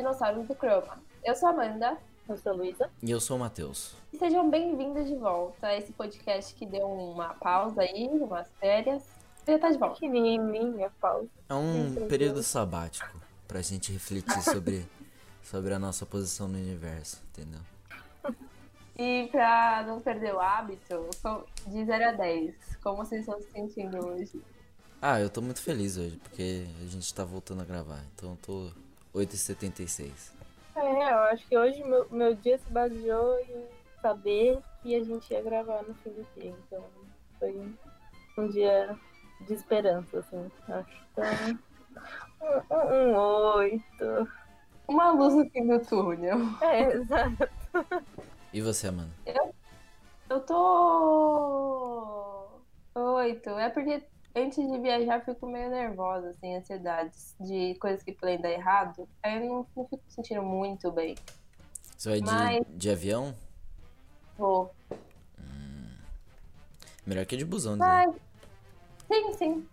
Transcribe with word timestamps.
Dinossauros 0.00 0.48
do 0.48 0.54
Chroma. 0.54 0.98
Eu 1.22 1.34
sou 1.34 1.50
a 1.50 1.52
Amanda 1.52 1.98
Eu 2.26 2.34
sou 2.38 2.52
a 2.52 2.54
Luísa. 2.54 2.88
E 3.02 3.10
eu 3.10 3.20
sou 3.20 3.36
o 3.36 3.40
Matheus. 3.40 3.94
e 4.10 4.16
sejam 4.16 4.48
bem-vindos 4.48 5.06
de 5.06 5.14
volta 5.14 5.66
a 5.66 5.76
esse 5.76 5.92
podcast 5.92 6.54
que 6.54 6.64
deu 6.64 6.86
uma 6.86 7.34
pausa 7.34 7.82
aí, 7.82 8.08
umas 8.08 8.48
férias. 8.58 9.02
Já 9.46 9.58
tá 9.58 9.70
de 9.70 9.76
volta. 9.76 10.00
Que 10.00 10.08
minha 10.08 10.88
pausa. 10.98 11.28
É 11.50 11.54
um 11.54 12.08
período 12.08 12.42
sabático 12.42 13.20
pra 13.46 13.60
gente 13.60 13.92
refletir 13.92 14.42
sobre, 14.42 14.88
sobre 15.44 15.74
a 15.74 15.78
nossa 15.78 16.06
posição 16.06 16.48
no 16.48 16.56
universo, 16.56 17.22
entendeu? 17.28 17.60
E 18.96 19.28
pra 19.30 19.84
não 19.86 20.00
perder 20.00 20.34
o 20.34 20.40
hábito, 20.40 21.10
de 21.66 21.84
0 21.84 22.08
a 22.08 22.12
10, 22.12 22.54
como 22.82 23.04
vocês 23.04 23.20
estão 23.20 23.38
se 23.38 23.50
sentindo 23.50 23.98
hoje? 24.06 24.40
Ah, 25.02 25.20
eu 25.20 25.28
tô 25.28 25.42
muito 25.42 25.60
feliz 25.60 25.98
hoje, 25.98 26.16
porque 26.16 26.64
a 26.82 26.86
gente 26.86 27.12
tá 27.12 27.22
voltando 27.22 27.60
a 27.60 27.66
gravar. 27.66 28.02
Então 28.14 28.30
eu 28.30 28.36
tô 28.36 28.70
8,76. 29.14 30.32
É, 30.76 31.12
eu 31.12 31.18
acho 31.24 31.46
que 31.46 31.56
hoje 31.56 31.82
meu, 31.84 32.06
meu 32.10 32.34
dia 32.34 32.58
se 32.58 32.70
baseou 32.70 33.38
em 33.40 33.66
saber 34.00 34.58
que 34.82 34.94
a 34.94 35.04
gente 35.04 35.32
ia 35.32 35.42
gravar 35.42 35.82
no 35.82 35.94
fim 35.94 36.10
do 36.10 36.26
dia. 36.34 36.54
Então 36.66 36.84
foi 37.38 37.56
um, 38.38 38.48
dia 38.48 38.96
de 39.40 39.54
esperança, 39.54 40.18
assim, 40.18 40.50
acho. 40.68 41.02
Então, 41.12 41.24
um, 42.40 42.74
um, 42.74 43.12
um 43.12 43.16
oito. 43.56 44.28
Uma 44.88 45.10
luz 45.12 45.34
no 45.34 45.48
fim 45.50 45.66
do 45.66 45.78
túnel. 45.80 46.38
É, 46.62 46.92
exato. 46.94 47.48
E 48.52 48.60
você, 48.60 48.88
Amanda? 48.88 49.10
Eu 50.28 50.40
tô. 50.40 50.60
Oito. 52.94 53.50
É 53.50 53.68
porque 53.68 54.02
antes 54.34 54.56
de 54.70 54.78
viajar 54.78 55.16
eu 55.18 55.34
fico 55.34 55.46
meio 55.46 55.70
nervosa, 55.70 56.30
assim, 56.30 56.56
ansiedades 56.56 57.34
de 57.40 57.74
coisas 57.76 58.02
que 58.02 58.12
podem 58.12 58.40
dar 58.40 58.50
errado. 58.50 59.08
Aí 59.22 59.36
eu 59.36 59.48
não, 59.48 59.66
não 59.76 59.84
fico 59.86 60.02
sentindo 60.08 60.42
muito 60.42 60.90
bem. 60.92 61.14
Você 61.96 62.08
vai 62.08 62.20
de, 62.20 62.30
Mas- 62.30 62.66
de 62.68 62.90
avião? 62.90 63.34
Vou. 64.38 64.74
Melhor 67.06 67.26
que 67.26 67.36
de 67.36 67.44
busão, 67.44 67.72
dizer. 67.74 67.84
Mas. 67.86 68.14
Sim, 69.08 69.32
sim. 69.34 69.68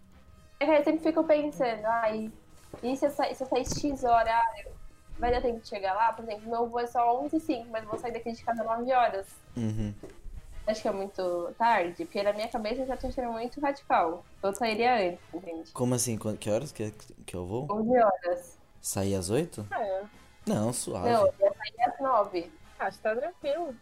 É 0.59 0.79
eu 0.79 0.83
sempre 0.83 1.03
fico 1.03 1.23
pensando, 1.23 1.85
ai, 1.85 2.31
e 2.81 2.97
se 2.97 3.05
eu 3.05 3.11
sair, 3.11 3.35
se 3.35 3.43
eu 3.43 3.47
sair 3.47 3.65
X 3.65 4.03
horário? 4.03 4.71
Vai 5.19 5.31
dar 5.31 5.41
tempo 5.41 5.59
de 5.59 5.67
chegar 5.67 5.93
lá? 5.93 6.11
Por 6.13 6.23
exemplo, 6.23 6.49
meu 6.49 6.67
voo 6.67 6.79
é 6.79 6.87
só 6.87 7.19
11 7.23 7.35
h 7.37 7.45
05 7.45 7.67
mas 7.71 7.83
eu 7.83 7.89
vou 7.89 7.99
sair 7.99 8.11
daqui 8.11 8.31
de 8.31 8.43
casa 8.43 8.63
9 8.63 8.91
horas. 8.91 9.27
Uhum. 9.55 9.93
Acho 10.67 10.81
que 10.81 10.87
é 10.87 10.91
muito 10.91 11.53
tarde, 11.57 12.03
porque 12.05 12.21
na 12.21 12.33
minha 12.33 12.49
cabeça 12.49 12.81
eu 12.81 12.87
já 12.87 12.97
tô 12.97 13.07
achando 13.07 13.31
muito 13.31 13.59
radical. 13.61 14.25
Eu 14.43 14.53
sairia 14.53 14.95
antes, 15.09 15.19
entende? 15.33 15.71
Como 15.71 15.95
assim? 15.95 16.17
Que 16.37 16.49
horas 16.49 16.73
que, 16.73 16.91
que 17.25 17.35
eu 17.35 17.45
vou? 17.45 17.67
11 17.71 17.97
horas. 18.03 18.57
Sair 18.81 19.15
às 19.15 19.29
8? 19.29 19.65
É, 19.71 20.03
Não, 20.45 20.73
suave. 20.73 21.09
Não, 21.09 21.25
eu 21.25 21.33
ia 21.39 21.53
sair 21.53 21.89
às 21.89 21.99
9. 22.01 22.51
acho 22.79 22.97
que 22.97 23.03
tá 23.03 23.15
tranquilo. 23.15 23.73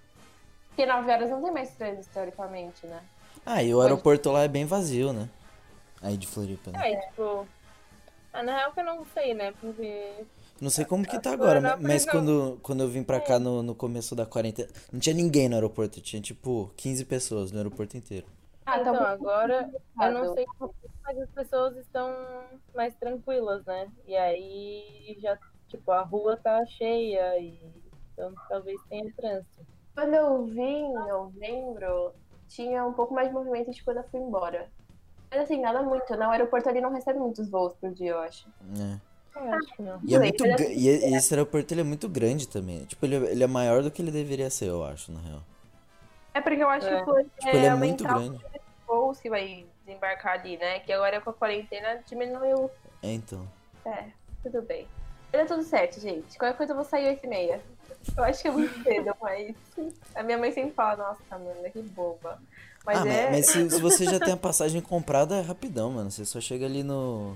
Porque 0.67 0.85
9 0.85 1.11
horas 1.11 1.29
não 1.29 1.41
tem 1.41 1.51
mais 1.51 1.71
trânsito, 1.71 2.13
teoricamente, 2.13 2.85
né? 2.85 3.01
Ah, 3.45 3.63
e 3.63 3.73
o 3.73 3.81
aeroporto 3.81 4.31
lá 4.31 4.43
é 4.43 4.47
bem 4.47 4.65
vazio, 4.65 5.11
né? 5.11 5.27
Aí 6.01 6.17
de 6.17 6.27
Floripa, 6.27 6.69
né? 6.71 6.91
É, 6.91 7.07
tipo. 7.07 7.47
Ah, 8.31 8.43
na 8.43 8.57
real 8.57 8.73
que 8.73 8.79
eu 8.79 8.85
não 8.85 9.05
sei, 9.13 9.33
né? 9.33 9.53
Porque. 9.59 10.25
Não 10.61 10.69
sei 10.69 10.85
como 10.85 11.05
que 11.05 11.19
tá 11.19 11.31
agora, 11.33 11.77
mas 11.77 12.05
quando, 12.05 12.59
quando 12.61 12.81
eu 12.81 12.87
vim 12.87 13.03
pra 13.03 13.19
cá 13.19 13.37
no, 13.37 13.61
no 13.61 13.75
começo 13.75 14.15
da 14.15 14.25
quarentena, 14.25 14.69
não 14.91 14.99
tinha 14.99 15.13
ninguém 15.13 15.49
no 15.49 15.55
aeroporto, 15.55 15.99
tinha 16.01 16.21
tipo 16.21 16.71
15 16.77 17.03
pessoas 17.05 17.51
no 17.51 17.57
aeroporto 17.57 17.97
inteiro. 17.97 18.25
Ah, 18.65 18.79
então, 18.79 18.93
tá 18.95 19.09
agora 19.09 19.69
eu 20.01 20.11
não 20.11 20.33
sei 20.33 20.45
como, 20.57 20.73
mas 21.03 21.19
as 21.19 21.29
pessoas 21.29 21.77
estão 21.77 22.09
mais 22.73 22.95
tranquilas, 22.95 23.63
né? 23.65 23.87
E 24.07 24.15
aí 24.15 25.17
já, 25.19 25.37
tipo, 25.67 25.91
a 25.91 26.01
rua 26.01 26.37
tá 26.37 26.65
cheia 26.65 27.37
e 27.37 27.59
então 28.13 28.33
talvez 28.49 28.81
tenha 28.89 29.11
trânsito. 29.13 29.65
Quando 29.93 30.13
eu 30.13 30.45
vim 30.45 30.85
em 30.85 30.93
novembro, 30.93 32.13
tinha 32.47 32.85
um 32.85 32.93
pouco 32.93 33.13
mais 33.13 33.27
de 33.27 33.33
movimento 33.33 33.71
de 33.71 33.83
quando 33.83 33.97
eu 33.97 34.03
fui 34.05 34.19
embora. 34.19 34.69
Mas 35.29 35.41
assim, 35.41 35.59
nada 35.61 35.81
muito. 35.83 36.15
né? 36.15 36.25
O 36.25 36.31
aeroporto 36.31 36.69
ali 36.69 36.79
não 36.81 36.91
recebe 36.91 37.19
muitos 37.19 37.49
voos 37.49 37.73
por 37.75 37.91
dia, 37.91 38.11
eu 38.11 38.19
acho. 38.19 38.47
É. 38.79 39.14
Eu 39.35 39.53
acho 39.53 39.75
que 39.75 39.81
não. 39.81 39.99
E, 40.03 40.15
é 40.15 40.19
muito, 40.19 40.45
e 40.45 40.87
e 40.87 41.15
esse 41.15 41.33
aeroporto 41.33 41.73
ele 41.73 41.81
é 41.81 41.83
muito 41.83 42.07
grande 42.07 42.47
também. 42.47 42.85
Tipo, 42.85 43.05
ele, 43.05 43.15
é- 43.15 43.31
ele 43.31 43.43
é 43.43 43.47
maior 43.47 43.83
do 43.83 43.91
que 43.91 44.01
ele 44.01 44.11
deveria 44.11 44.49
ser, 44.49 44.69
eu 44.69 44.83
acho, 44.83 45.11
na 45.11 45.19
real. 45.19 45.41
É 46.33 46.41
porque 46.41 46.61
eu 46.63 46.69
acho 46.69 46.87
É. 46.87 46.99
que 46.99 47.05
foi 47.05 47.23
Tipo, 47.23 47.47
ele 47.49 47.65
é 47.65 47.75
muito 47.75 48.05
aumentar 48.07 48.29
grande. 48.29 48.45
os 48.45 48.61
voos 48.87 49.19
que 49.19 49.29
vai 49.29 49.65
desembarcar 49.85 50.33
ali, 50.39 50.57
né? 50.57 50.79
Que 50.79 50.91
agora 50.93 51.19
com 51.21 51.29
a 51.29 51.33
quarentena 51.33 51.99
diminuiu. 52.07 52.69
É, 53.03 53.11
então. 53.13 53.47
É, 53.85 54.05
tudo 54.43 54.61
bem. 54.61 54.87
Vai 55.31 55.41
dar 55.45 55.47
tudo 55.55 55.63
certo, 55.63 55.99
gente. 55.99 56.37
Qualquer 56.37 56.55
coisa 56.57 56.71
eu 56.71 56.75
vou 56.77 56.85
sair 56.85 57.07
8 57.07 57.25
e 57.25 57.27
meia. 57.27 57.61
Eu 58.17 58.23
acho 58.23 58.41
que 58.41 58.47
é 58.47 58.51
muito 58.51 58.83
cedo, 58.83 59.13
mas. 59.21 59.55
A 60.15 60.23
minha 60.23 60.37
mãe 60.37 60.51
sempre 60.51 60.71
fala, 60.71 60.95
nossa, 61.09 61.21
Amanda, 61.29 61.69
que 61.69 61.81
boba. 61.81 62.39
Mas 62.85 62.99
ah, 62.99 63.07
é. 63.07 63.23
mas, 63.23 63.31
mas 63.31 63.45
se, 63.47 63.69
se 63.71 63.81
você 63.81 64.05
já 64.05 64.19
tem 64.19 64.33
a 64.33 64.37
passagem 64.37 64.79
comprada, 64.81 65.35
é 65.37 65.41
rapidão, 65.41 65.91
mano. 65.91 66.11
Você 66.11 66.23
só 66.25 66.39
chega 66.39 66.65
ali 66.65 66.83
no, 66.83 67.35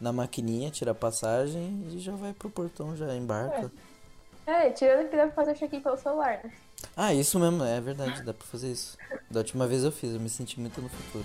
na 0.00 0.12
maquininha, 0.12 0.70
tira 0.70 0.90
a 0.92 0.94
passagem 0.94 1.86
e 1.90 1.98
já 1.98 2.12
vai 2.12 2.32
pro 2.32 2.50
portão, 2.50 2.96
já 2.96 3.14
embarca. 3.14 3.70
É, 4.46 4.70
tirando 4.70 5.08
que 5.08 5.16
dá 5.16 5.24
pra 5.26 5.32
fazer 5.32 5.52
o 5.52 5.54
check-in 5.54 5.80
pelo 5.80 5.96
celular, 5.96 6.40
né? 6.44 6.52
Ah, 6.96 7.14
isso 7.14 7.38
mesmo, 7.38 7.64
é 7.64 7.80
verdade, 7.80 8.22
dá 8.22 8.34
pra 8.34 8.46
fazer 8.46 8.70
isso. 8.70 8.98
Da 9.30 9.40
última 9.40 9.66
vez 9.66 9.84
eu 9.84 9.90
fiz, 9.90 10.12
eu 10.12 10.20
me 10.20 10.28
senti 10.28 10.60
muito 10.60 10.80
no 10.82 10.88
futuro. 10.88 11.24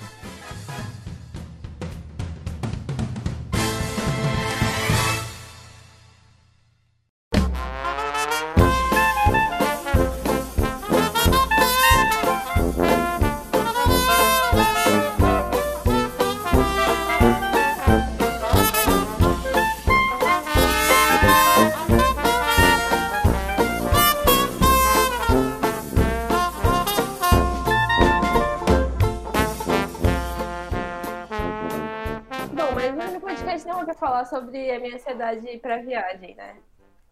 Sobre 34.29 34.71
a 34.71 34.79
minha 34.79 34.95
ansiedade 34.95 35.57
pra 35.59 35.81
viagem, 35.81 36.35
né? 36.35 36.57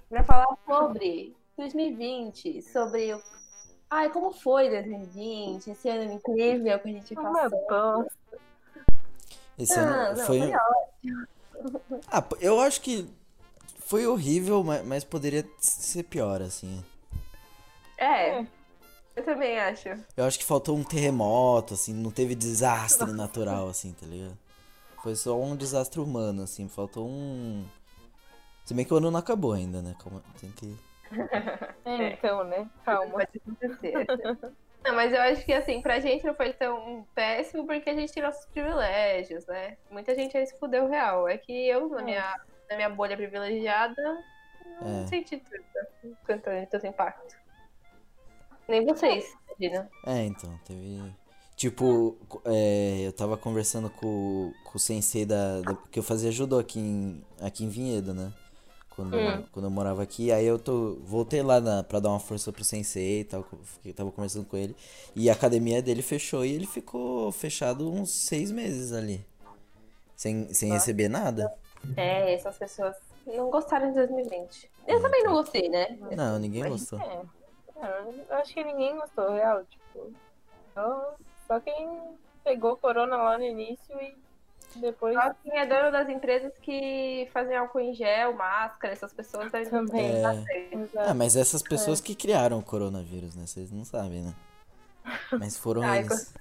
Pra 0.09 0.23
falar 0.23 0.57
sobre 0.65 1.35
2020, 1.57 2.61
sobre 2.61 3.13
o. 3.13 3.21
Ai, 3.89 4.09
como 4.09 4.31
foi 4.31 4.69
2020, 4.69 5.71
esse 5.71 5.89
ano 5.89 6.13
incrível 6.13 6.79
que 6.79 6.89
a 6.89 6.91
gente 6.91 7.15
passou. 7.15 8.07
Esse 9.57 9.79
Ah, 9.79 9.83
ano 9.83 10.17
não, 10.17 10.25
foi. 10.25 10.39
foi 10.39 10.51
Ah, 12.07 12.21
pô, 12.21 12.37
eu 12.39 12.59
acho 12.59 12.81
que 12.81 13.09
foi 13.79 14.05
horrível, 14.05 14.63
mas, 14.63 14.85
mas 14.85 15.03
poderia 15.03 15.47
ser 15.59 16.03
pior, 16.03 16.41
assim. 16.41 16.83
É, 17.97 18.45
eu 19.15 19.23
também 19.23 19.57
acho. 19.59 19.89
Eu 20.15 20.25
acho 20.25 20.37
que 20.37 20.45
faltou 20.45 20.77
um 20.77 20.83
terremoto, 20.83 21.73
assim, 21.73 21.93
não 21.93 22.11
teve 22.11 22.35
desastre 22.35 23.11
natural, 23.11 23.69
assim, 23.69 23.93
tá 23.93 24.05
ligado? 24.05 24.37
Foi 25.01 25.15
só 25.15 25.39
um 25.39 25.55
desastre 25.55 25.99
humano, 25.99 26.43
assim, 26.43 26.67
faltou 26.67 27.07
um. 27.07 27.65
Se 28.65 28.73
bem 28.73 28.83
que 28.83 28.93
o 28.93 28.97
ano 28.97 29.11
não 29.11 29.19
acabou 29.19 29.53
ainda, 29.53 29.81
né? 29.81 29.95
Calma, 30.01 30.21
tem 30.39 30.51
que. 30.51 30.75
É, 31.85 32.09
então, 32.13 32.43
né? 32.43 32.69
Calma. 32.83 33.25
Não, 34.83 34.93
mas 34.95 35.11
eu 35.11 35.21
acho 35.21 35.43
que 35.45 35.51
assim, 35.53 35.81
pra 35.81 35.99
gente 35.99 36.25
não 36.25 36.33
foi 36.35 36.53
tão 36.53 37.05
péssimo 37.15 37.65
porque 37.65 37.89
a 37.89 37.93
gente 37.93 38.13
tem 38.13 38.21
nossos 38.23 38.45
privilégios, 38.47 39.45
né? 39.47 39.75
Muita 39.89 40.13
gente 40.15 40.37
aí 40.37 40.45
se 40.45 40.57
fudeu 40.59 40.87
real. 40.87 41.27
É 41.27 41.37
que 41.37 41.67
eu, 41.67 41.89
na 41.89 42.01
minha, 42.01 42.39
na 42.69 42.75
minha 42.75 42.89
bolha 42.89 43.17
privilegiada, 43.17 43.95
não 44.81 45.03
É. 45.03 45.07
senti 45.07 45.37
tanto, 45.37 46.17
tanto, 46.25 46.69
tanto 46.69 46.87
impacto. 46.87 47.35
Nem 48.67 48.85
vocês, 48.85 49.33
imagina. 49.59 49.89
É, 50.05 50.23
então, 50.25 50.57
teve. 50.65 51.13
Tipo, 51.57 52.15
é, 52.45 53.01
eu 53.07 53.11
tava 53.11 53.35
conversando 53.35 53.89
com, 53.89 54.53
com 54.63 54.77
o 54.77 54.79
sensei 54.79 55.25
da, 55.25 55.59
da- 55.61 55.75
que 55.91 55.97
eu 55.99 56.03
fazia 56.03 56.31
judô 56.31 56.57
aqui 56.59 56.79
em, 56.79 57.21
aqui 57.41 57.65
em 57.65 57.69
Vinhedo, 57.69 58.13
né? 58.13 58.31
quando, 58.95 59.15
Hum. 59.15 59.43
quando 59.51 59.65
eu 59.65 59.69
morava 59.71 60.01
aqui. 60.01 60.31
Aí 60.31 60.45
eu 60.45 60.57
tô, 60.57 60.95
voltei 61.03 61.41
lá 61.43 61.59
na, 61.59 61.83
pra 61.83 61.99
dar 61.99 62.09
uma 62.09 62.19
força 62.19 62.51
pro 62.51 62.63
sensei 62.63 63.21
e 63.21 63.23
tal. 63.23 63.43
que 63.43 63.53
eu 63.53 63.59
fiquei- 63.63 63.93
tava 63.93 64.11
conversando 64.11 64.45
com 64.45 64.55
ele. 64.57 64.75
E 65.15 65.29
a 65.29 65.33
academia 65.33 65.81
dele 65.83 66.01
fechou 66.01 66.45
e 66.45 66.51
ele 66.53 66.65
ficou 66.67 67.31
fechado 67.31 67.91
uns 67.91 68.09
seis 68.11 68.49
meses 68.51 68.93
ali. 68.93 69.23
Sem, 70.15 70.51
sem 70.53 70.71
receber 70.71 71.09
nada. 71.09 71.51
É, 71.95 72.33
essas 72.33 72.57
pessoas 72.57 72.95
não 73.27 73.49
gostaram 73.51 73.89
de 73.89 73.95
2020. 73.95 74.69
Eu 74.87 74.99
também 75.01 75.23
não 75.23 75.33
gostei, 75.33 75.69
né? 75.69 75.95
Não, 76.15 76.39
ninguém 76.39 76.61
Mas 76.63 76.71
gostou. 76.71 76.99
É. 76.99 77.21
É, 77.79 78.25
eu 78.29 78.35
acho 78.37 78.51
que 78.53 78.63
ninguém 78.63 78.95
gostou, 78.95 79.31
real. 79.31 79.63
Tipo, 79.65 80.11
só, 80.73 81.15
só 81.47 81.59
quem 81.59 82.17
pegou 82.43 82.77
corona 82.77 83.17
lá 83.17 83.37
no 83.37 83.43
início 83.43 83.99
e 84.01 84.15
depois 84.75 85.15
Só 85.15 85.33
quem 85.43 85.57
é 85.57 85.65
dono 85.65 85.91
das 85.91 86.09
empresas 86.09 86.53
que 86.59 87.27
fazem 87.33 87.55
álcool 87.55 87.79
em 87.79 87.93
gel, 87.93 88.33
máscara, 88.33 88.93
essas 88.93 89.13
pessoas 89.13 89.51
devem 89.51 89.69
também. 89.69 90.05
É. 90.05 90.45
Ah, 90.97 91.13
mas 91.13 91.35
essas 91.35 91.61
pessoas 91.61 91.99
que 92.01 92.15
criaram 92.15 92.59
o 92.59 92.63
coronavírus, 92.63 93.35
né? 93.35 93.45
Vocês 93.45 93.71
não 93.71 93.85
sabem, 93.85 94.23
né? 94.23 94.33
Mas 95.31 95.57
foram 95.57 95.83
Ai, 95.83 95.99
eles. 95.99 96.33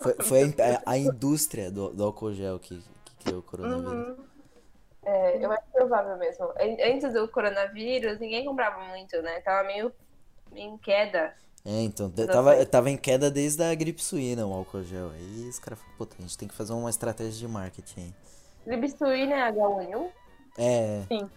Foi, 0.00 0.14
foi 0.14 0.54
a, 0.86 0.92
a 0.92 0.98
indústria 0.98 1.70
do, 1.70 1.90
do 1.90 2.04
álcool 2.04 2.32
gel 2.32 2.58
que, 2.58 2.80
que 3.04 3.24
criou 3.24 3.40
o 3.40 3.42
coronavírus. 3.42 4.16
Uhum. 4.18 4.28
É, 5.04 5.44
eu 5.44 5.50
acho 5.50 5.62
provável 5.72 6.16
mesmo. 6.16 6.44
An- 6.46 6.94
Antes 6.94 7.14
do 7.14 7.28
coronavírus, 7.28 8.18
ninguém 8.18 8.44
comprava 8.44 8.84
muito, 8.84 9.20
né? 9.22 9.40
Tava 9.40 9.66
meio 9.66 9.92
em 10.54 10.76
queda. 10.78 11.34
É, 11.70 11.82
então, 11.82 12.10
tava, 12.10 12.64
tava 12.64 12.88
em 12.88 12.96
queda 12.96 13.30
desde 13.30 13.62
a 13.62 13.74
gripe 13.74 14.02
suína 14.02 14.46
o 14.46 14.54
álcool 14.54 14.82
gel. 14.82 15.10
Aí 15.10 15.46
os 15.50 15.58
caras 15.58 15.78
falaram, 15.78 15.98
puta, 15.98 16.16
a 16.18 16.22
gente 16.22 16.38
tem 16.38 16.48
que 16.48 16.54
fazer 16.54 16.72
uma 16.72 16.88
estratégia 16.88 17.46
de 17.46 17.46
marketing. 17.48 18.14
Gripe 18.66 18.88
suína 18.96 19.34
é 19.34 19.52
H1N1? 19.52 20.08
É. 20.56 21.02
Sim. 21.08 21.30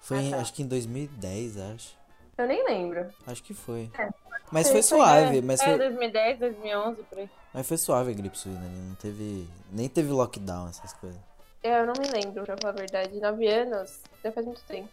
Foi, 0.00 0.18
em- 0.18 0.28
Ah, 0.28 0.36
tá. 0.36 0.42
acho 0.42 0.54
que 0.54 0.62
em 0.62 0.66
2010, 0.68 1.56
acho. 1.58 1.96
Eu 2.38 2.46
nem 2.46 2.64
lembro. 2.64 3.08
Acho 3.26 3.42
que 3.42 3.52
foi. 3.54 3.90
É. 3.98 4.08
Mas 4.52 4.66
Foi- 4.68 4.72
foi 4.74 4.82
suave, 4.82 5.38
é, 5.38 5.42
mas 5.42 5.60
é, 5.60 5.64
foi, 5.64 5.78
2010, 5.78 6.38
2011, 6.38 7.02
por 7.04 7.18
aí. 7.18 7.30
mas 7.54 7.66
foi 7.66 7.76
suave 7.78 8.10
a 8.10 8.14
gripe 8.14 8.38
suína 8.38 8.60
ali. 8.64 8.76
Não 8.88 8.94
teve. 8.94 9.48
Nem 9.72 9.88
teve 9.88 10.12
lockdown, 10.12 10.68
essas 10.68 10.92
coisas. 10.92 11.18
Eu 11.62 11.86
não 11.86 11.94
me 11.98 12.06
lembro, 12.08 12.44
pra 12.44 12.56
falar 12.60 12.72
a 12.72 12.76
verdade. 12.76 13.18
Nove 13.20 13.46
anos, 13.48 14.00
já 14.22 14.30
faz 14.30 14.44
muito 14.46 14.62
tempo. 14.64 14.88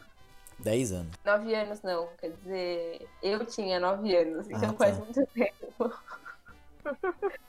10 0.60 0.92
anos. 0.92 1.14
Nove 1.26 1.56
anos 1.56 1.82
não, 1.82 2.08
quer 2.20 2.32
dizer, 2.32 3.08
eu 3.24 3.46
tinha 3.46 3.80
nove 3.80 4.16
anos, 4.16 4.50
então 4.50 4.70
Ah, 4.72 4.74
faz 4.74 4.98
tá. 4.98 5.04
muito 5.04 5.26
tempo. 5.28 5.94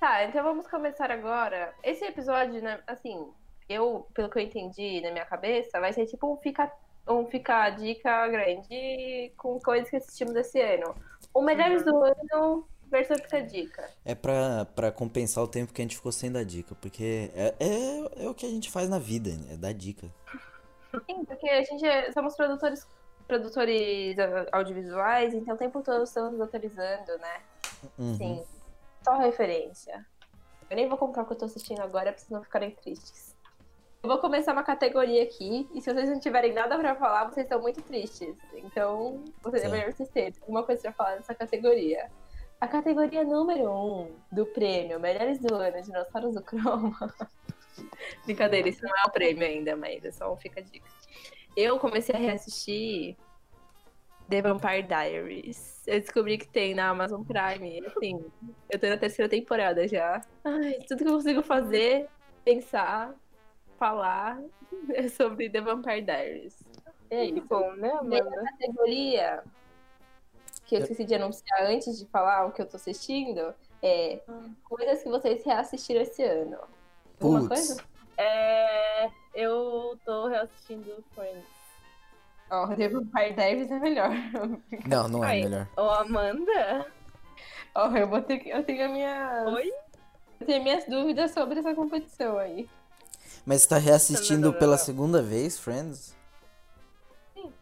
tá, 0.00 0.24
então 0.24 0.42
vamos 0.42 0.66
começar 0.66 1.10
agora. 1.10 1.72
Esse 1.82 2.04
episódio, 2.04 2.62
né, 2.62 2.80
assim, 2.86 3.28
eu, 3.68 4.06
pelo 4.14 4.28
que 4.30 4.38
eu 4.38 4.42
entendi 4.42 5.00
na 5.00 5.10
minha 5.10 5.26
cabeça, 5.26 5.80
vai 5.80 5.92
ser 5.92 6.06
tipo 6.06 6.32
um 6.32 6.36
fica, 6.36 6.70
um 7.08 7.26
fica 7.26 7.64
a 7.64 7.70
dica 7.70 8.28
grande 8.28 9.32
com 9.36 9.58
coisas 9.60 9.88
que 9.90 9.96
assistimos 9.96 10.34
esse 10.36 10.60
ano. 10.60 10.94
O 11.32 11.42
melhores 11.42 11.84
do 11.84 11.94
ano 12.02 12.66
versus 12.90 13.20
fica 13.20 13.36
a 13.38 13.42
dica. 13.42 13.88
É 14.04 14.14
pra, 14.14 14.64
pra 14.64 14.90
compensar 14.90 15.44
o 15.44 15.48
tempo 15.48 15.72
que 15.72 15.80
a 15.80 15.84
gente 15.84 15.96
ficou 15.96 16.10
sem 16.10 16.32
dar 16.32 16.44
dica. 16.44 16.74
Porque 16.74 17.30
é, 17.34 17.54
é, 17.60 18.24
é 18.24 18.28
o 18.28 18.34
que 18.34 18.44
a 18.44 18.48
gente 18.48 18.68
faz 18.70 18.88
na 18.88 18.98
vida, 18.98 19.30
é 19.48 19.56
dar 19.56 19.72
dica. 19.72 20.08
Sim, 21.06 21.24
porque 21.24 21.48
a 21.48 21.62
gente 21.62 21.86
é- 21.86 22.10
somos 22.12 22.36
produtores 22.36 22.86
produtores 23.26 24.18
ah, 24.18 24.46
audiovisuais, 24.58 25.32
então 25.34 25.54
o 25.54 25.58
tempo 25.58 25.80
todo 25.82 26.02
estamos 26.02 26.40
atualizando, 26.40 27.16
né? 27.18 27.40
Uhum. 27.96 28.14
Sim. 28.16 28.44
Só 29.04 29.16
referência. 29.18 30.04
Eu 30.68 30.76
nem 30.76 30.88
vou 30.88 30.98
contar 30.98 31.22
o 31.22 31.26
que 31.26 31.32
eu 31.32 31.38
tô 31.38 31.44
assistindo 31.44 31.80
agora 31.80 32.10
pra 32.12 32.18
vocês 32.18 32.30
não 32.30 32.42
ficarem 32.42 32.72
tristes. 32.72 33.36
Eu 34.02 34.08
vou 34.08 34.18
começar 34.18 34.52
uma 34.52 34.62
categoria 34.62 35.22
aqui, 35.22 35.68
e 35.74 35.80
se 35.80 35.92
vocês 35.92 36.08
não 36.08 36.18
tiverem 36.18 36.52
nada 36.52 36.78
pra 36.78 36.96
falar, 36.96 37.26
vocês 37.26 37.44
estão 37.44 37.60
muito 37.60 37.82
tristes. 37.82 38.34
Então, 38.54 39.22
vocês 39.42 39.62
é 39.62 39.68
melhor 39.68 39.92
vocês 39.92 40.08
terem 40.08 40.32
alguma 40.40 40.62
coisa 40.62 40.82
pra 40.82 40.92
falar 40.92 41.16
nessa 41.16 41.34
categoria. 41.34 42.10
A 42.60 42.66
categoria 42.66 43.24
número 43.24 43.70
1 43.70 44.00
um 44.02 44.16
do 44.32 44.46
prêmio 44.46 44.98
Melhores 44.98 45.38
do 45.38 45.54
Ano 45.54 45.82
Dinossauros 45.82 46.34
do 46.34 46.42
Chroma. 46.42 46.96
Brincadeira, 48.24 48.68
isso 48.68 48.82
não 48.82 48.96
é 48.96 49.06
o 49.06 49.10
prêmio 49.10 49.46
ainda, 49.46 49.76
mas 49.76 50.04
é 50.04 50.10
só 50.10 50.32
um 50.32 50.36
fica 50.36 50.60
a 50.60 50.62
dica. 50.62 50.88
Eu 51.56 51.78
comecei 51.78 52.14
a 52.14 52.18
reassistir 52.18 53.16
The 54.28 54.42
Vampire 54.42 54.82
Diaries. 54.84 55.82
Eu 55.86 56.00
descobri 56.00 56.38
que 56.38 56.48
tem 56.48 56.74
na 56.74 56.88
Amazon 56.88 57.22
Prime. 57.22 57.84
Assim, 57.86 58.24
eu 58.70 58.78
tô 58.78 58.88
na 58.88 58.96
terceira 58.96 59.28
temporada 59.28 59.86
já. 59.88 60.22
Ai, 60.44 60.78
tudo 60.86 61.02
que 61.02 61.08
eu 61.08 61.14
consigo 61.14 61.42
fazer, 61.42 62.08
pensar, 62.44 63.14
falar 63.76 64.40
é 64.94 65.08
sobre 65.10 65.50
The 65.50 65.60
Vampire 65.60 66.02
Diaries. 66.02 66.62
É 67.10 67.26
Que 67.26 67.38
isso. 67.38 67.46
bom, 67.48 67.72
né, 67.72 67.90
Amanda? 67.90 68.44
categoria 68.52 69.42
que 70.64 70.76
eu 70.76 70.80
esqueci 70.80 71.04
de 71.04 71.16
anunciar 71.16 71.62
antes 71.62 71.98
de 71.98 72.06
falar 72.06 72.46
o 72.46 72.52
que 72.52 72.62
eu 72.62 72.66
tô 72.66 72.76
assistindo 72.76 73.52
é 73.82 74.20
coisas 74.62 75.02
que 75.02 75.08
vocês 75.08 75.44
reassistiram 75.44 76.02
esse 76.02 76.22
ano. 76.22 76.58
Alguma 77.20 77.40
Putz. 77.40 77.48
coisa? 77.48 77.84
É, 78.16 79.10
eu 79.34 79.98
tô 80.04 80.28
reassistindo 80.28 81.04
Friends. 81.14 81.44
Ó, 82.50 82.66
The 82.74 82.88
Vampire 82.88 83.34
Diaries 83.34 83.70
é 83.70 83.78
melhor. 83.78 84.10
Não, 84.86 85.08
não 85.08 85.24
é 85.24 85.42
melhor. 85.42 85.68
Ô, 85.76 85.82
Amanda? 85.82 86.86
Ó, 87.74 87.90
eu 87.92 88.08
vou 88.08 88.20
ter 88.22 88.38
que. 88.38 88.48
Eu 88.48 88.64
tenho 88.64 88.86
a 88.86 88.88
minha. 88.88 89.44
Oi? 89.46 89.70
Eu 90.40 90.46
tenho 90.46 90.62
minhas 90.62 90.84
dúvidas 90.86 91.30
sobre 91.30 91.60
essa 91.60 91.74
competição 91.74 92.38
aí. 92.38 92.68
Mas 93.46 93.62
você 93.62 93.68
tá 93.68 93.78
reassistindo 93.78 94.40
Não, 94.40 94.46
não, 94.48 94.52
não, 94.52 94.58
pela 94.58 94.78
segunda 94.78 95.22
vez, 95.22 95.58
Friends? 95.58 96.14
Sim. 97.34 97.52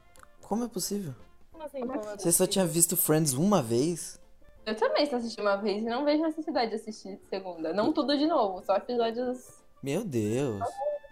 Como 0.43 0.64
é 0.64 0.69
possível? 0.69 1.14
Como 1.52 1.64
assim? 1.64 1.81
Como 1.81 1.93
é 1.93 1.99
como 1.99 2.19
Você 2.19 2.32
só 2.32 2.46
tinha 2.46 2.64
visto 2.64 2.96
Friends 2.96 3.34
uma 3.34 3.62
vez? 3.62 4.19
Eu 4.66 4.75
também 4.76 5.06
só 5.06 5.16
assisti 5.16 5.40
uma 5.40 5.56
vez 5.56 5.82
e 5.82 5.87
não 5.87 6.05
vejo 6.05 6.22
necessidade 6.22 6.70
de 6.70 6.76
assistir 6.76 7.19
segunda. 7.31 7.72
Não 7.72 7.93
tudo 7.93 8.16
de 8.16 8.26
novo, 8.26 8.62
só 8.64 8.76
episódios. 8.76 9.38
Meu 9.82 10.05
Deus. 10.05 10.62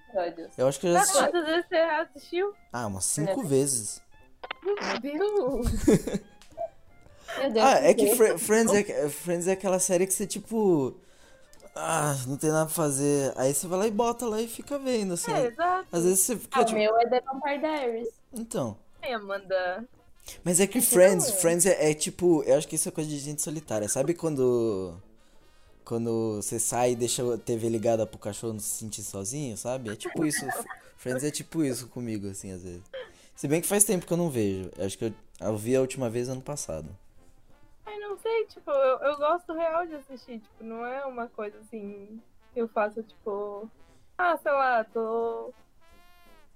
episódios. 0.08 0.58
Eu 0.58 0.68
acho 0.68 0.78
que 0.80 0.86
eu 0.88 0.92
já 0.92 1.00
assisti. 1.00 1.18
Quantas 1.22 1.46
vezes 1.46 1.66
você 1.68 1.76
assistiu? 1.76 2.54
Ah, 2.72 2.86
umas 2.86 3.04
cinco 3.06 3.42
vezes. 3.42 4.02
Meu 4.62 5.00
Deus! 5.00 5.66
Meu 7.38 7.52
Deus. 7.52 7.64
Ah, 7.66 7.78
é 7.82 7.94
que 7.94 8.14
Friends 8.38 8.72
é, 8.74 9.08
Friends 9.08 9.46
é 9.48 9.52
aquela 9.52 9.78
série 9.78 10.06
que 10.06 10.12
você, 10.12 10.26
tipo. 10.26 10.94
Ah, 11.74 12.14
não 12.26 12.36
tem 12.38 12.50
nada 12.50 12.64
pra 12.66 12.74
fazer. 12.74 13.32
Aí 13.36 13.52
você 13.52 13.66
vai 13.66 13.78
lá 13.78 13.86
e 13.86 13.90
bota 13.90 14.26
lá 14.26 14.40
e 14.40 14.48
fica 14.48 14.78
vendo, 14.78 15.14
assim. 15.14 15.32
É, 15.32 15.46
exato. 15.46 15.86
Às 15.92 16.04
vezes 16.04 16.20
você 16.20 16.36
fica, 16.36 16.58
Ah, 16.58 16.62
o 16.62 16.64
tipo. 16.64 16.78
meu 16.78 16.98
é 16.98 17.06
The 17.06 17.20
Vampire 17.20 17.58
Diaries. 17.58 18.08
Então. 18.32 18.76
Ai, 19.02 19.12
Amanda. 19.12 19.84
Mas 20.44 20.60
é 20.60 20.66
que 20.66 20.80
Friends, 20.80 21.28
é. 21.28 21.32
Friends 21.32 21.66
é, 21.66 21.90
é 21.90 21.94
tipo, 21.94 22.42
eu 22.44 22.56
acho 22.56 22.66
que 22.68 22.76
isso 22.76 22.88
é 22.88 22.92
coisa 22.92 23.08
de 23.08 23.18
gente 23.18 23.42
solitária. 23.42 23.88
Sabe 23.88 24.14
quando 24.14 24.94
quando 25.84 26.36
você 26.36 26.58
sai 26.58 26.92
e 26.92 26.96
deixa 26.96 27.34
a 27.34 27.38
TV 27.38 27.68
ligada 27.68 28.06
pro 28.06 28.18
cachorro 28.18 28.54
não 28.54 28.60
se 28.60 28.70
sentir 28.70 29.02
sozinho, 29.02 29.56
sabe? 29.56 29.90
É 29.90 29.96
tipo 29.96 30.24
isso. 30.24 30.44
Friends 30.96 31.22
é 31.22 31.30
tipo 31.30 31.62
isso 31.62 31.88
comigo 31.88 32.28
assim 32.28 32.50
às 32.50 32.62
vezes. 32.62 32.82
Se 33.36 33.46
bem 33.46 33.60
que 33.60 33.68
faz 33.68 33.84
tempo 33.84 34.06
que 34.06 34.12
eu 34.12 34.16
não 34.16 34.30
vejo. 34.30 34.70
Eu 34.76 34.86
Acho 34.86 34.98
que 34.98 35.04
eu, 35.04 35.14
eu 35.40 35.56
vi 35.56 35.76
a 35.76 35.80
última 35.80 36.10
vez 36.10 36.28
ano 36.28 36.40
passado. 36.40 36.88
Ai, 37.84 37.98
não 37.98 38.18
sei, 38.18 38.46
tipo, 38.46 38.70
eu, 38.70 38.98
eu 38.98 39.16
gosto 39.18 39.52
real 39.52 39.86
de 39.86 39.94
assistir, 39.94 40.40
tipo, 40.40 40.64
não 40.64 40.84
é 40.84 41.04
uma 41.04 41.28
coisa 41.28 41.56
assim 41.58 42.20
que 42.52 42.60
eu 42.60 42.66
faço, 42.66 43.02
tipo, 43.02 43.70
ah, 44.18 44.36
sei 44.38 44.52
lá, 44.52 44.84
tô. 44.84 45.52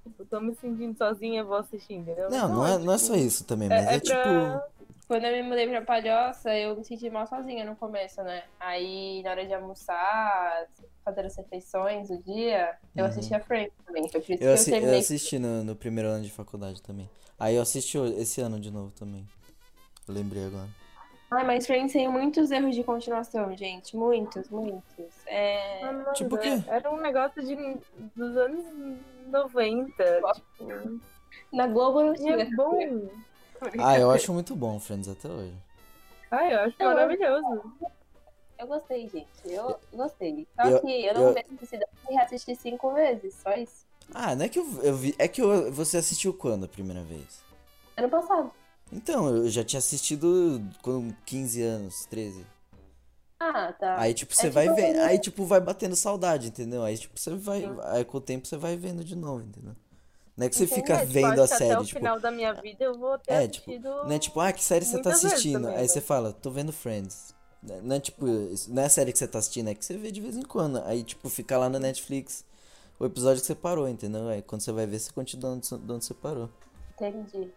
Tipo, 0.02 0.24
tô 0.24 0.40
me 0.40 0.54
sentindo 0.54 0.96
sozinha, 0.96 1.44
vou 1.44 1.56
assistir, 1.56 1.94
entendeu? 1.94 2.30
Não, 2.30 2.48
não 2.48 2.66
é, 2.66 2.78
não 2.78 2.92
é 2.94 2.96
tipo, 2.96 3.08
só 3.08 3.14
isso 3.16 3.44
também, 3.44 3.68
mas 3.68 3.86
é, 3.86 3.96
é 3.96 4.00
tipo, 4.00 4.10
pra- 4.16 4.68
Quando 5.06 5.24
eu 5.24 5.32
me 5.32 5.42
mudei 5.42 5.68
pra 5.68 5.82
Palhoça, 5.82 6.56
eu 6.56 6.76
me 6.76 6.84
senti 6.84 7.10
mal 7.10 7.26
sozinha 7.26 7.64
no 7.64 7.76
começo, 7.76 8.22
né? 8.22 8.44
Aí, 8.58 9.22
na 9.22 9.30
hora 9.32 9.44
de 9.46 9.52
almoçar, 9.52 10.66
fazer 11.04 11.26
as 11.26 11.36
refeições 11.36 12.08
do 12.08 12.22
dia, 12.22 12.76
eu 12.96 13.04
Uhum. 13.04 13.10
assistia 13.10 13.40
Friends 13.40 13.72
também. 13.84 14.08
Foi 14.08 14.20
por 14.20 14.30
isso 14.30 14.38
que 14.38 14.44
eu, 14.44 14.48
eu, 14.48 14.54
assi- 14.54 14.70
eu 14.70 14.74
terminei. 14.76 15.00
assisti 15.00 15.38
no, 15.38 15.64
no 15.64 15.76
primeiro 15.76 16.08
ano 16.08 16.24
de 16.24 16.30
faculdade 16.30 16.80
também. 16.82 17.10
Aí 17.38 17.56
eu 17.56 17.62
assisti 17.62 17.98
o- 17.98 18.06
esse 18.06 18.40
ano 18.40 18.58
de 18.60 18.70
novo 18.70 18.90
também. 18.92 19.26
Eu 20.08 20.14
lembrei 20.14 20.44
agora. 20.44 20.68
Ai, 21.32 21.44
mas 21.46 21.64
Friends 21.66 21.92
tem 21.92 22.08
muitos 22.08 22.50
erros 22.50 22.74
de 22.74 22.82
continuação, 22.82 23.56
gente. 23.56 23.96
Muitos, 23.96 24.48
muitos. 24.48 25.14
É... 25.26 25.80
Tipo 26.14 26.34
o 26.34 26.38
quê? 26.38 26.60
Era 26.66 26.90
um 26.90 27.00
negócio 27.00 27.40
de, 27.44 27.54
dos 28.16 28.36
anos 28.36 28.64
90, 29.30 30.22
tipo, 30.34 31.00
Na 31.52 31.66
Globo 31.66 32.02
não 32.02 32.14
e 32.14 32.18
tinha. 32.18 32.34
é 32.42 32.44
bom. 32.50 33.08
Ah, 33.78 33.98
eu 33.98 34.10
acho 34.10 34.32
muito 34.32 34.54
bom 34.56 34.78
Friends 34.80 35.08
até 35.08 35.28
hoje. 35.28 35.54
Ai, 36.30 36.54
eu 36.54 36.60
acho 36.60 36.76
Eu- 36.78 36.88
maravilhoso. 36.88 37.72
Eu 38.58 38.66
gostei, 38.66 39.08
gente. 39.08 39.28
Eu 39.44 39.78
gostei. 39.92 40.46
Só 40.54 40.68
Eu- 40.68 40.80
que 40.80 41.06
eu 41.06 41.14
não 41.14 41.22
eu- 41.28 41.34
vejo 41.34 41.46
necessidade 41.52 41.90
de 42.08 42.14
reassistir 42.14 42.56
cinco 42.56 42.92
vezes, 42.92 43.34
só 43.42 43.52
isso. 43.54 43.86
Ah, 44.14 44.34
não 44.34 44.44
é 44.44 44.48
que 44.48 44.58
eu, 44.58 44.66
eu 44.82 44.96
vi. 44.96 45.14
É 45.18 45.26
que 45.28 45.40
eu- 45.40 45.70
você 45.72 45.96
assistiu 45.96 46.32
quando 46.34 46.64
a 46.64 46.68
primeira 46.68 47.02
vez? 47.02 47.42
Ano 47.96 48.08
passado. 48.10 48.50
Então, 48.92 49.28
eu 49.36 49.48
já 49.48 49.62
tinha 49.64 49.78
assistido 49.78 50.60
com 50.82 51.12
15 51.24 51.62
anos, 51.62 52.04
13. 52.06 52.44
Ah, 53.40 53.72
tá. 53.72 53.98
Aí, 53.98 54.12
tipo, 54.12 54.34
você 54.34 54.48
É 54.48 54.50
vai 54.50 54.64
tipo- 54.68 54.76
ver. 54.76 54.98
Aí, 55.00 55.18
tipo, 55.18 55.44
vai 55.46 55.60
batendo 55.60 55.96
saudade, 55.96 56.48
entendeu? 56.48 56.82
Aí, 56.84 56.98
tipo, 56.98 57.18
você 57.18 57.34
vai. 57.34 57.64
Aí, 57.84 58.04
com 58.04 58.18
o 58.18 58.20
tempo, 58.20 58.46
você 58.46 58.56
vai 58.58 58.76
vendo 58.76 59.02
de 59.02 59.16
novo, 59.16 59.42
entendeu? 59.42 59.74
Não 60.36 60.46
é 60.46 60.48
que 60.48 60.56
você 60.56 60.64
Entendi. 60.64 60.80
fica 60.80 60.94
É, 60.94 61.00
tipo, 61.00 61.12
vendo 61.12 61.32
a 61.32 61.34
que 61.34 61.54
até 61.54 61.56
série, 61.56 61.80
o 61.80 61.84
tipo, 61.84 61.98
final 61.98 62.20
da 62.20 62.30
minha 62.30 62.52
vida 62.54 62.84
eu 62.84 62.94
vou 62.98 63.18
ter 63.18 63.32
É, 63.32 63.48
tipo, 63.48 63.70
não 63.78 64.12
é 64.12 64.18
tipo, 64.18 64.40
ah, 64.40 64.52
que 64.52 64.62
série 64.62 64.84
você 64.84 65.00
tá 65.02 65.10
assistindo? 65.10 65.68
Aí 65.68 65.76
né? 65.82 65.86
você 65.88 66.00
fala, 66.00 66.32
tô 66.32 66.50
vendo 66.50 66.72
Friends. 66.72 67.34
Não 67.62 67.96
é 67.96 68.00
tipo, 68.00 68.24
não 68.68 68.82
é 68.82 68.86
a 68.86 68.88
série 68.88 69.12
que 69.12 69.18
você 69.18 69.28
tá 69.28 69.38
assistindo, 69.38 69.68
é 69.68 69.74
que 69.74 69.84
você 69.84 69.96
vê 69.98 70.10
de 70.10 70.20
vez 70.20 70.36
em 70.36 70.42
quando. 70.42 70.82
Aí, 70.86 71.02
tipo, 71.02 71.28
fica 71.28 71.58
lá 71.58 71.68
no 71.68 71.78
Netflix 71.78 72.44
o 72.98 73.04
episódio 73.04 73.40
que 73.40 73.46
você 73.46 73.54
parou, 73.54 73.86
entendeu? 73.88 74.28
Aí 74.28 74.40
quando 74.40 74.62
você 74.62 74.72
vai 74.72 74.86
ver, 74.86 74.98
você 74.98 75.12
continua 75.12 75.50
onde, 75.52 75.68
de 75.68 75.92
onde 75.92 76.04
você 76.04 76.14
parou. 76.14 76.48
Entendi. 76.94 77.50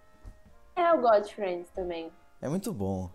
É, 0.76 0.92
eu 0.92 1.00
gosto 1.02 1.28
de 1.30 1.36
Friends 1.36 1.68
também. 1.74 2.12
É 2.42 2.50
muito 2.50 2.74
bom. 2.74 3.10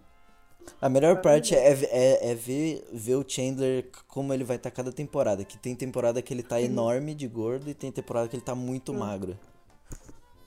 A 0.81 0.89
melhor 0.89 1.21
parte 1.21 1.55
é, 1.55 1.73
é, 1.73 2.31
é 2.31 2.35
ver, 2.35 2.87
ver 2.93 3.17
o 3.17 3.25
Chandler 3.29 3.91
como 4.07 4.33
ele 4.33 4.45
vai 4.45 4.57
estar 4.57 4.71
cada 4.71 4.93
temporada. 4.93 5.45
Que 5.45 5.59
tem 5.59 5.75
temporada 5.75 6.21
que 6.23 6.33
ele 6.33 6.43
tá 6.43 6.61
enorme 6.61 7.15
de 7.15 7.27
gordo 7.27 7.69
e 7.69 7.75
tem 7.75 7.91
temporada 7.91 8.29
que 8.29 8.37
ele 8.37 8.43
tá 8.43 8.55
muito 8.55 8.93
magro. 8.95 9.37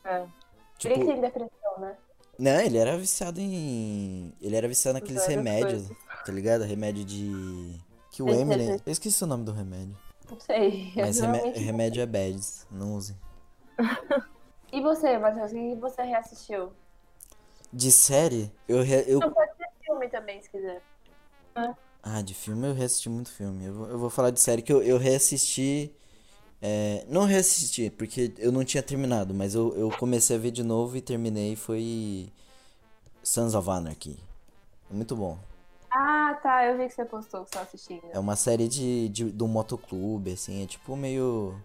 É. 0.03 0.20
Por 0.20 0.27
isso 0.27 0.30
que 0.80 0.89
Tipo, 0.89 1.06
tem 1.06 1.22
depressão, 1.22 1.80
né? 1.80 1.96
não, 2.39 2.60
ele 2.62 2.77
era 2.77 2.98
viciado 2.98 3.39
em. 3.39 4.34
Ele 4.41 4.56
era 4.56 4.68
viciado 4.68 5.00
naqueles 5.00 5.25
remédios, 5.25 5.88
coisas. 5.88 5.98
tá 6.25 6.32
ligado? 6.32 6.63
Remédio 6.63 7.03
de. 7.06 7.75
Que 8.12 8.24
o 8.24 8.30
Eminem. 8.30 8.58
certeza. 8.60 8.84
Eu 8.86 8.91
esqueci 8.91 9.24
o 9.24 9.27
nome 9.27 9.44
do 9.44 9.51
remédio. 9.51 9.96
Não 10.30 10.39
sei. 10.39 10.91
Mas 10.96 11.20
remédio 11.56 12.01
é 12.01 12.06
bads, 12.06 12.65
não 12.72 12.96
use. 12.96 13.15
E 14.74 14.80
você, 14.80 15.18
Matheus, 15.18 15.51
o 15.51 15.53
que 15.56 15.75
você 15.75 16.01
reassistiu? 16.01 16.72
De 17.74 17.91
série, 17.91 18.50
eu, 18.70 18.82
re- 18.82 19.03
eu. 19.06 19.20
Não, 19.20 19.30
pode 19.30 19.50
também, 20.22 20.42
se 20.42 20.50
quiser. 20.50 20.82
Ah, 22.04 22.22
de 22.22 22.34
filme 22.34 22.68
eu 22.68 22.74
reassisti 22.74 23.10
muito 23.10 23.32
filme. 23.32 23.66
Eu 23.66 23.74
vou, 23.74 23.88
eu 23.90 23.98
vou 24.00 24.10
falar 24.10 24.30
de 24.32 24.40
série 24.40 24.62
que 24.62 24.72
eu, 24.72 24.82
eu 24.82 24.98
reassisti. 24.98 25.92
é, 26.62 27.06
não 27.10 27.25
reassisti, 27.25 27.90
porque 27.90 28.34
eu 28.38 28.51
não 28.51 28.63
tinha 28.63 28.84
terminado, 28.84 29.34
mas 29.34 29.56
eu, 29.56 29.75
eu 29.75 29.90
comecei 29.92 30.36
a 30.36 30.40
ver 30.40 30.51
de 30.51 30.63
novo 30.63 30.96
e 30.98 31.01
terminei. 31.01 31.56
Foi. 31.56 32.32
Sons 33.24 33.54
of 33.56 33.70
Anarchy. 33.70 34.18
Muito 34.90 35.16
bom. 35.16 35.38
Ah, 35.92 36.40
tá. 36.42 36.66
Eu 36.66 36.78
vi 36.78 36.88
que 36.88 36.94
você 36.94 37.06
postou 37.06 37.46
que 37.46 37.51
você 37.51 37.60
assistindo. 37.60 38.04
É 38.12 38.20
uma 38.20 38.36
série 38.36 38.68
de, 38.68 39.10
de, 39.10 39.25
do 39.25 39.48
motoclube, 39.48 40.32
assim. 40.32 40.63
É 40.63 40.68
tipo 40.68 40.96
meio. 40.96 41.56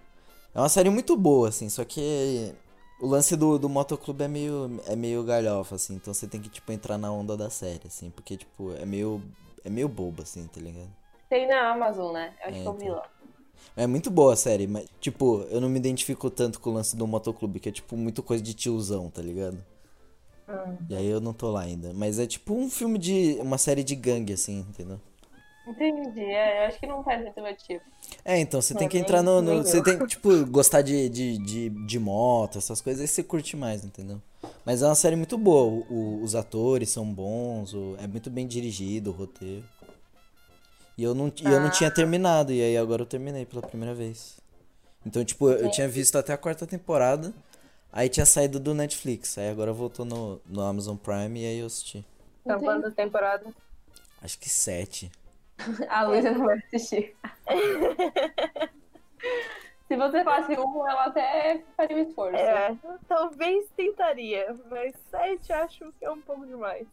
É 0.54 0.58
uma 0.60 0.68
série 0.68 0.90
muito 0.90 1.16
boa, 1.16 1.48
assim. 1.48 1.68
Só 1.68 1.84
que 1.84 2.54
o 3.00 3.06
lance 3.06 3.36
do, 3.36 3.58
do 3.58 3.68
motoclube 3.68 4.24
é 4.24 4.28
meio, 4.28 4.80
é 4.86 4.96
meio 4.96 5.22
galhofa, 5.24 5.76
assim. 5.76 5.94
Então 5.96 6.12
você 6.14 6.26
tem 6.26 6.40
que, 6.40 6.48
tipo, 6.48 6.72
entrar 6.72 6.98
na 6.98 7.12
onda 7.12 7.36
da 7.36 7.50
série, 7.50 7.86
assim. 7.86 8.10
Porque, 8.10 8.36
tipo, 8.36 8.72
é 8.74 8.86
meio. 8.86 9.22
É 9.64 9.70
meio 9.70 9.88
bobo, 9.88 10.22
assim, 10.22 10.46
tá 10.46 10.60
ligado? 10.60 10.90
Tem 11.28 11.46
na 11.46 11.70
Amazon, 11.72 12.12
né? 12.12 12.36
Eu 12.42 12.48
acho 12.48 12.58
É, 12.58 12.62
que 12.62 12.68
eu 12.68 12.74
vi 12.76 12.86
então. 12.86 12.96
lá. 12.96 13.08
É 13.76 13.86
muito 13.86 14.10
boa 14.10 14.32
a 14.34 14.36
série, 14.36 14.66
mas, 14.66 14.86
tipo, 15.00 15.42
eu 15.50 15.60
não 15.60 15.68
me 15.68 15.78
identifico 15.78 16.30
tanto 16.30 16.60
com 16.60 16.70
o 16.70 16.74
lance 16.74 16.96
do 16.96 17.06
motoclube, 17.06 17.60
que 17.60 17.68
é, 17.68 17.72
tipo, 17.72 17.96
muito 17.96 18.22
coisa 18.22 18.42
de 18.42 18.54
tiozão, 18.54 19.10
tá 19.10 19.22
ligado? 19.22 19.64
Hum. 20.48 20.78
E 20.88 20.94
aí 20.94 21.06
eu 21.06 21.20
não 21.20 21.32
tô 21.32 21.50
lá 21.50 21.62
ainda. 21.62 21.92
Mas 21.94 22.18
é 22.18 22.26
tipo 22.26 22.54
um 22.54 22.68
filme 22.70 22.98
de. 22.98 23.36
Uma 23.40 23.58
série 23.58 23.82
de 23.84 23.94
gangue, 23.94 24.32
assim, 24.32 24.60
entendeu? 24.60 25.00
Entendi. 25.66 26.20
É, 26.20 26.62
eu 26.64 26.68
acho 26.68 26.78
que 26.78 26.86
não 26.86 27.02
faz 27.02 27.22
muito 27.22 27.40
meu 27.42 27.56
tipo. 27.56 27.84
É, 28.24 28.38
então 28.38 28.62
você 28.62 28.74
tem 28.74 28.86
É, 28.86 28.88
que 28.90 28.94
nem- 28.96 29.02
entrar 29.02 29.22
no. 29.22 29.42
no- 29.42 29.62
você 29.64 29.82
tem 29.82 29.98
que, 29.98 30.06
tipo, 30.06 30.46
gostar 30.46 30.82
de, 30.82 31.08
de, 31.08 31.38
de, 31.38 31.68
de 31.70 31.98
moto, 31.98 32.58
essas 32.58 32.80
coisas, 32.80 33.00
aí 33.02 33.08
você 33.08 33.22
curte 33.22 33.56
mais, 33.56 33.84
entendeu? 33.84 34.20
Mas 34.64 34.82
é 34.82 34.86
uma 34.86 34.94
série 34.94 35.16
muito 35.16 35.36
boa. 35.36 35.64
o- 35.64 35.92
o- 35.92 36.22
os 36.22 36.34
atores 36.36 36.90
são 36.90 37.04
bons, 37.12 37.74
o- 37.74 37.96
é 38.00 38.06
muito 38.06 38.30
bem 38.30 38.46
dirigido 38.46 39.10
o 39.10 39.12
roteiro. 39.12 39.64
E 40.96 41.02
eu 41.02 41.14
não, 41.14 41.26
e 41.42 41.44
eu 41.44 41.60
não 41.60 41.70
tinha 41.70 41.90
terminado, 41.90 42.52
e 42.52 42.62
aí 42.62 42.76
agora 42.76 43.02
eu 43.02 43.06
terminei 43.06 43.44
pela 43.44 43.60
primeira 43.60 43.94
vez. 43.94 44.36
Então, 45.04 45.22
tipo, 45.24 45.50
eu, 45.50 45.58
eu 45.66 45.70
tinha 45.70 45.86
visto 45.88 46.16
até 46.16 46.32
a 46.32 46.38
quarta 46.38 46.66
temporada, 46.66 47.34
aí 47.92 48.08
tinha 48.08 48.24
saído 48.24 48.58
do 48.58 48.72
Netflix, 48.72 49.36
aí 49.36 49.48
agora 49.50 49.72
voltou 49.72 50.04
no, 50.06 50.40
no 50.46 50.60
Amazon 50.62 50.96
Prime 50.96 51.40
e 51.40 51.44
aí 51.46 51.58
eu 51.58 51.66
assisti. 51.66 52.04
São 52.44 52.54
Entendi. 52.56 52.64
quantas 52.64 52.94
temporadas? 52.94 53.52
Acho 54.22 54.38
que 54.38 54.48
sete. 54.48 55.10
A 55.88 56.04
Luísa 56.04 56.32
não 56.32 56.46
vai 56.46 56.58
assistir. 56.58 57.16
Se 59.88 59.96
você 59.96 60.24
falasse 60.24 60.52
um, 60.58 60.88
ela 60.88 61.04
até 61.04 61.62
faria 61.76 61.96
um 61.96 62.00
esforço. 62.00 62.36
É, 62.36 62.76
talvez 63.06 63.68
tentaria, 63.76 64.54
mas 64.68 64.92
sete 65.10 65.52
acho 65.52 65.92
que 65.98 66.04
é 66.04 66.10
um 66.10 66.20
pouco 66.20 66.44
demais. 66.44 66.86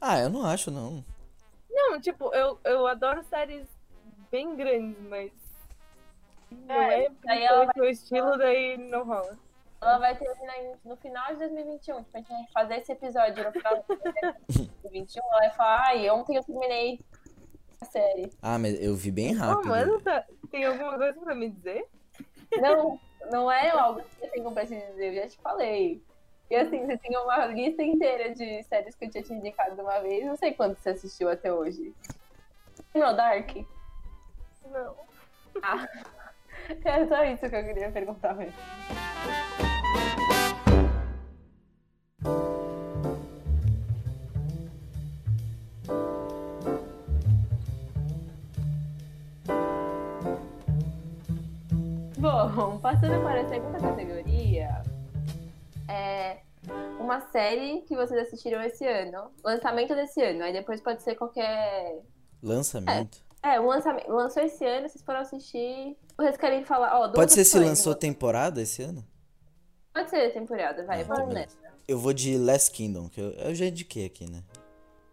Ah, 0.00 0.18
eu 0.18 0.30
não 0.30 0.44
acho, 0.44 0.70
não. 0.70 1.04
Não, 1.70 2.00
tipo, 2.00 2.34
eu, 2.34 2.58
eu 2.64 2.86
adoro 2.86 3.22
séries 3.24 3.66
bem 4.30 4.56
grandes, 4.56 4.98
mas. 5.02 5.30
Não 6.50 6.74
É, 6.74 7.04
é, 7.04 7.10
daí 7.22 7.44
ela 7.44 7.70
o 7.76 7.84
estilo, 7.84 8.36
daí 8.38 8.78
não 8.78 9.04
rola. 9.04 9.38
Ela 9.80 9.98
vai 9.98 10.16
terminar 10.16 10.54
no 10.84 10.96
final 10.96 11.32
de 11.32 11.38
2021. 11.38 12.04
Tipo, 12.04 12.16
a 12.16 12.18
gente 12.18 12.28
vai 12.28 12.46
fazer 12.52 12.76
esse 12.76 12.92
episódio 12.92 13.44
no 13.44 13.52
final 13.52 13.74
de 13.76 13.84
2021. 14.48 15.22
Ela 15.22 15.38
vai 15.40 15.50
falar, 15.50 15.84
ai, 15.88 16.10
ontem 16.10 16.36
eu 16.36 16.44
terminei 16.44 17.00
a 17.82 17.84
série. 17.84 18.30
Ah, 18.40 18.58
mas 18.58 18.80
eu 18.82 18.94
vi 18.94 19.10
bem 19.10 19.34
Pô, 19.36 19.42
rápido. 19.44 19.68
mano, 19.68 20.00
tá- 20.00 20.24
tem 20.50 20.64
alguma 20.64 20.96
coisa 20.96 21.20
pra 21.20 21.34
me 21.34 21.50
dizer? 21.50 21.86
Não, 22.60 22.98
não 23.30 23.50
é 23.50 23.70
algo 23.70 24.00
que 24.02 24.24
eu 24.26 24.30
tenho 24.30 24.50
pra 24.52 24.64
te 24.66 24.74
dizer, 24.74 25.08
eu 25.10 25.22
já 25.22 25.28
te 25.28 25.36
falei. 25.38 26.02
E 26.50 26.56
assim, 26.56 26.84
você 26.84 26.98
tem 26.98 27.16
uma 27.16 27.46
lista 27.46 27.82
inteira 27.82 28.34
de 28.34 28.62
séries 28.64 28.94
que 28.94 29.06
eu 29.06 29.10
tinha 29.10 29.22
te 29.24 29.32
indicado 29.32 29.74
de 29.74 29.80
uma 29.80 29.98
vez. 30.00 30.24
Não 30.26 30.36
sei 30.36 30.52
quanto 30.52 30.78
você 30.78 30.90
assistiu 30.90 31.30
até 31.30 31.52
hoje. 31.52 31.94
Terminou 32.92 33.16
Dark? 33.16 33.56
Não. 34.70 34.96
É 36.84 37.06
só 37.08 37.24
isso 37.24 37.50
que 37.50 37.56
eu 37.56 37.64
queria 37.64 37.90
perguntar 37.90 38.34
mesmo. 38.34 38.54
Passando 53.02 53.22
para 53.24 53.40
a 53.40 53.48
segunda 53.48 53.78
categoria, 53.80 54.82
é 55.88 56.38
uma 57.00 57.20
série 57.32 57.80
que 57.82 57.96
vocês 57.96 58.28
assistiram 58.28 58.62
esse 58.62 58.86
ano, 58.86 59.32
lançamento 59.42 59.92
desse 59.96 60.22
ano, 60.22 60.44
aí 60.44 60.52
depois 60.52 60.80
pode 60.80 61.02
ser 61.02 61.16
qualquer 61.16 62.00
Lançamento. 62.40 63.18
é, 63.42 63.58
o 63.58 63.66
lançamento 63.66 64.08
lançou 64.08 64.40
esse 64.44 64.64
ano, 64.64 64.88
vocês 64.88 65.02
foram 65.04 65.20
assistir. 65.20 65.96
Vocês 66.16 66.36
querem 66.36 66.64
falar, 66.64 66.90
duas 67.08 67.12
Pode 67.12 67.32
ser 67.32 67.44
se 67.44 67.58
lançou 67.58 67.92
temporada 67.92 68.62
esse 68.62 68.82
ano? 68.82 69.04
Pode 69.92 70.08
ser 70.08 70.32
temporada, 70.32 70.84
vai, 70.84 71.00
Ah, 71.00 71.04
vamos 71.04 71.34
nessa. 71.34 71.58
Eu 71.88 71.98
vou 71.98 72.12
de 72.12 72.38
Last 72.38 72.70
Kingdom, 72.70 73.08
que 73.08 73.20
eu, 73.20 73.30
eu 73.32 73.54
já 73.54 73.66
indiquei 73.66 74.06
aqui, 74.06 74.30
né? 74.30 74.44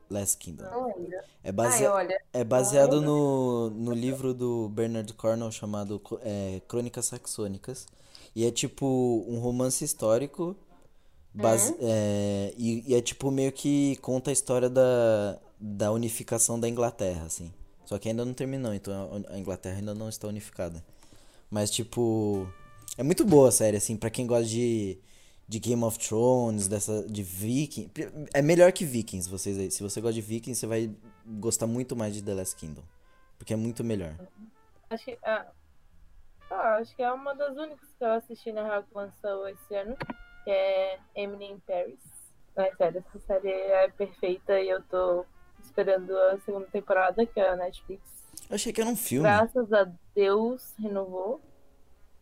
Last 0.09 0.37
Kingdom. 0.37 0.63
Não 0.63 0.87
lembro. 0.87 1.17
É, 1.43 1.53
Ai, 1.57 1.87
olha, 1.87 2.21
é 2.33 2.43
baseado 2.43 3.01
no, 3.01 3.69
no 3.69 3.93
livro 3.93 4.33
do 4.33 4.69
Bernard 4.69 5.11
Cornwell 5.13 5.51
chamado 5.51 6.01
é, 6.21 6.61
Crônicas 6.67 7.05
Saxônicas. 7.05 7.85
E 8.35 8.45
é 8.45 8.51
tipo 8.51 9.25
um 9.27 9.39
romance 9.39 9.83
histórico. 9.83 10.55
Base... 11.33 11.75
é, 11.79 12.53
e, 12.57 12.91
e 12.91 12.95
é 12.95 13.01
tipo 13.01 13.29
meio 13.31 13.51
que 13.51 13.95
conta 13.97 14.31
a 14.31 14.33
história 14.33 14.69
da, 14.69 15.39
da 15.59 15.91
unificação 15.91 16.59
da 16.59 16.67
Inglaterra, 16.67 17.25
assim. 17.25 17.53
Só 17.85 17.97
que 17.97 18.09
ainda 18.09 18.23
não 18.23 18.33
terminou, 18.33 18.73
então 18.73 19.23
a 19.27 19.33
a 19.33 19.39
Inglaterra 19.39 19.77
ainda 19.77 19.95
não 19.95 20.09
está 20.09 20.27
unificada. 20.27 20.83
Mas, 21.49 21.71
tipo. 21.71 22.47
É 22.97 23.03
muito 23.03 23.25
boa 23.25 23.49
a 23.49 23.51
série, 23.51 23.77
assim, 23.77 23.95
pra 23.95 24.09
quem 24.09 24.27
gosta 24.27 24.45
de, 24.45 24.97
de 25.49 25.59
Game 25.59 25.83
of 25.83 25.97
Thrones, 25.97 26.67
dessa, 26.67 27.01
de 27.07 27.23
Vikings. 27.23 27.89
É 28.31 28.39
melhor 28.39 28.71
que 28.71 28.85
Vikings, 28.85 29.27
vocês 29.27 29.57
aí. 29.57 29.71
Se 29.71 29.81
você 29.81 29.99
gosta 29.99 30.13
de 30.13 30.21
Vikings, 30.21 30.59
você 30.59 30.67
vai 30.67 30.95
gostar 31.25 31.65
muito 31.65 31.95
mais 31.95 32.13
de 32.13 32.21
The 32.21 32.35
Last 32.35 32.55
Kingdom. 32.55 32.83
Porque 33.35 33.51
é 33.51 33.55
muito 33.55 33.83
melhor. 33.83 34.13
Acho 34.91 35.05
que. 35.05 35.17
Ah, 35.23 35.47
ah, 36.51 36.75
acho 36.75 36.95
que 36.95 37.01
é 37.01 37.11
uma 37.11 37.33
das 37.33 37.57
únicas 37.57 37.89
que 37.97 38.03
eu 38.03 38.11
assisti 38.11 38.51
na 38.51 38.63
real 38.63 38.83
que 38.83 38.93
lançou 38.93 39.47
esse 39.47 39.75
ano, 39.75 39.97
que 40.43 40.51
é 40.51 40.99
Emily 41.15 41.45
in 41.45 41.59
Paris. 41.65 41.99
Ai, 42.55 42.71
sério, 42.75 43.03
essa 43.07 43.19
série 43.25 43.49
é 43.49 43.89
perfeita 43.89 44.61
e 44.61 44.69
eu 44.69 44.83
tô 44.83 45.25
esperando 45.63 46.15
a 46.15 46.39
segunda 46.41 46.67
temporada, 46.67 47.25
que 47.25 47.39
é 47.39 47.49
a 47.49 47.55
Netflix. 47.55 48.03
Eu 48.47 48.53
achei 48.55 48.71
que 48.71 48.81
era 48.81 48.89
um 48.89 48.95
filme. 48.95 49.23
Graças 49.27 49.73
a 49.73 49.91
Deus 50.13 50.75
renovou. 50.77 51.41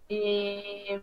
E. 0.09 1.01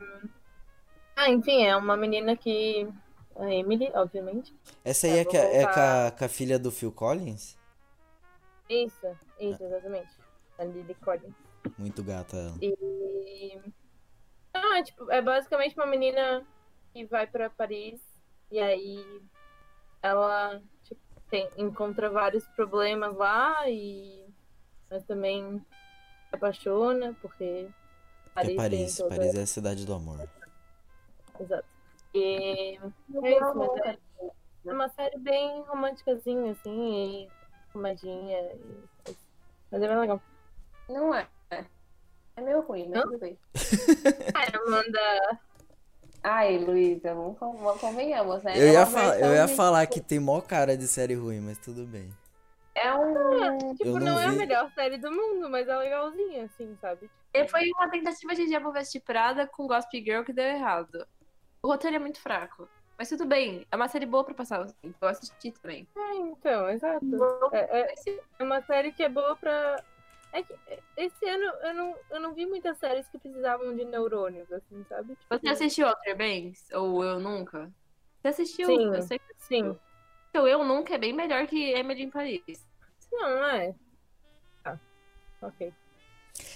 Ah, 1.16 1.30
enfim, 1.30 1.64
é 1.64 1.76
uma 1.76 1.96
menina 1.96 2.36
que. 2.36 2.88
A 3.36 3.52
Emily, 3.52 3.90
obviamente. 3.94 4.54
Essa 4.84 5.08
aí 5.08 5.18
É, 5.18 5.22
é, 5.22 5.64
a- 5.64 6.06
é 6.06 6.10
com, 6.12 6.24
a, 6.24 6.28
filha 6.28 6.56
do 6.56 6.70
Phil 6.70 6.92
Collins? 6.92 7.58
Isso, 8.68 9.06
isso, 9.40 9.64
exatamente. 9.64 10.10
A 10.56 10.64
Lily 10.64 10.94
Collins. 10.94 11.34
Muito 11.76 12.02
gata 12.04 12.36
ela. 12.36 12.54
E. 12.62 13.58
Ah, 14.52 14.80
tipo, 14.84 15.10
é 15.10 15.20
basicamente 15.20 15.74
uma 15.74 15.86
menina 15.86 16.46
que 16.92 17.04
vai 17.06 17.26
pra 17.26 17.50
Paris 17.50 18.00
e 18.52 18.60
aí 18.60 19.04
ela 20.00 20.62
tipo, 20.84 21.00
tem, 21.28 21.48
encontra 21.56 22.08
vários 22.08 22.46
problemas 22.48 23.16
lá 23.16 23.68
e 23.68 24.24
mas 24.88 25.02
também 25.04 25.58
se 25.58 26.36
apaixona 26.36 27.16
porque 27.20 27.68
É 28.26 28.30
Paris, 28.32 28.56
Paris. 28.56 28.96
tem 28.96 29.06
toda... 29.08 29.16
Paris 29.16 29.34
é 29.34 29.42
a 29.42 29.46
cidade 29.46 29.84
do 29.84 29.92
amor. 29.92 30.28
Exato. 31.40 31.64
E 32.14 32.78
é 33.22 33.30
isso, 33.36 33.54
mas 33.56 33.76
é, 33.86 33.98
é 34.66 34.72
uma 34.72 34.88
série 34.90 35.18
bem 35.18 35.62
românticazinha, 35.62 36.52
assim, 36.52 37.24
e 37.24 37.28
comadinha. 37.72 38.38
E... 38.40 39.14
Mas 39.70 39.82
é 39.82 39.88
bem 39.88 39.96
legal. 39.98 40.22
Não 40.88 41.14
é. 41.14 41.26
É 42.36 42.40
meio 42.40 42.60
ruim, 42.62 42.88
mas 42.88 42.96
Não? 42.96 43.02
tudo 43.02 43.18
bem. 43.18 43.38
Ai, 44.34 44.46
Amanda. 44.66 45.38
Ai, 46.22 46.58
Luísa, 46.58 47.14
vamos 47.14 47.38
convenhamos, 47.80 48.42
né? 48.42 48.54
Eu 48.56 48.68
É 48.68 48.72
ia, 48.72 48.86
fa- 48.86 49.18
eu 49.18 49.34
ia 49.34 49.46
de- 49.46 49.54
falar 49.54 49.86
que 49.86 50.00
tem 50.00 50.18
mó 50.18 50.40
cara 50.40 50.76
de 50.76 50.88
série 50.88 51.14
ruim, 51.14 51.40
mas 51.40 51.58
tudo 51.58 51.84
bem. 51.86 52.10
É 52.74 52.92
um. 52.92 53.74
Tipo, 53.74 53.90
Eu 53.90 54.00
não, 54.00 54.06
não 54.14 54.18
é 54.20 54.26
a 54.26 54.32
melhor 54.32 54.68
série 54.72 54.96
do 54.98 55.12
mundo, 55.12 55.48
mas 55.48 55.68
é 55.68 55.76
legalzinha, 55.76 56.44
assim, 56.46 56.76
sabe? 56.80 57.08
E 57.32 57.46
Foi 57.48 57.70
uma 57.70 57.88
tentativa 57.90 58.34
de 58.34 58.46
Diabo 58.46 58.72
Veste 58.72 58.98
Prada 58.98 59.46
com 59.46 59.66
Gossip 59.68 60.02
Girl 60.02 60.24
que 60.24 60.32
deu 60.32 60.44
errado. 60.44 61.06
O 61.64 61.66
roteiro 61.68 61.96
é 61.96 61.98
muito 61.98 62.20
fraco. 62.20 62.68
Mas 62.98 63.08
tudo 63.08 63.24
bem, 63.24 63.66
é 63.72 63.74
uma 63.76 63.88
série 63.88 64.04
boa 64.04 64.22
pra 64.22 64.34
passar 64.34 64.60
o 64.60 64.70
tempo. 64.70 64.94
Eu 65.00 65.08
assisti 65.08 65.50
também. 65.50 65.88
É, 65.96 66.14
então, 66.16 66.68
exato. 66.68 67.06
É, 67.52 67.80
é- 67.80 67.94
é 68.38 68.44
uma 68.44 68.60
série 68.60 68.92
que 68.92 69.02
é 69.02 69.08
boa 69.08 69.34
pra. 69.34 69.82
É 70.30 70.42
que 70.42 70.54
esse 70.96 71.26
ano 71.26 71.44
eu 71.62 71.74
não, 71.74 71.96
eu 72.10 72.20
não 72.20 72.34
vi 72.34 72.44
muitas 72.44 72.76
séries 72.76 73.08
que 73.08 73.18
precisavam 73.18 73.74
de 73.74 73.82
neurônios, 73.86 74.52
assim, 74.52 74.84
sabe? 74.90 75.16
Tipo, 75.16 75.38
Você 75.38 75.48
assistiu 75.48 75.88
Outer 75.88 76.14
Banks? 76.16 76.70
Ou 76.72 77.02
Eu 77.02 77.18
Nunca? 77.18 77.72
Você 78.20 78.28
assistiu? 78.28 78.66
Sim. 78.66 78.94
Eu 78.94 79.02
sei 79.02 79.18
que 79.18 79.34
Sim. 79.38 79.78
Então, 80.28 80.46
Eu 80.46 80.62
Nunca 80.64 80.94
é 80.94 80.98
bem 80.98 81.14
melhor 81.14 81.46
que 81.46 81.70
Emily 81.72 82.02
em 82.02 82.10
Paris. 82.10 82.66
Não, 83.10 83.44
é. 83.46 83.74
Ah, 84.66 84.76
ok. 85.40 85.72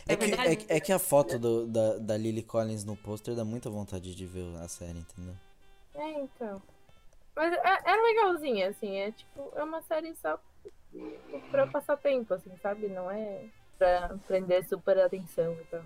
É, 0.09 0.13
É 0.13 0.17
que, 0.17 0.25
é, 0.35 0.57
que- 0.57 0.73
é 0.73 0.81
que 0.81 0.93
a 0.93 0.99
foto 0.99 1.39
do- 1.39 1.67
da, 1.67 1.99
da 1.99 2.17
Lily 2.17 2.43
Collins 2.43 2.85
no 2.85 2.97
pôster 2.97 3.35
dá 3.35 3.45
muita 3.45 3.69
vontade 3.69 4.15
de 4.15 4.27
ver 4.27 4.45
a 4.57 4.67
série, 4.69 4.99
entendeu? 4.99 5.35
É, 5.95 6.11
então. 6.21 6.63
Mas 7.37 7.53
é, 7.53 7.79
é 7.91 7.97
legalzinha, 7.97 8.69
assim, 8.71 8.97
é 8.97 9.13
tipo, 9.13 9.53
é 9.55 9.63
uma 9.63 9.83
série 9.83 10.15
só 10.17 10.41
pra 11.51 11.67
passar 11.67 11.97
tempo, 11.99 12.33
assim, 12.35 12.51
sabe? 12.63 12.89
Não 12.89 13.11
é 13.11 13.45
pra 13.79 14.17
prender 14.27 14.67
super 14.67 14.99
atenção 14.99 15.53
e 15.53 15.65
tal. 15.65 15.83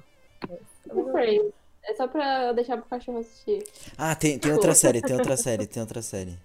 É, 0.49 0.55
é. 0.55 1.13
Sei. 1.13 1.53
É 1.85 1.95
só 1.97 2.07
pra 2.07 2.53
deixar 2.53 2.77
pro 2.77 2.89
cachorro 2.89 3.19
assistir. 3.19 3.65
Ah, 3.99 4.15
tem, 4.15 4.39
tem 4.39 4.53
outra 4.53 4.73
série, 4.73 5.03
tem 5.03 5.17
outra 5.17 5.37
série, 5.37 5.67
tem 5.67 5.83
outra 5.83 6.01
série 6.01 6.39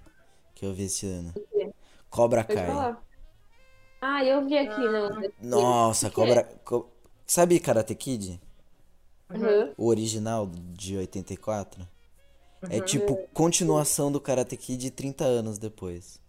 que 0.56 0.66
eu 0.66 0.74
vi 0.74 0.86
esse 0.86 1.06
ano. 1.06 1.32
Cobra 2.10 2.44
Kai. 2.44 2.96
Ah, 4.02 4.24
eu 4.26 4.46
vi 4.48 4.58
aqui 4.58 4.82
no. 4.82 5.32
Nossa, 5.42 6.08
O 6.08 6.10
que 6.10 6.16
que 6.16 6.22
Cobra. 6.28 6.44
Co... 6.66 6.90
Sabe 7.28 7.60
Karate 7.60 7.94
Kid? 7.94 8.40
Uhum. 9.30 9.74
O 9.78 9.88
original 9.88 10.50
de 10.74 10.96
84? 10.98 11.86
É 12.70 12.78
Uhum. 12.80 12.86
tipo 12.86 13.18
continuação 13.34 14.12
do 14.12 14.20
Karate 14.22 14.56
Kid 14.58 14.90
30 14.92 15.26
anos 15.26 15.58
depois. 15.58 16.20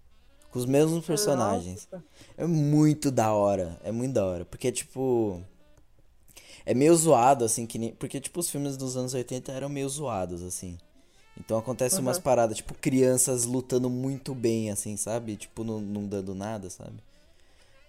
Com 0.50 0.58
os 0.58 0.66
mesmos 0.66 1.04
personagens. 1.06 1.86
Nossa. 1.92 2.04
É 2.36 2.46
muito 2.46 3.10
da 3.10 3.32
hora. 3.32 3.78
É 3.84 3.92
muito 3.92 4.14
da 4.14 4.24
hora. 4.26 4.44
Porque, 4.44 4.72
tipo. 4.72 5.40
É 6.66 6.74
meio 6.74 6.94
zoado, 6.96 7.44
assim, 7.44 7.66
que 7.66 7.78
nem. 7.78 7.92
Porque, 7.94 8.18
tipo, 8.20 8.40
os 8.40 8.48
filmes 8.50 8.76
dos 8.76 8.96
anos 8.96 9.14
80 9.14 9.52
eram 9.52 9.68
meio 9.68 9.88
zoados, 9.88 10.42
assim. 10.42 10.76
Então 11.38 11.58
acontece 11.58 12.00
umas 12.00 12.16
Uhum. 12.16 12.22
paradas, 12.22 12.56
tipo, 12.56 12.74
crianças 12.74 13.44
lutando 13.44 13.88
muito 13.88 14.34
bem, 14.34 14.70
assim, 14.70 14.96
sabe? 14.96 15.36
Tipo, 15.36 15.62
não, 15.64 15.80
não 15.80 16.06
dando 16.06 16.34
nada, 16.34 16.68
sabe? 16.68 16.96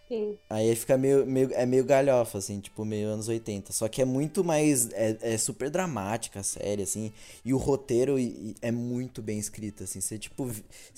Sim. 0.09 0.35
Aí 0.49 0.75
fica 0.75 0.97
meio, 0.97 1.23
meio, 1.23 1.53
é 1.53 1.67
meio 1.67 1.85
galhofa, 1.85 2.39
assim, 2.39 2.59
tipo, 2.59 2.83
meio 2.83 3.09
anos 3.09 3.27
80. 3.27 3.71
Só 3.71 3.87
que 3.87 4.01
é 4.01 4.05
muito 4.05 4.43
mais. 4.43 4.89
É, 4.93 5.15
é 5.21 5.37
super 5.37 5.69
dramática 5.69 6.39
a 6.39 6.43
série, 6.43 6.81
assim. 6.81 7.13
E 7.45 7.53
o 7.53 7.57
roteiro 7.57 8.15
é 8.59 8.71
muito 8.71 9.21
bem 9.21 9.37
escrito, 9.37 9.83
assim. 9.83 10.01
Você, 10.01 10.17
tipo. 10.17 10.49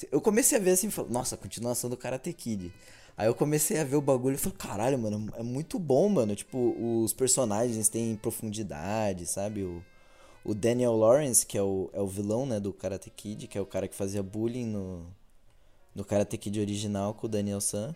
Eu 0.09 0.21
comecei 0.21 0.57
a 0.57 0.61
ver 0.61 0.71
assim 0.71 0.89
nossa, 1.09 1.35
continuação 1.35 1.89
do 1.89 1.97
Karate 1.97 2.31
Kid. 2.31 2.73
Aí 3.17 3.27
eu 3.27 3.35
comecei 3.35 3.77
a 3.79 3.83
ver 3.83 3.97
o 3.97 4.01
bagulho 4.01 4.35
e 4.35 4.37
falei, 4.37 4.57
caralho, 4.57 4.97
mano, 4.97 5.29
é 5.35 5.43
muito 5.43 5.77
bom, 5.77 6.07
mano. 6.07 6.33
Tipo, 6.33 6.73
os 7.03 7.11
personagens 7.13 7.89
têm 7.89 8.15
profundidade, 8.15 9.25
sabe? 9.25 9.63
O, 9.63 9.83
o 10.45 10.55
Daniel 10.55 10.95
Lawrence, 10.95 11.45
que 11.45 11.57
é 11.57 11.61
o, 11.61 11.89
é 11.93 11.99
o 11.99 12.07
vilão, 12.07 12.45
né, 12.45 12.59
do 12.61 12.71
Karate 12.71 13.09
Kid, 13.09 13.47
que 13.47 13.57
é 13.57 13.61
o 13.61 13.65
cara 13.65 13.89
que 13.89 13.95
fazia 13.95 14.23
bullying 14.23 14.65
no, 14.65 15.05
no 15.93 16.05
Karate 16.05 16.37
Kid 16.37 16.59
original 16.61 17.13
com 17.13 17.27
o 17.27 17.29
Daniel 17.29 17.59
San. 17.59 17.93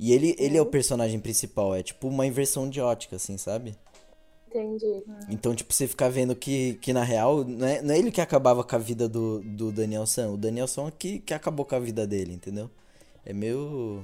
E 0.00 0.12
ele, 0.12 0.34
ele 0.38 0.56
é 0.56 0.62
o 0.62 0.66
personagem 0.66 1.20
principal, 1.20 1.74
é 1.74 1.82
tipo 1.82 2.08
uma 2.08 2.26
inversão 2.26 2.68
de 2.68 2.80
ótica, 2.80 3.16
assim, 3.16 3.36
sabe? 3.38 3.76
Entendi. 4.48 5.04
Então, 5.28 5.54
tipo, 5.54 5.72
você 5.72 5.86
ficar 5.86 6.08
vendo 6.08 6.34
que, 6.34 6.74
que 6.82 6.92
na 6.92 7.04
real, 7.04 7.44
não 7.44 7.66
é, 7.66 7.82
não 7.82 7.94
é 7.94 7.98
ele 7.98 8.10
que 8.10 8.20
acabava 8.20 8.64
com 8.64 8.74
a 8.74 8.78
vida 8.78 9.08
do, 9.08 9.40
do 9.42 9.70
Daniel 9.70 10.06
San, 10.06 10.30
o 10.30 10.36
Daniel 10.36 10.66
San 10.66 10.88
é 10.88 10.90
que, 10.90 11.20
que 11.20 11.32
acabou 11.34 11.64
com 11.64 11.76
a 11.76 11.78
vida 11.78 12.06
dele, 12.06 12.32
entendeu? 12.32 12.68
É 13.24 13.32
meio. 13.32 14.02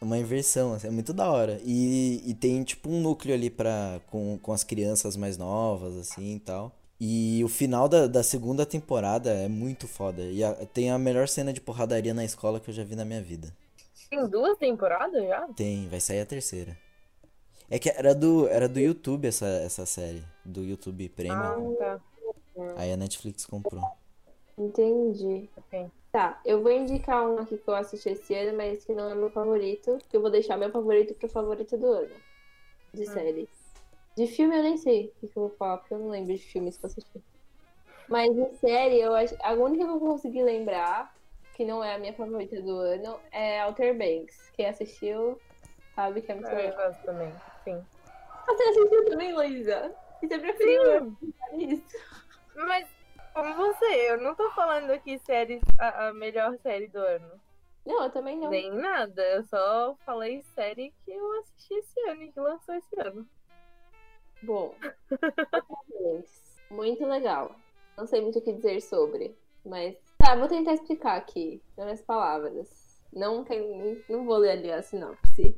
Uma 0.00 0.18
inversão, 0.18 0.74
assim, 0.74 0.88
é 0.88 0.90
muito 0.90 1.12
da 1.14 1.30
hora. 1.30 1.58
E, 1.64 2.22
e 2.26 2.34
tem, 2.34 2.62
tipo, 2.62 2.90
um 2.90 3.00
núcleo 3.00 3.34
ali 3.34 3.48
pra, 3.48 4.00
com, 4.10 4.38
com 4.42 4.52
as 4.52 4.62
crianças 4.62 5.16
mais 5.16 5.38
novas, 5.38 5.96
assim 5.96 6.36
e 6.36 6.40
tal. 6.40 6.72
E 7.00 7.42
o 7.44 7.48
final 7.48 7.88
da, 7.88 8.06
da 8.06 8.22
segunda 8.22 8.66
temporada 8.66 9.30
é 9.30 9.48
muito 9.48 9.88
foda. 9.88 10.22
E 10.22 10.44
a- 10.44 10.52
tem 10.66 10.90
a 10.90 10.98
melhor 10.98 11.28
cena 11.28 11.52
de 11.52 11.60
porradaria 11.60 12.12
na 12.12 12.24
escola 12.24 12.60
que 12.60 12.68
eu 12.70 12.74
já 12.74 12.84
vi 12.84 12.94
na 12.94 13.04
minha 13.04 13.22
vida. 13.22 13.52
Tem 14.08 14.26
duas 14.28 14.56
temporadas 14.58 15.26
já? 15.26 15.46
Tem, 15.48 15.88
vai 15.88 16.00
sair 16.00 16.20
a 16.20 16.26
terceira. 16.26 16.76
É 17.68 17.78
que 17.78 17.88
era 17.90 18.14
do, 18.14 18.46
era 18.48 18.68
do 18.68 18.78
YouTube 18.78 19.26
essa, 19.26 19.46
essa 19.46 19.84
série. 19.84 20.22
Do 20.44 20.62
YouTube 20.62 21.08
Premium. 21.08 21.76
Ah, 21.80 21.98
tá. 22.54 22.74
Aí 22.76 22.92
a 22.92 22.96
Netflix 22.96 23.44
comprou. 23.44 23.82
Entendi. 24.56 25.50
Ok. 25.56 25.90
Tá, 26.12 26.40
eu 26.44 26.62
vou 26.62 26.72
indicar 26.72 27.28
um 27.28 27.38
aqui 27.38 27.58
que 27.58 27.68
eu 27.68 27.74
assisti 27.74 28.08
esse 28.10 28.34
ano, 28.34 28.56
mas 28.56 28.84
que 28.84 28.94
não 28.94 29.10
é 29.10 29.14
meu 29.14 29.30
favorito. 29.30 29.98
Que 30.08 30.16
eu 30.16 30.20
vou 30.22 30.30
deixar 30.30 30.56
meu 30.56 30.70
favorito 30.70 31.14
pro 31.14 31.28
favorito 31.28 31.76
do 31.76 31.86
ano. 31.86 32.14
De 32.94 33.02
Hum. 33.02 33.06
série. 33.12 33.48
De 34.16 34.26
filme 34.26 34.56
eu 34.56 34.62
nem 34.62 34.76
sei 34.78 35.06
o 35.08 35.20
que, 35.20 35.28
que 35.28 35.36
eu 35.36 35.48
vou 35.48 35.56
falar, 35.58 35.78
porque 35.78 35.92
eu 35.92 35.98
não 35.98 36.08
lembro 36.08 36.32
de 36.34 36.38
filmes 36.42 36.78
que 36.78 36.86
eu 36.86 36.88
assisti. 36.88 37.22
Mas 38.08 38.34
de 38.34 38.56
série, 38.58 39.00
eu 39.00 39.14
acho. 39.14 39.36
A 39.42 39.52
única 39.52 39.84
que 39.84 39.90
eu 39.90 40.00
consegui 40.00 40.42
lembrar, 40.42 41.14
que 41.56 41.64
não 41.64 41.82
é 41.82 41.94
a 41.94 41.98
minha 41.98 42.12
favorita 42.12 42.60
do 42.60 42.76
ano, 42.76 43.18
é 43.32 43.64
Outer 43.64 43.96
Banks. 43.96 44.50
Quem 44.50 44.66
assistiu 44.68 45.40
sabe 45.94 46.20
que 46.20 46.30
é 46.30 46.34
muito 46.34 46.50
eu 46.50 46.56
legal. 46.56 46.76
gosto 46.76 47.02
também. 47.02 47.34
Sim. 47.64 47.82
Você 48.46 48.62
assistiu 48.62 49.04
também, 49.06 49.32
Luísa? 49.34 49.94
Você 50.20 50.38
preferiu 50.38 51.16
Sim, 51.50 51.72
isso? 51.72 51.96
mas 52.54 52.86
como 53.32 53.54
você, 53.54 54.10
eu 54.10 54.20
não 54.20 54.34
tô 54.34 54.50
falando 54.50 54.90
aqui 54.90 55.18
séries, 55.20 55.62
a, 55.78 56.08
a 56.08 56.12
melhor 56.12 56.58
série 56.58 56.88
do 56.88 56.98
ano. 56.98 57.40
Não, 57.86 58.04
eu 58.04 58.10
também 58.10 58.38
não. 58.38 58.50
Nem 58.50 58.70
nada. 58.70 59.22
Eu 59.22 59.44
só 59.44 59.96
falei 60.04 60.42
série 60.54 60.92
que 61.04 61.10
eu 61.10 61.40
assisti 61.40 61.72
esse 61.74 62.00
ano 62.10 62.22
e 62.22 62.32
que 62.32 62.40
lançou 62.40 62.74
esse 62.74 63.00
ano. 63.00 63.26
Bom, 64.42 64.74
muito 66.70 67.06
legal. 67.06 67.56
Não 67.96 68.06
sei 68.06 68.20
muito 68.20 68.38
o 68.38 68.42
que 68.42 68.52
dizer 68.52 68.82
sobre, 68.82 69.34
mas 69.64 69.96
tá, 70.26 70.34
vou 70.36 70.48
tentar 70.48 70.74
explicar 70.74 71.16
aqui, 71.16 71.62
nas 71.76 72.00
palavras. 72.02 72.68
Não 73.12 73.44
tem, 73.44 74.02
não 74.08 74.24
vou 74.26 74.36
ler 74.38 74.50
ali 74.52 74.72
a 74.72 74.82
sinopse. 74.82 75.56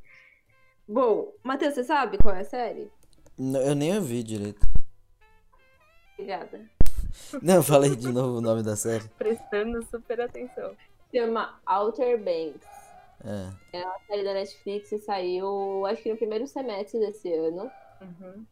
Bom, 0.86 1.32
Matheus, 1.42 1.74
você 1.74 1.84
sabe 1.84 2.18
qual 2.18 2.34
é 2.34 2.40
a 2.40 2.44
série? 2.44 2.90
N- 3.38 3.58
Eu 3.58 3.74
nem 3.74 3.96
ouvi 3.96 4.22
direito. 4.22 4.66
Obrigada. 6.14 6.68
Não, 7.42 7.62
falei 7.62 7.94
de 7.96 8.12
novo 8.12 8.38
o 8.38 8.40
nome 8.40 8.62
da 8.62 8.76
série. 8.76 9.06
Prestando 9.18 9.82
super 9.84 10.20
atenção. 10.20 10.76
Chama 11.14 11.58
Outer 11.66 12.18
Banks. 12.18 12.66
É. 13.24 13.78
A 13.78 13.98
série 14.06 14.24
da 14.24 14.34
Netflix 14.34 14.92
e 14.92 14.98
saiu, 14.98 15.84
acho 15.86 16.02
que 16.02 16.10
no 16.10 16.16
primeiro 16.16 16.46
semestre 16.46 17.00
desse 17.00 17.32
ano. 17.32 17.70
Uhum. 18.00 18.44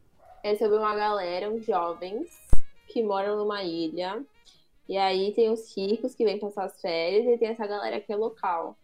É 0.43 0.57
sobre 0.57 0.79
uma 0.79 0.95
galera, 0.95 1.51
uns 1.51 1.65
jovens, 1.65 2.31
que 2.89 3.03
moram 3.03 3.37
numa 3.37 3.63
ilha. 3.63 4.25
E 4.89 4.97
aí 4.97 5.33
tem 5.35 5.51
os 5.51 5.75
ricos 5.77 6.15
que 6.15 6.25
vêm 6.25 6.39
passar 6.39 6.65
as 6.65 6.81
férias 6.81 7.27
e 7.27 7.39
tem 7.39 7.49
essa 7.49 7.67
galera 7.67 8.01
que 8.01 8.13
é 8.13 8.17
local. 8.17 8.77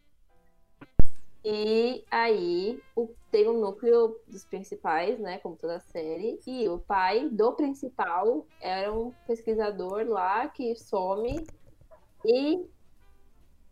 E 1.44 2.04
aí 2.10 2.80
o- 2.94 3.08
tem 3.30 3.48
um 3.48 3.58
núcleo 3.60 4.20
dos 4.28 4.44
principais, 4.44 5.18
né? 5.18 5.38
Como 5.38 5.56
toda 5.56 5.76
a 5.76 5.80
série. 5.80 6.40
E 6.46 6.68
o 6.68 6.78
pai 6.78 7.28
do 7.28 7.52
principal 7.52 8.46
era 8.60 8.92
um 8.92 9.12
pesquisador 9.26 10.06
lá 10.06 10.48
que 10.48 10.74
some. 10.76 11.44
E 12.24 12.54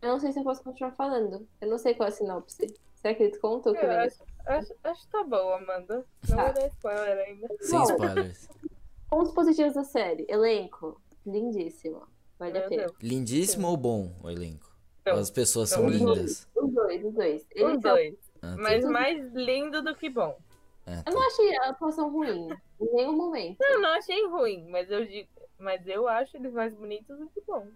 eu 0.01 0.09
não 0.09 0.19
sei 0.19 0.33
se 0.33 0.39
eu 0.39 0.43
posso 0.43 0.63
continuar 0.63 0.91
falando. 0.93 1.47
Eu 1.61 1.69
não 1.69 1.77
sei 1.77 1.93
qual 1.93 2.07
é 2.07 2.11
a 2.11 2.15
sinopse. 2.15 2.73
Será 2.95 3.15
que 3.15 3.23
eles 3.23 3.37
contam 3.39 3.71
o 3.71 3.75
que 3.75 3.85
Eu 3.85 3.91
acho, 3.91 4.23
acho, 4.45 4.73
acho 4.83 5.01
que 5.05 5.11
tá 5.11 5.23
bom, 5.23 5.53
Amanda. 5.53 6.05
Não 6.29 6.35
Tá. 6.37 6.43
vou 6.45 6.53
dar 6.53 6.67
spoiler 6.67 7.17
ainda. 7.27 7.47
Sem 7.61 7.79
Bom. 7.79 7.83
spoilers. 7.85 8.49
Pontos 9.09 9.33
positivos 9.33 9.73
da 9.73 9.83
série. 9.85 10.25
Elenco. 10.29 11.01
Lindíssimo. 11.25 12.03
Vale 12.41 12.57
a 12.57 12.67
pena. 12.67 12.87
Lindíssimo 12.99 13.67
ou 13.67 13.77
bom 13.77 14.11
o 14.23 14.27
elenco? 14.27 14.75
Não, 15.05 15.13
As 15.13 15.29
pessoas 15.29 15.69
não, 15.69 15.77
são 15.77 15.85
os 15.85 15.95
lindas. 15.95 16.47
Os 16.55 16.73
dois, 16.73 17.05
os 17.05 17.13
dois. 17.13 17.41
Os 17.43 17.47
Eles 17.51 17.81
são... 17.81 17.93
dois. 17.93 18.15
Ah, 18.41 18.55
tá. 18.55 18.57
Mas 18.57 18.83
mais 18.83 19.33
lindo 19.35 19.83
do 19.83 19.95
que 19.95 20.09
bom. 20.09 20.35
Ah, 20.87 21.03
Eu 21.05 21.13
não 21.13 21.27
achei 21.27 21.55
a 21.57 21.69
atuação 21.69 22.11
ruim. 22.11 22.49
Em 22.79 22.95
nenhum 22.95 23.15
momento. 23.15 23.61
Eu 23.61 23.79
não 23.79 23.89
achei 23.89 24.27
ruim, 24.27 24.67
mas 24.71 24.89
eu 24.89 25.05
digo. 25.05 25.29
Mas 25.59 25.85
eu 25.85 26.07
acho 26.07 26.35
eles 26.35 26.51
mais 26.51 26.73
bonitos 26.73 27.15
do 27.19 27.29
que 27.29 27.41
bons. 27.41 27.69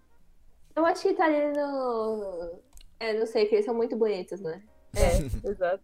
Eu 0.76 0.84
acho 0.84 1.04
que 1.04 1.14
tá 1.14 1.26
ali 1.26 1.56
no. 1.56 2.60
É, 3.00 3.14
não 3.14 3.28
sei, 3.28 3.46
que 3.46 3.54
eles 3.54 3.66
são 3.66 3.76
muito 3.76 3.96
bonitos, 3.96 4.42
né? 4.42 4.64
É, 4.96 5.18
exato. 5.48 5.84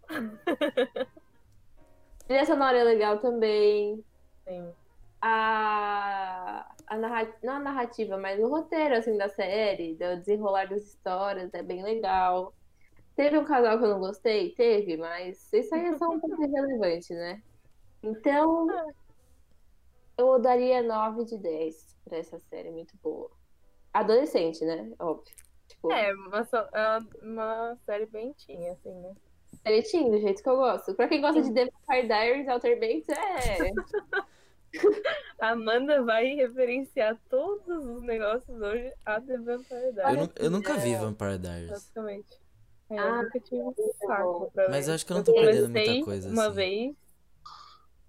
Trilha 2.28 2.46
sonora 2.48 2.80
é 2.80 2.84
legal 2.84 3.20
também. 3.20 4.04
Sim. 4.48 4.74
A, 5.22 6.68
a 6.92 6.98
narrativa, 6.98 7.38
não 7.42 7.54
a 7.54 7.60
narrativa, 7.60 8.18
mas 8.18 8.38
o 8.38 8.50
roteiro 8.50 8.96
assim, 8.98 9.18
da 9.18 9.30
série, 9.30 9.96
do 9.96 10.20
desenrolar 10.20 10.66
das 10.68 10.84
histórias, 10.84 11.54
é 11.54 11.64
bem 11.64 11.82
legal. 11.82 12.54
Teve 13.16 13.38
um 13.38 13.46
casal 13.46 13.78
que 13.80 13.86
eu 13.86 13.90
não 13.92 14.00
gostei? 14.02 14.54
Teve, 14.56 14.98
mas 14.98 15.52
isso 15.54 15.74
aí 15.74 15.86
é 15.86 15.98
só 15.98 16.10
um 16.10 16.20
pouco 16.20 16.36
irrelevante, 16.44 17.14
né? 17.14 17.42
Então, 18.04 18.68
eu 20.18 20.38
daria 20.40 20.84
9 20.84 21.24
de 21.24 21.38
10 21.38 21.98
pra 22.04 22.18
essa 22.18 22.38
série, 22.40 22.70
muito 22.70 22.94
boa. 23.02 23.32
Adolescente, 23.94 24.66
né? 24.66 24.92
Óbvio. 25.00 25.34
Tipo, 25.70 25.94
É, 25.94 26.14
uma, 26.14 26.40
é 26.74 27.00
uma 27.26 27.78
série 27.86 28.06
bem 28.06 28.34
tinha, 28.34 28.74
assim, 28.74 28.94
né? 29.00 29.14
direitinho, 29.64 30.12
do 30.12 30.20
jeito 30.20 30.44
que 30.44 30.50
eu 30.50 30.58
gosto. 30.58 30.94
Pra 30.96 31.08
quem 31.08 31.22
gosta 31.22 31.42
de 31.42 31.54
The 31.54 31.66
Vampire 31.66 32.08
Diaries, 32.08 32.48
Outer 32.50 32.80
Banks, 32.80 33.08
é. 33.08 33.72
A 35.40 35.50
Amanda 35.52 36.04
vai 36.04 36.28
referenciar 36.36 37.20
todos 37.30 37.68
os 37.86 38.02
negócios 38.04 38.62
hoje 38.62 38.94
a 39.06 39.20
The 39.20 39.38
Vampire 39.38 39.82
Eu, 39.88 39.94
Diaries, 39.94 40.18
nu- 40.28 40.34
eu 40.38 40.52
nunca 40.52 40.78
vi 40.78 40.96
Vampire 40.96 41.38
Diaries. 41.38 41.70
basicamente. 41.72 42.38
É, 42.90 43.00
Ah, 43.00 43.08
eu 43.08 43.24
nunca 43.24 43.40
tive 43.40 43.62
um 43.62 43.74
saco 44.00 44.52
pra 44.52 44.70
Mas 44.70 44.86
ver. 44.86 44.92
eu 44.92 44.96
acho 44.96 45.06
que 45.06 45.12
eu 45.12 45.18
não 45.18 45.24
tô 45.24 45.34
perdendo 45.34 45.70
muita 45.70 45.80
comecei 45.84 46.04
coisa, 46.04 46.30
uma 46.30 46.46
assim. 46.48 46.56
vez, 46.56 46.96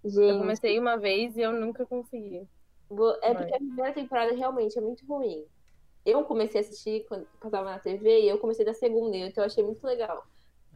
eu 0.05 0.11
Gente, 0.11 0.39
comecei 0.39 0.79
uma 0.79 0.97
vez 0.99 1.37
e 1.37 1.41
eu 1.41 1.53
nunca 1.53 1.87
consegui. 1.87 2.49
É 3.23 3.35
porque 3.35 3.55
a 3.55 3.59
primeira 3.59 3.93
temporada 3.95 4.35
realmente 4.35 4.77
é 4.79 4.81
muito 4.83 5.07
ruim. 5.07 5.45
Eu 6.05 6.25
comecei 6.25 6.61
a 6.61 6.65
assistir 6.65 7.07
quando 7.09 7.27
passava 7.41 7.71
na 7.71 7.79
TV 7.79 8.23
e 8.23 8.29
eu 8.29 8.39
comecei 8.39 8.65
da 8.65 8.75
segunda, 8.75 9.17
então 9.17 9.43
eu 9.43 9.47
achei 9.47 9.63
muito 9.65 9.85
legal. 9.87 10.25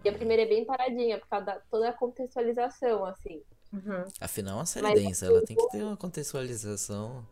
E 0.05 0.09
a 0.09 0.13
primeira 0.13 0.43
é 0.45 0.47
bem 0.47 0.65
paradinha, 0.65 1.19
por 1.19 1.27
causa 1.29 1.47
da 1.47 1.61
toda 1.69 1.89
a 1.89 1.93
contextualização, 1.93 3.05
assim. 3.05 3.43
Uhum. 3.73 4.05
Afinal, 4.21 4.55
é 4.55 4.59
uma 4.61 4.67
série 4.67 4.87
Mas- 4.87 5.03
densa, 5.03 5.27
ela 5.27 5.43
tem 5.45 5.57
que 5.57 5.69
ter 5.69 5.83
uma 5.83 5.97
contextualização. 5.97 7.27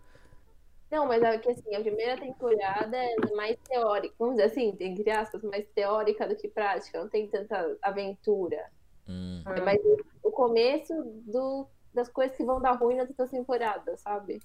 Não, 0.91 1.07
mas 1.07 1.23
é 1.23 1.39
que 1.39 1.51
assim, 1.51 1.75
a 1.75 1.81
primeira 1.81 2.17
temporada 2.21 2.97
é 2.97 3.17
mais 3.35 3.57
teórica, 3.69 4.15
vamos 4.19 4.37
dizer 4.37 4.47
assim, 4.49 4.77
entre 4.79 5.11
aspas, 5.11 5.43
mais 5.43 5.67
teórica 5.75 6.29
do 6.29 6.37
que 6.37 6.47
prática, 6.47 7.01
não 7.01 7.09
tem 7.09 7.27
tanta 7.29 7.77
aventura. 7.83 8.71
Hum. 9.09 9.43
É 9.45 9.61
mais 9.61 9.81
o 10.23 10.31
começo 10.31 10.95
do, 11.27 11.67
das 11.93 12.09
coisas 12.09 12.37
que 12.37 12.45
vão 12.45 12.61
dar 12.61 12.73
ruim 12.73 12.97
nas 12.97 13.09
outras 13.09 13.31
temporadas, 13.31 14.01
sabe? 14.01 14.41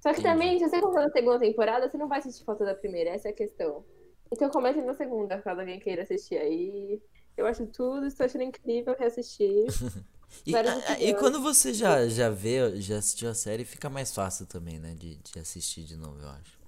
Só 0.00 0.12
que 0.12 0.20
Entendi. 0.20 0.22
também, 0.22 0.58
se 0.58 0.68
você 0.68 0.80
comprar 0.80 1.02
na 1.02 1.10
segunda 1.10 1.38
temporada, 1.38 1.88
você 1.88 1.96
não 1.96 2.08
vai 2.08 2.18
assistir 2.18 2.44
falta 2.44 2.64
da 2.64 2.74
primeira, 2.74 3.10
essa 3.10 3.28
é 3.28 3.30
a 3.30 3.34
questão. 3.34 3.84
Então 4.32 4.48
comece 4.50 4.80
na 4.82 4.94
segunda, 4.94 5.40
caso 5.40 5.60
alguém 5.60 5.80
queira 5.80 6.02
assistir 6.02 6.36
aí. 6.38 7.00
Eu 7.36 7.46
acho 7.46 7.66
tudo, 7.66 8.06
estou 8.06 8.26
achando 8.26 8.42
incrível 8.42 8.94
reassistir. 8.98 9.66
E, 10.46 10.56
a- 10.56 11.00
e 11.00 11.14
quando 11.14 11.40
você 11.40 11.72
já, 11.74 12.08
já 12.08 12.30
vê, 12.30 12.80
já 12.80 12.98
assistiu 12.98 13.30
a 13.30 13.34
série, 13.34 13.64
fica 13.64 13.88
mais 13.90 14.14
fácil 14.14 14.46
também, 14.46 14.78
né? 14.78 14.94
De, 14.94 15.16
de 15.16 15.38
assistir 15.38 15.84
de 15.84 15.96
novo, 15.96 16.20
eu 16.20 16.28
acho. 16.30 16.58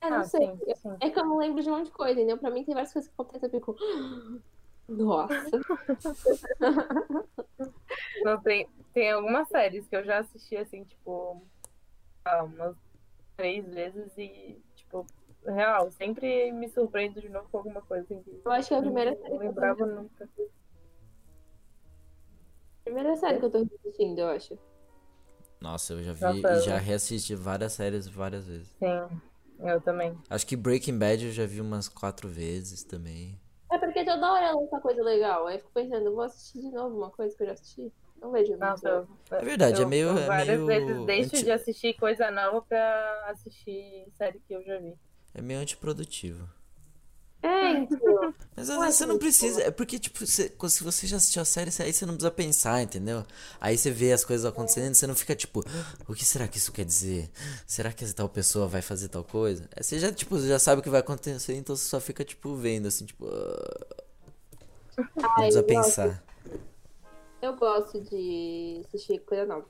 É, 0.00 0.10
não 0.10 0.22
Ah, 0.22 0.24
sei. 0.24 0.40
sim, 0.40 0.60
sim. 0.76 0.96
É 1.00 1.10
que 1.10 1.18
eu 1.18 1.24
não 1.24 1.38
lembro 1.38 1.62
de 1.62 1.70
um 1.70 1.76
monte 1.78 1.86
de 1.86 1.92
coisa, 1.92 2.12
entendeu? 2.14 2.38
Pra 2.38 2.50
mim 2.50 2.64
tem 2.64 2.74
várias 2.74 2.92
coisas 2.92 3.08
que 3.08 3.14
acontecem, 3.20 3.48
eu 3.48 3.50
fico. 3.60 3.76
Nossa. 4.88 5.60
Não, 8.22 8.40
tem, 8.42 8.68
tem 8.92 9.10
algumas 9.12 9.48
séries 9.48 9.86
que 9.88 9.96
eu 9.96 10.04
já 10.04 10.18
assisti, 10.20 10.56
assim, 10.56 10.84
tipo, 10.84 11.46
ah, 12.24 12.44
umas 12.44 12.76
três 13.36 13.66
vezes 13.66 14.16
e, 14.18 14.62
tipo, 14.76 15.06
real, 15.46 15.90
sempre 15.92 16.52
me 16.52 16.68
surpreendo 16.70 17.20
de 17.20 17.28
novo 17.28 17.48
com 17.50 17.58
alguma 17.58 17.82
coisa 17.82 18.04
assim. 18.04 18.24
Eu 18.44 18.52
acho 18.52 18.68
que 18.68 18.74
é 18.74 18.78
a 18.78 18.82
primeira 18.82 19.14
não 19.14 19.16
série 19.16 19.38
que 19.40 19.46
eu 19.48 19.54
tô 19.54 19.60
lembrava 19.60 19.86
nunca. 19.86 20.28
Primeira 22.92 23.16
série 23.16 23.38
que 23.38 23.46
eu 23.46 23.50
tô 23.50 23.56
assistindo, 23.56 24.18
eu 24.18 24.28
acho. 24.28 24.58
Nossa, 25.58 25.94
eu 25.94 26.02
já 26.02 26.12
vi 26.12 26.42
Nossa, 26.42 26.52
e 26.52 26.60
já 26.60 26.76
reassisti 26.76 27.34
várias 27.34 27.72
séries 27.72 28.06
várias 28.06 28.44
vezes. 28.46 28.68
Sim, 28.78 29.20
eu 29.60 29.80
também. 29.80 30.14
Acho 30.28 30.46
que 30.46 30.54
Breaking 30.54 30.98
Bad 30.98 31.24
eu 31.24 31.32
já 31.32 31.46
vi 31.46 31.62
umas 31.62 31.88
quatro 31.88 32.28
vezes 32.28 32.84
também. 32.84 33.40
É 33.70 33.78
porque 33.78 34.04
toda 34.04 34.30
hora 34.30 34.52
lança 34.54 34.78
coisa 34.78 35.02
legal. 35.02 35.46
Aí 35.46 35.56
eu 35.56 35.60
fico 35.60 35.72
pensando, 35.72 36.12
vou 36.12 36.20
assistir 36.20 36.60
de 36.60 36.70
novo 36.70 36.98
uma 36.98 37.10
coisa 37.10 37.34
que 37.34 37.42
eu 37.42 37.46
já 37.46 37.52
assisti. 37.54 37.90
Não 38.20 38.30
vejo 38.30 38.58
Nossa, 38.58 38.86
eu, 38.86 39.08
É 39.38 39.42
verdade, 39.42 39.80
eu, 39.80 39.86
é 39.86 39.88
meio- 39.88 40.08
eu 40.08 40.18
é 40.18 40.26
várias 40.26 40.46
meio 40.46 40.66
vezes 40.66 41.06
deixo 41.06 41.36
anti- 41.36 41.44
de 41.46 41.50
assistir 41.50 41.94
coisa 41.94 42.30
nova 42.30 42.60
pra 42.60 43.24
assistir 43.30 44.06
série 44.18 44.38
que 44.40 44.52
eu 44.54 44.62
já 44.64 44.78
vi. 44.78 44.92
É 45.32 45.40
meio 45.40 45.60
antiprodutivo. 45.60 46.46
É, 47.42 47.70
então. 47.80 48.34
Mas 48.54 48.68
às 48.70 48.76
é 48.76 48.80
vezes 48.80 48.96
você 48.96 49.06
não 49.06 49.18
precisa. 49.18 49.62
É 49.62 49.70
porque, 49.70 49.98
tipo, 49.98 50.24
você- 50.26 50.52
se 50.68 50.84
você 50.84 51.06
já 51.06 51.16
assistiu 51.16 51.42
a 51.42 51.44
série, 51.44 51.70
aí 51.80 51.92
você 51.92 52.04
não 52.06 52.14
precisa 52.14 52.30
pensar, 52.30 52.82
entendeu? 52.82 53.24
Aí 53.60 53.76
você 53.78 53.90
vê 53.90 54.12
as 54.12 54.24
coisas 54.24 54.44
acontecendo, 54.46 54.94
você 54.94 55.06
não 55.06 55.14
fica 55.14 55.34
tipo, 55.34 55.64
o 56.06 56.14
que 56.14 56.24
será 56.24 56.46
que 56.46 56.58
isso 56.58 56.70
quer 56.72 56.84
dizer? 56.84 57.30
Será 57.66 57.92
que 57.92 58.04
essa 58.04 58.14
tal 58.14 58.28
pessoa 58.28 58.68
vai 58.68 58.82
fazer 58.82 59.08
tal 59.08 59.24
coisa? 59.24 59.68
Aí 59.76 59.82
Você 59.82 59.98
já, 59.98 60.12
tipo, 60.12 60.38
já 60.40 60.58
sabe 60.58 60.80
o 60.80 60.82
que 60.84 60.90
vai 60.90 61.00
acontecer, 61.00 61.54
então 61.54 61.74
você 61.74 61.88
só 61.88 62.00
fica, 62.00 62.24
tipo, 62.24 62.54
vendo, 62.56 62.88
assim, 62.88 63.06
tipo. 63.06 63.26
ah, 63.26 64.02
Não 65.16 65.30
Ai, 65.36 65.44
precisa 65.44 65.62
eu, 65.62 65.66
gosto, 65.68 66.02
pensar. 66.02 66.22
eu 67.42 67.56
gosto 67.56 68.00
de 68.00 68.82
assistir 68.86 69.18
coisa 69.20 69.44
nova. 69.46 69.68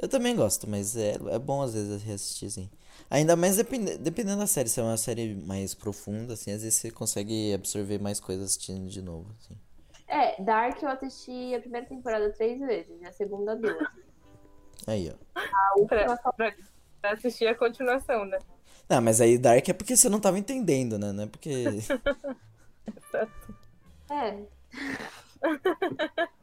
Eu 0.00 0.08
também 0.08 0.36
gosto, 0.36 0.68
mas 0.68 0.96
é, 0.96 1.16
é 1.30 1.38
bom 1.38 1.60
às 1.60 1.74
vezes 1.74 2.02
reassistir, 2.02 2.48
assim. 2.48 2.70
Ainda 3.10 3.34
mais 3.34 3.56
depende, 3.56 3.98
dependendo 3.98 4.38
da 4.38 4.46
série. 4.46 4.68
Se 4.68 4.78
é 4.78 4.82
uma 4.82 4.96
série 4.96 5.34
mais 5.34 5.74
profunda, 5.74 6.34
assim, 6.34 6.52
às 6.52 6.62
vezes 6.62 6.78
você 6.78 6.90
consegue 6.90 7.52
absorver 7.52 7.98
mais 8.00 8.20
coisas 8.20 8.46
assistindo 8.46 8.88
de 8.88 9.02
novo, 9.02 9.30
assim. 9.40 9.56
É, 10.06 10.40
Dark 10.42 10.80
eu 10.82 10.88
assisti 10.88 11.54
a 11.54 11.60
primeira 11.60 11.86
temporada 11.86 12.30
três 12.32 12.58
vezes, 12.60 13.00
e 13.00 13.06
a 13.06 13.12
segunda 13.12 13.56
duas. 13.56 13.76
Aí, 14.86 15.12
ó. 15.12 15.40
A 15.40 15.74
última 15.78 15.88
Pra, 15.88 16.16
só 16.16 16.32
pra, 16.32 16.54
pra 17.00 17.12
assistir 17.12 17.46
a 17.46 17.54
continuação, 17.54 18.24
né? 18.24 18.38
Não, 18.88 19.02
mas 19.02 19.20
aí 19.20 19.36
Dark 19.36 19.68
é 19.68 19.72
porque 19.72 19.96
você 19.96 20.08
não 20.08 20.20
tava 20.20 20.38
entendendo, 20.38 20.98
né? 20.98 21.12
Não 21.12 21.24
é 21.24 21.26
porque. 21.26 21.64
É. 24.10 24.38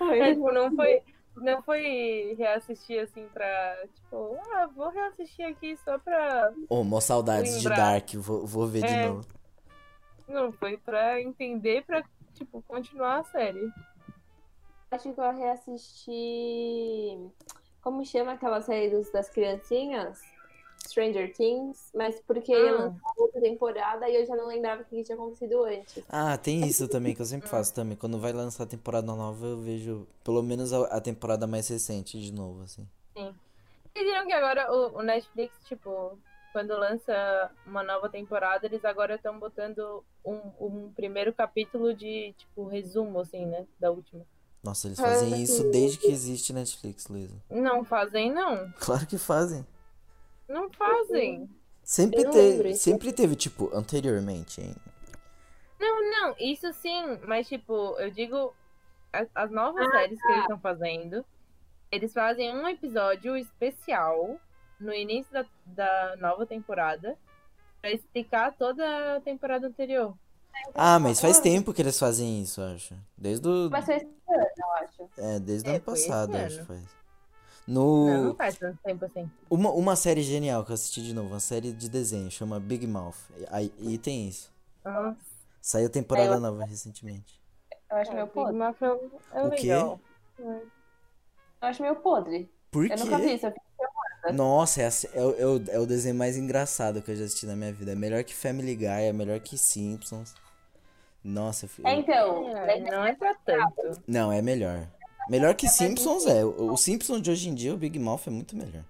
É, 0.00 0.32
tipo, 0.32 0.52
não 0.52 0.74
foi, 0.76 1.02
não 1.42 1.62
foi 1.62 2.34
reassistir 2.38 3.00
assim 3.02 3.26
pra, 3.32 3.76
tipo, 3.94 4.38
ah, 4.54 4.66
vou 4.74 4.90
reassistir 4.90 5.44
aqui 5.46 5.76
só 5.84 5.98
pra. 5.98 6.52
Ô, 6.68 6.82
mó 6.84 7.00
saudades 7.00 7.60
de 7.60 7.68
Lembrar. 7.68 7.92
Dark, 7.92 8.14
vou, 8.14 8.46
vou 8.46 8.66
ver 8.66 8.82
de 8.86 8.94
É. 8.94 9.08
novo. 9.08 9.26
Não, 10.28 10.52
foi 10.52 10.76
pra 10.76 11.20
entender, 11.22 11.84
pra, 11.84 12.02
tipo, 12.34 12.62
continuar 12.68 13.20
a 13.20 13.24
série. 13.24 13.70
Acho 14.90 15.12
que 15.12 15.20
eu 15.20 15.32
reassisti. 15.36 17.18
Como 17.82 18.04
chama 18.04 18.32
aquela 18.32 18.60
série 18.60 18.90
dos, 18.90 19.10
das 19.10 19.28
criancinhas? 19.30 20.20
Stranger 20.88 21.32
Things, 21.34 21.90
mas 21.94 22.20
porque 22.26 22.52
Ah. 22.52 22.72
lançou 22.72 23.00
outra 23.18 23.40
temporada 23.40 24.08
e 24.08 24.16
eu 24.16 24.26
já 24.26 24.34
não 24.36 24.46
lembrava 24.46 24.82
o 24.82 24.84
que 24.84 25.02
tinha 25.02 25.16
acontecido 25.16 25.64
antes. 25.64 26.02
Ah, 26.08 26.36
tem 26.38 26.66
isso 26.66 26.88
também 26.88 27.14
que 27.14 27.20
eu 27.22 27.26
sempre 27.26 27.48
faço 27.48 27.72
também. 27.74 27.96
Quando 27.96 28.18
vai 28.18 28.32
lançar 28.32 28.64
a 28.64 28.66
temporada 28.66 29.06
nova, 29.14 29.46
eu 29.46 29.58
vejo 29.58 30.06
pelo 30.24 30.42
menos 30.42 30.72
a, 30.72 30.84
a 30.86 31.00
temporada 31.00 31.46
mais 31.46 31.68
recente 31.68 32.20
de 32.20 32.32
novo, 32.32 32.62
assim. 32.62 32.86
Vocês 33.14 34.06
viram 34.06 34.26
que 34.26 34.32
agora 34.32 34.72
o, 34.72 34.98
o 34.98 35.02
Netflix, 35.02 35.54
tipo, 35.66 36.16
quando 36.52 36.70
lança 36.78 37.50
uma 37.66 37.82
nova 37.82 38.08
temporada, 38.08 38.66
eles 38.66 38.84
agora 38.84 39.16
estão 39.16 39.38
botando 39.38 40.04
um, 40.24 40.40
um 40.60 40.92
primeiro 40.94 41.32
capítulo 41.32 41.92
de, 41.94 42.32
tipo, 42.38 42.66
resumo, 42.66 43.20
assim, 43.20 43.44
né? 43.46 43.66
Da 43.80 43.90
última. 43.90 44.24
Nossa, 44.62 44.88
eles 44.88 44.98
Ah, 44.98 45.04
fazem 45.04 45.30
sim. 45.34 45.42
isso 45.42 45.70
desde 45.70 45.98
que 45.98 46.10
existe 46.10 46.52
Netflix, 46.52 47.06
Luísa. 47.08 47.34
Não 47.50 47.84
fazem, 47.84 48.32
não. 48.32 48.70
Claro 48.78 49.06
que 49.06 49.18
fazem. 49.18 49.66
Não 50.48 50.70
fazem. 50.70 51.48
Sempre 51.82 52.24
não 52.24 52.66
isso. 52.66 52.82
sempre 52.82 53.12
teve, 53.12 53.34
tipo, 53.34 53.70
anteriormente, 53.74 54.60
hein? 54.60 54.74
Não, 55.78 56.10
não, 56.10 56.34
isso 56.38 56.72
sim, 56.72 57.18
mas 57.26 57.48
tipo, 57.48 57.96
eu 57.98 58.10
digo, 58.10 58.52
as, 59.12 59.28
as 59.34 59.50
novas 59.50 59.88
séries 59.90 60.20
que 60.20 60.28
eles 60.28 60.40
estão 60.42 60.58
fazendo, 60.58 61.24
eles 61.90 62.12
fazem 62.12 62.54
um 62.54 62.68
episódio 62.68 63.36
especial 63.36 64.38
no 64.78 64.92
início 64.92 65.32
da, 65.32 65.46
da 65.66 66.16
nova 66.16 66.44
temporada 66.44 67.16
pra 67.80 67.92
explicar 67.92 68.54
toda 68.56 69.16
a 69.16 69.20
temporada 69.20 69.66
anterior. 69.66 70.14
Ah, 70.74 70.98
mas 70.98 71.20
faz 71.20 71.38
tempo 71.38 71.72
que 71.72 71.80
eles 71.80 71.98
fazem 71.98 72.42
isso, 72.42 72.60
eu 72.60 72.74
acho. 72.74 72.94
Desde 73.16 73.46
o. 73.46 73.70
Mas 73.70 73.84
foi 73.84 73.96
esse 73.96 74.06
ano, 74.06 74.46
eu 74.56 74.72
acho. 74.72 75.10
É, 75.16 75.38
desde 75.38 75.68
o 75.68 75.72
É, 75.72 75.74
ano 75.76 75.84
passado, 75.84 76.36
acho 76.36 76.58
que 76.58 76.64
faz. 76.64 76.82
Não, 77.68 77.82
No. 78.06 78.24
não 78.28 78.34
faz 78.34 78.56
tanto 78.56 78.78
tempo 78.82 79.04
assim. 79.04 79.30
Uma, 79.50 79.70
uma 79.72 79.94
série 79.94 80.22
genial 80.22 80.64
que 80.64 80.70
eu 80.70 80.74
assisti 80.74 81.02
de 81.02 81.12
novo, 81.14 81.28
uma 81.28 81.40
série 81.40 81.70
de 81.72 81.88
desenho, 81.88 82.30
chama 82.30 82.58
Big 82.58 82.86
Mouth. 82.86 83.14
Aí, 83.50 83.70
e 83.78 83.98
tem 83.98 84.26
isso. 84.28 84.50
Nossa, 84.84 85.16
Saiu 85.60 85.90
temporada 85.90 86.34
Eu- 86.36 86.40
nova 86.40 86.64
recentemente. 86.64 87.38
Eu 87.90 87.96
acho 87.98 88.10
é, 88.10 88.14
meio 88.14 88.26
Big 88.26 88.34
podre. 88.34 88.56
Mouth 88.56 88.76
é, 88.82 88.86
é 89.38 89.42
O 89.42 89.50
quê? 89.50 89.56
legal. 89.74 90.00
Eu 90.38 90.62
acho 91.60 91.82
meio 91.82 91.96
podre. 91.96 92.50
Por 92.70 92.90
Eu 92.90 92.96
nunca 92.98 93.18
vi 93.18 93.24
quê? 93.28 93.34
isso. 93.34 93.46
eu 93.46 94.32
Nossa, 94.32 94.82
é, 94.82 94.88
é 95.14 95.22
o- 95.24 95.34
é 95.38 95.46
o, 95.46 95.64
é 95.72 95.78
o 95.78 95.86
desenho 95.86 96.14
mais 96.14 96.36
engraçado 96.36 97.02
que 97.02 97.10
eu 97.10 97.16
já 97.16 97.24
assisti 97.24 97.44
na 97.46 97.54
minha 97.56 97.72
vida. 97.72 97.92
É 97.92 97.94
melhor 97.94 98.24
que 98.24 98.34
Family 98.34 98.74
Guy, 98.76 98.86
é 98.86 99.12
melhor 99.12 99.38
que 99.40 99.56
Simpsons. 99.58 100.34
Nossa, 101.22 101.66
eu, 101.66 101.86
É, 101.86 101.94
então, 101.96 102.56
É, 102.56 102.80
não 102.80 103.04
é 103.04 103.14
pra 103.14 103.34
tanto. 103.44 104.00
Não, 104.06 104.32
é 104.32 104.40
melhor. 104.40 104.86
Melhor 105.28 105.54
que 105.54 105.68
Simpsons 105.68 106.26
é. 106.26 106.44
O, 106.44 106.76
Simpsons 106.76 107.20
de 107.20 107.30
hoje 107.30 107.48
em 107.48 107.54
dia, 107.54 107.74
o 107.74 107.76
Big 107.76 107.98
Mouth 107.98 108.22
é 108.26 108.30
muito 108.30 108.56
melhor. 108.56 108.82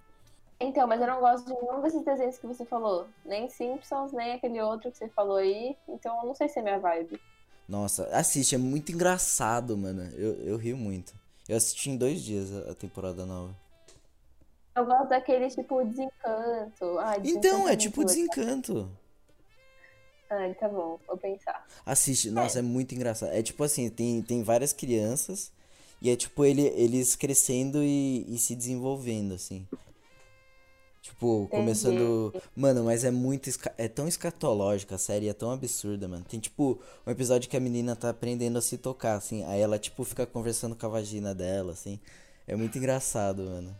então, 0.59 0.87
mas 0.87 1.01
eu 1.01 1.07
não 1.07 1.19
gosto 1.19 1.45
de 1.45 1.53
nenhum 1.53 1.81
desses 1.81 2.03
desenhos 2.03 2.37
que 2.37 2.47
você 2.47 2.65
falou. 2.65 3.07
Nem 3.25 3.49
Simpsons, 3.49 4.13
nem 4.13 4.33
aquele 4.33 4.61
outro 4.61 4.89
que 4.91 4.97
você 4.97 5.09
falou 5.09 5.37
aí. 5.37 5.75
Então, 5.87 6.17
eu 6.21 6.27
não 6.27 6.35
sei 6.35 6.47
se 6.47 6.59
é 6.59 6.61
minha 6.61 6.79
vibe. 6.79 7.19
Nossa, 7.67 8.05
assiste, 8.11 8.55
é 8.55 8.57
muito 8.57 8.91
engraçado, 8.91 9.77
mano. 9.77 10.03
Eu, 10.15 10.33
eu 10.45 10.57
rio 10.57 10.77
muito. 10.77 11.13
Eu 11.47 11.57
assisti 11.57 11.89
em 11.89 11.97
dois 11.97 12.21
dias 12.21 12.51
a, 12.51 12.71
a 12.71 12.75
temporada 12.75 13.25
nova. 13.25 13.55
Eu 14.75 14.85
gosto 14.85 15.09
daquele 15.09 15.49
tipo 15.49 15.83
Desencanto. 15.83 16.99
Então, 17.21 17.21
Desencanto 17.21 17.47
é 17.47 17.61
muito 17.61 17.77
tipo 17.79 18.05
desencanto. 18.05 18.89
Ai, 20.29 20.53
tá 20.53 20.69
bom, 20.69 20.99
vou 21.07 21.17
pensar. 21.17 21.65
Assiste, 21.83 22.29
nossa, 22.29 22.59
é 22.59 22.61
muito 22.61 22.93
engraçado. 22.93 23.31
É 23.31 23.41
tipo 23.41 23.63
assim, 23.63 23.89
tem, 23.89 24.21
tem 24.21 24.43
várias 24.43 24.71
crianças 24.71 25.51
e 26.01 26.09
é 26.09 26.15
tipo 26.15 26.45
ele, 26.45 26.61
eles 26.75 27.15
crescendo 27.15 27.83
e, 27.83 28.25
e 28.33 28.37
se 28.37 28.55
desenvolvendo, 28.55 29.33
assim. 29.33 29.67
Tipo, 31.01 31.47
começando. 31.49 32.33
Mano, 32.55 32.83
mas 32.83 33.03
é 33.03 33.11
muito. 33.11 33.49
esca- 33.49 33.73
É 33.77 33.87
tão 33.87 34.07
escatológica 34.07 34.95
a 34.95 34.97
série, 34.97 35.27
é 35.29 35.33
tão 35.33 35.49
absurda, 35.51 36.07
mano. 36.07 36.25
Tem 36.27 36.39
tipo 36.39 36.79
um 37.07 37.11
episódio 37.11 37.49
que 37.49 37.57
a 37.57 37.59
menina 37.59 37.95
tá 37.95 38.09
aprendendo 38.09 38.57
a 38.57 38.61
se 38.61 38.77
tocar, 38.77 39.15
assim. 39.15 39.43
Aí 39.45 39.59
ela, 39.59 39.79
tipo, 39.79 40.03
fica 40.03 40.25
conversando 40.25 40.75
com 40.75 40.85
a 40.85 40.89
vagina 40.89 41.33
dela, 41.33 41.71
assim. 41.73 41.99
É 42.47 42.55
muito 42.55 42.77
engraçado, 42.77 43.43
mano. 43.43 43.75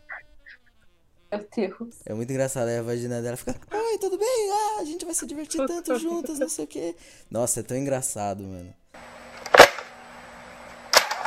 Meu 1.31 1.47
Deus. 1.55 1.95
É 2.05 2.13
muito 2.13 2.29
engraçado. 2.31 2.69
Aí 2.69 2.77
a 2.77 2.81
vagina 2.81 3.21
dela 3.21 3.37
fica, 3.37 3.51
oi, 3.71 3.97
tudo 3.99 4.17
bem? 4.17 4.49
Ah, 4.51 4.77
a 4.81 4.85
gente 4.85 5.05
vai 5.05 5.13
se 5.13 5.25
divertir 5.27 5.63
tanto 5.67 5.97
juntas, 5.99 6.39
não 6.39 6.49
sei 6.49 6.65
o 6.65 6.67
quê. 6.67 6.95
Nossa, 7.29 7.59
é 7.59 7.63
tão 7.63 7.77
engraçado, 7.77 8.43
mano. 8.43 8.73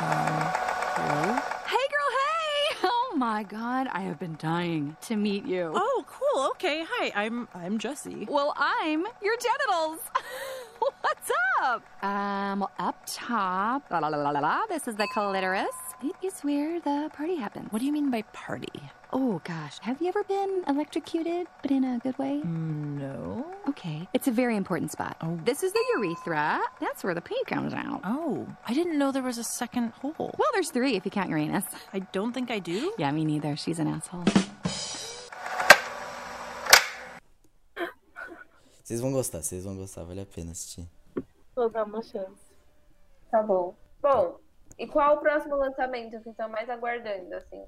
Oh 0.01 0.72
my 3.23 3.43
god, 3.43 3.87
I 3.93 4.01
have 4.01 4.19
been 4.19 4.35
dying 4.37 4.97
to 5.03 5.15
meet 5.15 5.45
you. 5.45 5.71
Oh, 5.73 6.03
cool. 6.07 6.49
Okay. 6.51 6.83
Hi, 6.85 7.09
I'm 7.15 7.47
I'm 7.55 7.77
Jesse. 7.79 8.27
Well, 8.29 8.53
I'm 8.57 9.05
your 9.21 9.37
genitals. 9.47 10.01
What's 10.99 11.31
up? 11.61 11.83
Um, 12.03 12.59
well, 12.59 12.71
up 12.79 12.97
top, 13.05 13.89
la 13.89 13.99
la 13.99 14.09
la 14.09 14.17
la 14.17 14.31
la 14.31 14.41
la. 14.41 14.65
This 14.67 14.89
is 14.89 14.97
the 14.97 15.07
clitoris. 15.13 15.79
It 16.03 16.17
is 16.21 16.41
where 16.41 16.81
the 16.81 17.09
party 17.13 17.37
happens. 17.37 17.71
What 17.71 17.79
do 17.79 17.85
you 17.85 17.93
mean 17.93 18.11
by 18.11 18.23
party? 18.33 18.91
Oh 19.15 19.39
gosh, 19.43 19.77
have 19.81 20.01
you 20.01 20.07
ever 20.07 20.23
been 20.23 20.63
electrocuted, 20.67 21.45
but 21.61 21.69
in 21.69 21.83
a 21.83 21.99
good 21.99 22.17
way? 22.17 22.41
No. 22.43 23.45
Okay, 23.69 24.07
it's 24.11 24.27
a 24.27 24.31
very 24.31 24.57
important 24.57 24.91
spot. 24.91 25.17
Oh. 25.21 25.39
This 25.45 25.61
is 25.61 25.71
the 25.71 25.83
urethra. 25.97 26.59
That's 26.79 27.03
where 27.03 27.13
the 27.13 27.21
pee 27.21 27.39
comes 27.45 27.75
out. 27.75 28.01
Oh, 28.03 28.47
I 28.67 28.73
didn't 28.73 28.97
know 28.97 29.11
there 29.11 29.21
was 29.21 29.37
a 29.37 29.43
second 29.43 29.89
hole. 29.89 30.15
Well, 30.17 30.49
there's 30.53 30.71
three 30.71 30.95
if 30.95 31.05
you 31.05 31.11
count 31.11 31.29
Uranus. 31.29 31.63
I 31.93 31.99
don't 31.99 32.33
think 32.33 32.49
I 32.49 32.57
do. 32.57 32.91
Yeah, 32.97 33.11
me 33.11 33.23
neither. 33.23 33.55
She's 33.55 33.77
an 33.77 33.87
asshole. 33.87 34.23
Vocês 38.83 38.99
vão 38.99 39.11
gostar, 39.11 39.43
vocês 39.43 39.63
vão 39.63 39.77
gostar, 39.77 40.05
vale 40.05 40.21
a 40.21 40.25
pena 40.25 40.53
assistir. 40.53 40.89
Vou 41.55 41.69
dar 41.69 41.83
uma 41.83 42.01
chance. 42.01 42.41
Tá 43.29 43.43
bom. 43.43 43.75
Bom, 44.01 44.39
e 44.79 44.87
qual 44.87 45.17
o 45.17 45.19
próximo 45.19 45.55
lançamento 45.55 46.19
que 46.23 46.31
estão 46.31 46.49
mais 46.49 46.67
aguardando, 46.67 47.35
assim? 47.35 47.63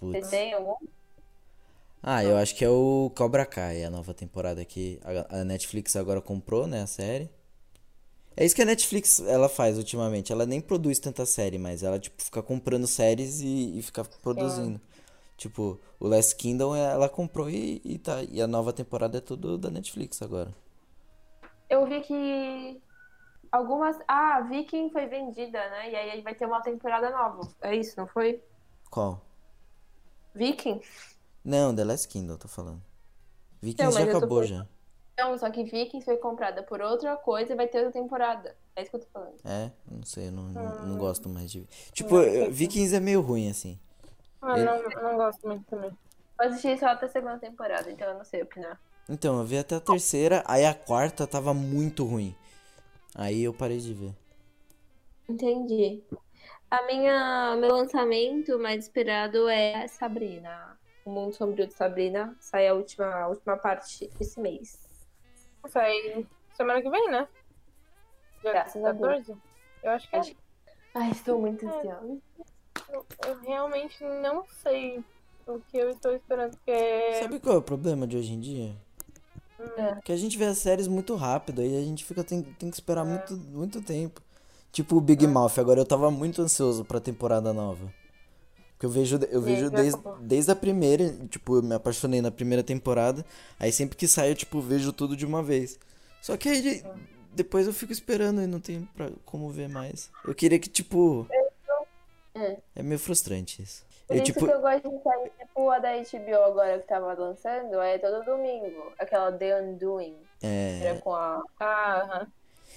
Putz. 0.00 0.30
têm 0.30 0.54
algum? 0.54 0.76
Ah, 2.02 2.24
eu 2.24 2.36
acho 2.38 2.54
que 2.56 2.64
é 2.64 2.68
o 2.70 3.12
Cobra 3.14 3.44
Kai, 3.44 3.84
a 3.84 3.90
nova 3.90 4.14
temporada 4.14 4.64
que 4.64 4.98
a 5.28 5.44
Netflix 5.44 5.94
agora 5.96 6.20
comprou, 6.20 6.66
né, 6.66 6.82
a 6.82 6.86
série. 6.86 7.30
É 8.36 8.44
isso 8.44 8.54
que 8.54 8.62
a 8.62 8.64
Netflix 8.64 9.20
ela 9.20 9.48
faz 9.48 9.76
ultimamente. 9.76 10.32
Ela 10.32 10.46
nem 10.46 10.60
produz 10.60 10.98
tanta 10.98 11.26
série, 11.26 11.58
mas 11.58 11.82
ela 11.82 11.98
tipo 11.98 12.22
fica 12.22 12.42
comprando 12.42 12.86
séries 12.86 13.40
e, 13.40 13.78
e 13.78 13.82
fica 13.82 14.02
produzindo. 14.22 14.80
Tipo, 15.36 15.78
o 15.98 16.06
Last 16.06 16.36
Kingdom 16.36 16.74
ela 16.74 17.08
comprou 17.08 17.50
e, 17.50 17.82
e 17.84 17.98
tá. 17.98 18.22
E 18.22 18.40
a 18.40 18.46
nova 18.46 18.72
temporada 18.72 19.18
é 19.18 19.20
tudo 19.20 19.58
da 19.58 19.70
Netflix 19.70 20.22
agora. 20.22 20.54
Eu 21.68 21.86
vi 21.86 22.00
que 22.00 22.80
algumas. 23.52 23.98
Ah, 24.08 24.40
Viking 24.42 24.90
foi 24.90 25.06
vendida, 25.06 25.58
né? 25.70 25.90
E 25.90 25.96
aí 25.96 26.22
vai 26.22 26.34
ter 26.34 26.46
uma 26.46 26.62
temporada 26.62 27.10
nova. 27.10 27.48
É 27.60 27.74
isso, 27.76 27.94
não 27.98 28.06
foi? 28.06 28.42
Qual? 28.90 29.20
Viking? 30.34 30.80
Não, 31.44 31.74
The 31.74 31.84
Last 31.84 32.08
Kingdom, 32.08 32.34
eu 32.34 32.38
tô 32.38 32.48
falando. 32.48 32.82
Vikings 33.62 33.90
Então, 33.90 34.06
já 34.06 34.16
acabou 34.16 34.44
já. 34.44 34.66
Não, 35.18 35.36
só 35.38 35.50
que 35.50 35.64
Vikings 35.64 36.04
foi 36.04 36.16
comprada 36.16 36.62
por 36.62 36.80
outra 36.80 37.16
coisa 37.16 37.52
e 37.52 37.56
vai 37.56 37.66
ter 37.68 37.78
outra 37.84 37.92
temporada. 37.92 38.56
É 38.74 38.82
isso 38.82 38.90
que 38.90 38.96
eu 38.96 39.00
tô 39.00 39.06
falando. 39.12 39.34
É, 39.44 39.70
não 39.90 40.02
sei, 40.02 40.28
eu 40.28 40.32
não, 40.32 40.44
não, 40.44 40.66
Ah. 40.66 40.82
não 40.86 40.96
gosto 40.98 41.28
mais 41.28 41.50
de. 41.50 41.66
Tipo, 41.92 42.16
eu- 42.20 42.50
Vikings 42.50 42.94
é 42.96 43.00
meio 43.00 43.20
ruim, 43.20 43.50
assim. 43.50 43.78
Ah, 44.40 44.54
Ele- 44.58 44.64
não, 44.64 44.82
não 45.02 45.16
gosto 45.16 45.46
muito 45.46 45.64
também. 45.64 45.90
Eu 46.40 46.48
assisti 46.48 46.78
só 46.78 46.86
até 46.86 47.04
a 47.04 47.08
segunda 47.10 47.38
temporada, 47.38 47.90
então 47.90 48.08
eu 48.08 48.16
não 48.16 48.24
sei 48.24 48.42
opinar. 48.42 48.80
Então, 49.08 49.38
eu 49.38 49.44
vi 49.44 49.58
até 49.58 49.74
a 49.76 49.80
terceira, 49.80 50.42
aí 50.46 50.64
a 50.64 50.72
quarta 50.72 51.26
tava 51.26 51.52
muito 51.52 52.04
ruim. 52.04 52.34
Aí 53.14 53.42
eu 53.42 53.52
parei 53.52 53.78
de 53.78 53.92
ver. 53.92 54.14
Entendi. 55.28 56.02
A 56.70 56.86
minha, 56.86 57.56
meu 57.56 57.70
lançamento 57.74 58.58
mais 58.58 58.84
esperado 58.84 59.48
é 59.48 59.86
Sabrina. 59.88 60.78
O 61.04 61.10
Mundo 61.10 61.34
Sombrio 61.34 61.66
de 61.66 61.74
Sabrina. 61.74 62.36
Sai 62.38 62.68
a 62.68 62.74
última, 62.74 63.06
a 63.06 63.28
última 63.28 63.56
parte 63.56 64.08
esse 64.20 64.38
mês. 64.40 64.78
Sai 65.68 66.26
semana 66.54 66.80
que 66.80 66.88
vem, 66.90 67.10
né? 67.10 67.26
Dia 68.40 68.52
Graças 68.52 68.84
a 68.84 68.92
Deus. 68.92 69.26
14? 69.26 69.36
Eu 69.82 69.90
acho 69.90 70.08
que 70.10 70.16
é. 70.16 70.18
Acho- 70.20 70.36
Ai, 70.94 71.10
estou 71.10 71.40
muito 71.40 71.66
ansiosa. 71.66 72.18
Eu, 72.88 73.06
eu 73.26 73.40
realmente 73.40 74.02
não 74.04 74.44
sei 74.62 75.02
o 75.46 75.60
que 75.60 75.76
eu 75.76 75.90
estou 75.90 76.14
esperando, 76.14 76.56
porque 76.56 77.12
Sabe 77.20 77.40
qual 77.40 77.56
é 77.56 77.58
o 77.58 77.62
problema 77.62 78.06
de 78.06 78.16
hoje 78.16 78.32
em 78.32 78.40
dia? 78.40 78.76
É. 79.76 79.96
Que 80.02 80.12
a 80.12 80.16
gente 80.16 80.38
vê 80.38 80.46
as 80.46 80.58
séries 80.58 80.88
muito 80.88 81.14
rápido, 81.14 81.60
aí 81.60 81.76
a 81.76 81.82
gente 81.82 82.04
fica 82.04 82.24
tem, 82.24 82.42
tem 82.42 82.70
que 82.70 82.76
esperar 82.76 83.04
muito, 83.04 83.36
muito 83.36 83.82
tempo. 83.82 84.20
Tipo 84.72 84.96
o 84.96 85.00
Big 85.00 85.26
Mouth, 85.26 85.58
agora 85.58 85.80
eu 85.80 85.84
tava 85.86 86.10
muito 86.10 86.40
ansioso 86.42 86.84
pra 86.84 87.00
temporada 87.00 87.52
nova. 87.52 87.92
Porque 88.72 88.86
eu 88.86 88.90
vejo, 88.90 89.18
eu 89.30 89.42
vejo 89.42 89.62
já 89.64 89.68
desde, 89.68 90.00
desde 90.22 90.50
a 90.50 90.56
primeira, 90.56 91.12
tipo, 91.28 91.56
eu 91.56 91.62
me 91.62 91.74
apaixonei 91.74 92.22
na 92.22 92.30
primeira 92.30 92.62
temporada. 92.62 93.24
Aí 93.58 93.70
sempre 93.72 93.96
que 93.96 94.08
sai 94.08 94.30
eu, 94.30 94.34
tipo, 94.34 94.60
vejo 94.60 94.92
tudo 94.92 95.16
de 95.16 95.26
uma 95.26 95.42
vez. 95.42 95.78
Só 96.22 96.36
que 96.36 96.48
aí 96.48 96.62
de- 96.62 96.84
depois 97.34 97.66
eu 97.66 97.72
fico 97.74 97.92
esperando 97.92 98.40
e 98.40 98.46
não 98.46 98.58
tem 98.60 98.88
pra, 98.96 99.10
como 99.24 99.50
ver 99.50 99.68
mais. 99.68 100.10
Eu 100.24 100.34
queria 100.34 100.58
que, 100.58 100.68
tipo. 100.68 101.26
É. 102.34 102.56
É 102.76 102.82
meio 102.82 102.98
frustrante 102.98 103.60
isso. 103.62 103.84
Por 104.06 104.16
Eu, 104.16 104.22
isso 104.22 104.32
tipo, 104.32 104.46
que 104.46 104.52
eu 104.52 104.60
gosto 104.60 104.88
de 104.88 105.02
série 105.02 105.30
tipo 105.38 105.70
a 105.70 105.78
da 105.78 105.90
HBO 105.96 106.42
agora 106.44 106.78
que 106.78 106.86
tava 106.88 107.12
lançando, 107.14 107.80
é 107.80 107.98
todo 107.98 108.24
domingo. 108.24 108.92
Aquela 108.98 109.30
The 109.32 109.60
Undoing. 109.62 110.16
é. 110.42 110.80
Era 110.82 110.98
com 111.00 111.14
a. 111.14 111.42
Ah, 111.58 111.96
aham. 112.02 112.26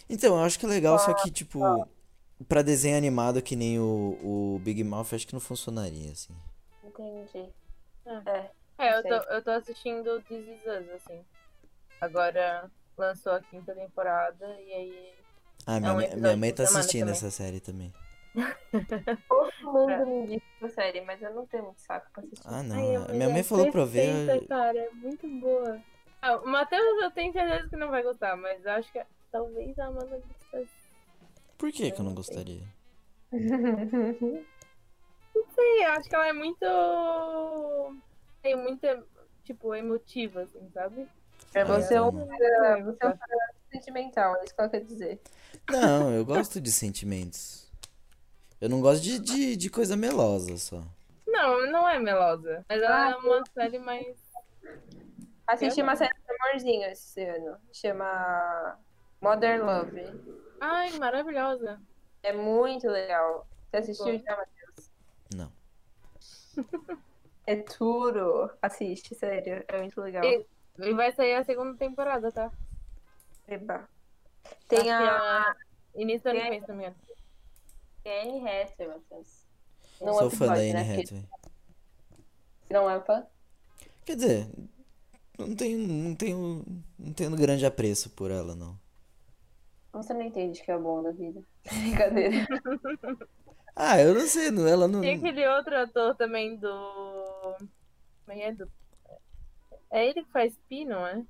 Então, 0.09 0.37
eu 0.37 0.43
acho 0.43 0.59
que 0.59 0.65
é 0.65 0.69
legal, 0.69 0.99
só 0.99 1.13
que, 1.13 1.31
tipo, 1.31 1.59
pra 2.47 2.61
desenho 2.61 2.97
animado 2.97 3.41
que 3.41 3.55
nem 3.55 3.79
o, 3.79 4.17
o 4.55 4.59
Big 4.59 4.83
Mouth, 4.83 5.13
acho 5.13 5.25
que 5.27 5.33
não 5.33 5.39
funcionaria, 5.39 6.11
assim. 6.11 6.35
Entendi. 6.83 7.49
Ah. 8.05 8.21
É. 8.25 8.51
É, 8.77 8.97
eu 8.97 9.03
tô, 9.03 9.13
eu 9.29 9.41
tô 9.43 9.51
assistindo 9.51 10.21
This 10.23 10.45
Is 10.47 10.61
Us, 10.65 10.89
assim. 10.95 11.23
Agora 12.01 12.69
lançou 12.97 13.33
a 13.33 13.39
quinta 13.41 13.73
temporada 13.73 14.45
e 14.61 14.73
aí. 14.73 15.13
Ah, 15.65 15.79
minha, 15.79 15.93
um 15.93 15.95
mãe- 15.95 16.15
minha 16.15 16.37
mãe 16.37 16.53
tá 16.53 16.63
assistindo 16.63 17.01
também. 17.01 17.13
essa 17.15 17.31
série 17.31 17.59
também. 17.59 17.93
Todo 19.29 19.51
mundo 19.61 20.05
me 20.07 20.15
indica 20.23 20.45
essa 20.61 20.73
série, 20.75 21.01
mas 21.01 21.21
eu 21.21 21.33
não 21.33 21.45
tenho 21.45 21.63
muito 21.65 21.79
saco 21.79 22.07
pra 22.11 22.23
assistir. 22.23 22.47
Ah, 22.47 22.63
não. 22.63 22.75
Ai, 22.75 23.11
minha 23.13 23.29
é 23.29 23.33
mãe 23.33 23.43
falou 23.43 23.71
pra 23.71 23.81
eu 23.81 23.85
ver. 23.87 24.47
cara, 24.47 24.77
é 24.77 24.89
muito 24.89 25.27
boa. 25.39 25.79
Ah, 26.21 26.37
o 26.37 26.47
Matheus 26.47 27.01
eu 27.03 27.11
tenho 27.11 27.31
certeza 27.31 27.69
que 27.69 27.75
não 27.75 27.89
vai 27.89 28.01
gostar, 28.01 28.35
mas 28.35 28.65
eu 28.65 28.71
acho 28.71 28.91
que 28.91 28.99
talvez 29.33 29.77
a 29.79 29.87
Amanda 29.87 30.21
goste. 30.51 30.69
Por 31.57 31.71
que 31.71 31.91
que 31.91 31.99
eu 31.99 32.05
não 32.05 32.13
gostaria? 32.13 32.61
Sim, 33.31 34.45
eu 35.83 35.91
acho 35.91 36.07
que 36.07 36.15
ela 36.15 36.27
é 36.27 36.33
muito. 36.33 36.65
Tem 38.41 38.55
muita, 38.55 39.03
tipo, 39.43 39.73
emotiva, 39.73 40.43
assim, 40.43 40.69
sabe? 40.71 41.07
É 41.53 41.61
Ah, 41.61 41.65
você 41.65 41.95
é 41.95 42.01
um 42.01 42.11
não. 42.11 42.27
cara, 42.27 42.83
você 42.83 42.97
é 43.01 43.07
um 43.07 43.17
cara 43.17 43.53
sentimental, 43.71 44.35
é 44.37 44.43
isso 44.43 44.53
que 44.53 44.61
ela 44.61 44.69
quer 44.69 44.83
dizer. 44.83 45.19
Não, 45.69 46.13
eu 46.13 46.23
gosto 46.25 46.61
de 46.61 46.71
sentimentos. 46.71 47.71
Eu 48.61 48.69
não 48.69 48.81
gosto 48.81 49.01
de, 49.01 49.19
de, 49.19 49.57
de 49.57 49.69
coisa 49.69 49.95
melosa 49.97 50.55
só. 50.57 50.81
Não, 51.27 51.69
não 51.71 51.89
é 51.89 51.99
melosa. 51.99 52.63
Mas 52.69 52.81
ela 52.81 53.11
é 53.11 53.15
uma 53.15 53.43
série 53.53 53.79
mais. 53.79 54.15
Assisti 55.47 55.81
uma 55.81 55.91
não. 55.91 55.97
série 55.97 56.13
de 56.13 56.35
amorzinho 56.35 56.83
esse 56.89 57.23
ano. 57.23 57.57
Chama 57.73 58.77
Modern 59.23 59.61
Love. 59.65 60.01
Ai, 60.59 60.97
maravilhosa. 60.99 61.81
É 62.21 62.33
muito 62.33 62.87
legal. 62.87 63.47
Você 63.71 63.77
assistiu 63.77 64.05
Bom. 64.17 64.23
já, 64.25 64.37
Matheus? 64.37 64.91
Não. 65.35 65.51
É 67.45 67.57
tudo. 67.57 68.49
Assiste, 68.61 69.13
sério. 69.15 69.65
É 69.67 69.77
muito 69.77 69.99
legal. 69.99 70.23
E, 70.23 70.45
e 70.79 70.93
vai 70.93 71.11
sair 71.11 71.33
a 71.33 71.43
segunda 71.43 71.77
temporada, 71.77 72.31
tá? 72.31 72.49
Eba. 73.49 73.85
Tem 74.65 74.79
Acho 74.79 74.85
que 74.87 74.91
a 74.91 75.55
é 75.93 76.01
Início 76.01 76.23
do 76.23 76.29
ano 76.29 76.39
tem 76.39 76.61
que 76.63 76.71
a- 76.71 76.73
vem, 76.75 76.95
tem 78.01 78.13
a 78.13 78.23
Anne 78.23 78.47
Hathaway, 78.49 78.87
Matheus. 78.97 79.45
Não 79.99 80.13
Sou 80.13 80.27
é 80.27 80.29
fã 80.31 80.45
da 80.47 80.53
Anne 80.53 80.71
né? 80.73 80.81
Hathaway. 81.01 81.25
Não 82.69 82.89
é 82.89 83.01
fã? 83.01 83.27
Quer 84.05 84.15
dizer, 84.15 84.47
não 85.37 85.53
tenho, 85.53 85.79
não 85.85 86.15
tenho, 86.15 86.65
não 86.97 87.11
tenho 87.13 87.35
grande 87.35 87.65
apreço 87.65 88.09
por 88.11 88.31
ela, 88.31 88.55
não. 88.55 88.79
Você 89.93 90.13
não 90.13 90.23
entende 90.23 90.61
que 90.63 90.71
é 90.71 90.77
bom 90.77 91.03
da 91.03 91.11
vida. 91.11 91.41
Brincadeira. 91.71 92.47
Ah, 93.75 93.99
eu 93.99 94.13
não 94.13 94.27
sei, 94.27 94.51
não, 94.51 94.67
ela 94.67 94.87
não. 94.87 95.01
Tem 95.01 95.17
aquele 95.17 95.47
outro 95.47 95.75
ator 95.77 96.15
também 96.15 96.57
do. 96.57 96.67
Como 98.25 98.37
é 98.37 98.43
é? 98.43 98.51
Do... 98.53 98.69
É 99.91 100.07
ele 100.07 100.23
que 100.23 100.31
faz 100.31 100.57
Pi, 100.67 100.85
não 100.85 101.05
é? 101.05 101.23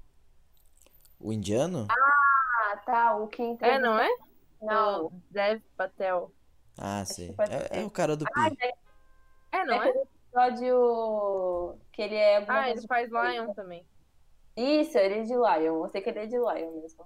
O 1.19 1.31
indiano? 1.31 1.87
Ah, 1.89 2.77
tá. 2.85 3.15
O 3.17 3.27
que 3.27 3.41
É, 3.41 3.45
entrevista... 3.45 3.81
não 3.81 3.99
é? 3.99 4.09
Não. 4.61 5.05
O 5.07 5.13
Dev 5.29 5.61
Patel. 5.75 6.31
Ah, 6.77 7.03
sei. 7.05 7.33
pode 7.33 7.51
É, 7.51 7.81
é 7.81 7.85
o 7.85 7.89
cara 7.89 8.15
do 8.15 8.25
Ah, 8.33 8.49
Pi. 8.49 8.57
é 8.61 9.57
É, 9.59 9.65
não 9.65 9.75
é? 9.75 9.77
aquele 9.77 9.99
episódio 9.99 11.77
que 11.91 12.01
ele 12.01 12.15
é... 12.15 12.43
Ah, 12.47 12.69
ele 12.69 12.87
faz 12.87 13.09
Lion 13.09 13.53
também. 13.53 13.85
Isso, 14.55 14.97
ele 14.97 15.19
é 15.19 15.23
de 15.23 15.33
Lion. 15.33 15.83
Eu 15.83 15.89
sei 15.89 16.01
que 16.01 16.09
ele 16.09 16.19
é 16.19 16.25
de 16.25 16.37
Lion 16.37 16.81
mesmo. 16.81 17.05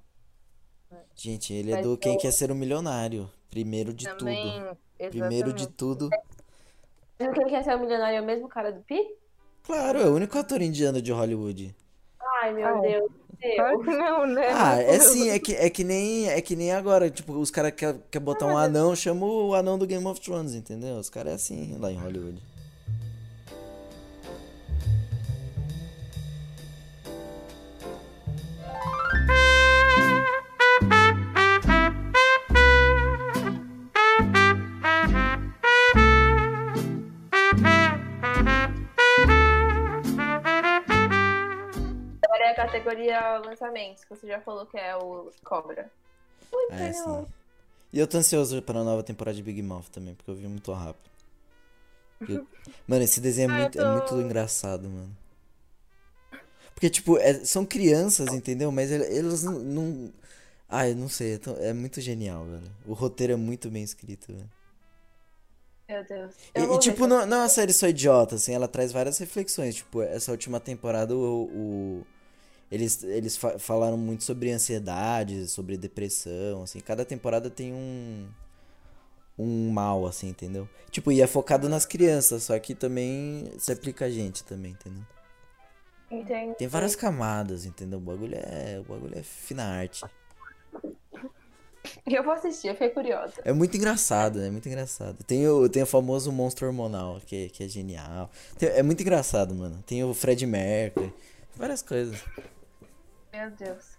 Gente, 1.15 1.53
ele 1.53 1.71
é 1.71 1.75
Mas 1.75 1.85
do 1.85 1.97
Quem 1.97 2.13
eu- 2.13 2.19
Quer 2.19 2.31
Ser 2.31 2.51
um 2.51 2.55
Milionário. 2.55 3.29
Primeiro 3.49 3.93
de 3.93 4.05
também. 4.05 4.59
tudo. 4.61 4.77
Primeiro 5.09 5.53
de 5.53 5.63
exatamente. 5.63 5.73
tudo. 5.77 6.09
Mas 7.19 7.33
quem 7.33 7.47
quer 7.47 7.63
ser 7.63 7.75
o 7.75 7.79
milionário 7.79 8.17
é 8.17 8.21
o 8.21 8.25
mesmo 8.25 8.47
cara 8.47 8.71
do 8.71 8.81
Pi? 8.81 8.99
Claro, 9.63 9.99
é 9.99 10.05
o 10.05 10.13
único 10.13 10.37
ator 10.37 10.61
indiano 10.61 11.01
de 11.01 11.11
Hollywood. 11.11 11.75
Ai, 12.41 12.53
meu 12.53 12.67
Ah, 12.67 12.79
Deus. 12.79 13.11
Claro 13.55 13.77
Deus. 13.77 13.85
que 13.85 13.97
não, 13.97 14.27
né? 14.27 14.47
Ah, 14.53 14.79
é 14.81 14.99
sim, 14.99 15.29
é 15.29 15.39
que, 15.39 15.55
é 15.55 15.67
que 15.69 15.83
nem 15.83 16.29
é 16.29 16.39
que 16.41 16.55
nem 16.55 16.71
agora, 16.71 17.09
tipo, 17.09 17.33
os 17.33 17.49
caras 17.49 17.71
querem 17.71 17.99
quer 18.11 18.19
botar 18.19 18.45
um 18.45 18.55
anão, 18.57 18.95
chama 18.95 19.25
o 19.25 19.55
anão 19.55 19.79
do 19.79 19.87
Game 19.87 20.05
of 20.05 20.21
Thrones, 20.21 20.53
entendeu? 20.53 20.95
Os 20.97 21.09
caras 21.09 21.31
é 21.31 21.35
assim 21.35 21.75
lá 21.79 21.91
em 21.91 21.97
Hollywood. 21.97 22.39
Categoria 42.79 43.37
lançamentos, 43.39 44.03
que 44.03 44.09
você 44.15 44.27
já 44.27 44.39
falou 44.41 44.65
que 44.65 44.77
é 44.77 44.95
o 44.95 45.31
Cobra. 45.43 45.89
É, 46.71 46.93
sim. 46.93 47.25
E 47.93 47.99
eu 47.99 48.07
tô 48.07 48.17
ansioso 48.17 48.61
pra 48.61 48.83
nova 48.83 49.01
temporada 49.03 49.35
de 49.35 49.43
Big 49.43 49.61
Mouth 49.61 49.89
também, 49.91 50.13
porque 50.15 50.29
eu 50.31 50.35
vi 50.35 50.47
muito 50.47 50.71
rápido. 50.73 51.09
Eu- 52.27 52.47
Mano, 52.87 53.03
esse 53.03 53.19
desenho 53.21 53.49
é 53.51 53.53
Ah, 53.53 53.57
muito, 53.61 53.79
é 53.79 53.83
tô- 53.83 53.87
muito 53.89 54.15
engraçado, 54.21 54.89
mano. 54.89 55.15
Porque, 56.73 56.89
tipo, 56.89 57.17
é- 57.17 57.43
são 57.45 57.65
crianças, 57.65 58.33
entendeu? 58.33 58.71
Mas 58.71 58.91
ele- 58.91 59.05
eles 59.05 59.43
não. 59.43 59.53
não... 59.59 60.13
Ah, 60.69 60.87
eu 60.87 60.95
não 60.95 61.07
sei, 61.09 61.35
é, 61.35 61.37
tão- 61.37 61.57
é 61.57 61.73
muito 61.73 61.99
genial, 62.01 62.43
velho. 62.45 62.71
O 62.85 62.93
roteiro 62.93 63.33
é 63.33 63.35
muito 63.37 63.69
bem 63.69 63.83
escrito, 63.83 64.27
velho. 64.33 64.49
Meu 65.89 66.03
Deus. 66.03 66.35
E, 66.53 66.59
Eu 66.59 66.65
e, 66.65 66.67
ver 66.67 66.79
tipo, 66.79 67.07
não, 67.07 67.25
não 67.25 67.37
é 67.37 67.41
uma 67.41 67.49
série 67.49 67.71
só 67.73 67.87
idiota, 67.87 68.35
assim, 68.35 68.53
ela 68.53 68.67
traz 68.67 68.91
várias 68.91 69.17
reflexões. 69.17 69.75
Tipo, 69.75 70.01
essa 70.01 70.31
última 70.31 70.59
temporada, 70.59 71.15
o, 71.15 71.43
o- 71.45 72.07
eles, 72.71 73.03
eles 73.03 73.37
fa- 73.37 73.57
falaram 73.59 73.97
muito 73.97 74.23
sobre 74.23 74.51
ansiedade, 74.51 75.47
sobre 75.47 75.77
depressão, 75.77 76.63
assim. 76.63 76.79
Cada 76.79 77.05
temporada 77.05 77.49
tem 77.49 77.73
um, 77.73 78.27
um 79.37 79.69
mal, 79.69 80.05
assim, 80.05 80.29
entendeu? 80.29 80.67
Tipo, 80.91 81.11
e 81.11 81.21
é 81.21 81.27
focado 81.27 81.69
nas 81.69 81.85
crianças, 81.85 82.43
só 82.43 82.57
que 82.59 82.73
também 82.75 83.51
se 83.57 83.71
aplica 83.71 84.05
a 84.05 84.09
gente 84.09 84.43
também, 84.43 84.71
entendeu? 84.71 85.03
Entendi. 86.09 86.55
Tem 86.55 86.67
várias 86.67 86.95
camadas, 86.95 87.65
entendeu? 87.65 87.99
O 87.99 88.01
bagulho 88.01 88.35
é, 88.35 88.79
o 88.79 88.83
bagulho 88.83 89.17
é 89.17 89.23
fina 89.23 89.63
arte. 89.63 90.03
Eu 92.05 92.23
vou 92.23 92.33
assistir, 92.33 92.67
eu 92.67 92.73
fiquei 92.73 92.89
curiosa. 92.89 93.33
É 93.45 93.51
muito 93.53 93.75
engraçado, 93.77 94.41
é 94.41 94.49
muito 94.49 94.67
engraçado. 94.67 95.23
Tem 95.25 95.47
o, 95.47 95.67
tem 95.69 95.83
o 95.83 95.85
famoso 95.85 96.31
monstro 96.31 96.65
hormonal, 96.67 97.19
que, 97.25 97.49
que 97.49 97.63
é 97.63 97.67
genial. 97.67 98.29
Tem- 98.57 98.69
é 98.69 98.83
muito 98.83 99.01
engraçado, 99.01 99.53
mano. 99.55 99.81
Tem 99.85 100.03
o 100.03 100.13
Fred 100.13 100.45
Mercury, 100.45 101.13
várias 101.55 101.81
coisas. 101.81 102.17
Meu 103.37 103.51
Deus. 103.51 103.97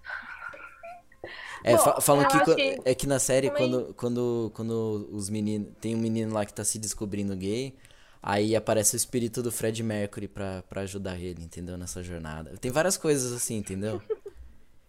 É, 1.64 1.72
Bom, 1.76 1.78
fa- 1.78 2.00
falam 2.00 2.26
que, 2.28 2.40
que 2.54 2.76
é 2.84 2.94
que 2.94 3.06
na 3.06 3.18
série, 3.18 3.48
também- 3.50 3.70
quando, 3.70 3.94
quando, 3.94 4.52
quando 4.54 5.08
os 5.12 5.28
meninos. 5.28 5.72
Tem 5.80 5.94
um 5.94 5.98
menino 5.98 6.32
lá 6.34 6.44
que 6.44 6.52
tá 6.54 6.64
se 6.64 6.78
descobrindo 6.78 7.36
gay, 7.36 7.76
aí 8.22 8.56
aparece 8.56 8.94
o 8.94 8.96
espírito 8.96 9.42
do 9.42 9.52
Fred 9.52 9.82
Mercury 9.82 10.26
pra, 10.28 10.62
pra 10.62 10.82
ajudar 10.82 11.18
ele, 11.18 11.42
entendeu? 11.44 11.76
Nessa 11.76 12.02
jornada. 12.02 12.56
Tem 12.58 12.70
várias 12.70 12.96
coisas 12.96 13.32
assim, 13.32 13.56
entendeu? 13.56 14.00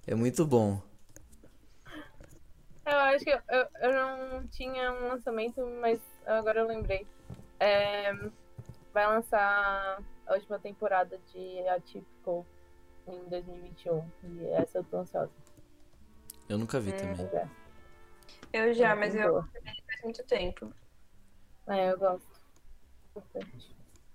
É 0.07 0.15
muito 0.15 0.45
bom. 0.45 0.81
Eu 2.85 2.97
acho 2.97 3.23
que 3.23 3.29
eu, 3.31 3.39
eu, 3.49 3.67
eu 3.81 3.93
não 3.93 4.47
tinha 4.47 4.91
um 4.93 5.09
lançamento, 5.09 5.61
mas 5.79 5.99
agora 6.25 6.61
eu 6.61 6.67
lembrei. 6.67 7.05
É, 7.59 8.11
vai 8.93 9.05
lançar 9.07 10.01
a 10.25 10.33
última 10.33 10.57
temporada 10.57 11.19
de 11.31 11.67
Atypical 11.67 12.45
em 13.13 13.29
2021. 13.29 14.09
E 14.23 14.45
essa 14.49 14.79
eu 14.79 14.83
tô 14.83 14.97
ansiosa. 14.97 15.31
Eu 16.47 16.57
nunca 16.57 16.79
vi 16.79 16.91
também. 16.93 17.15
Mas 17.17 17.33
é, 17.33 17.47
Eu 18.53 18.73
já, 18.73 18.91
é 18.91 18.95
mas 18.95 19.15
eu 19.15 19.29
boa. 19.29 19.49
faz 19.53 20.01
muito 20.03 20.23
tempo. 20.23 20.73
É, 21.67 21.91
eu 21.91 21.97
gosto. 21.99 22.27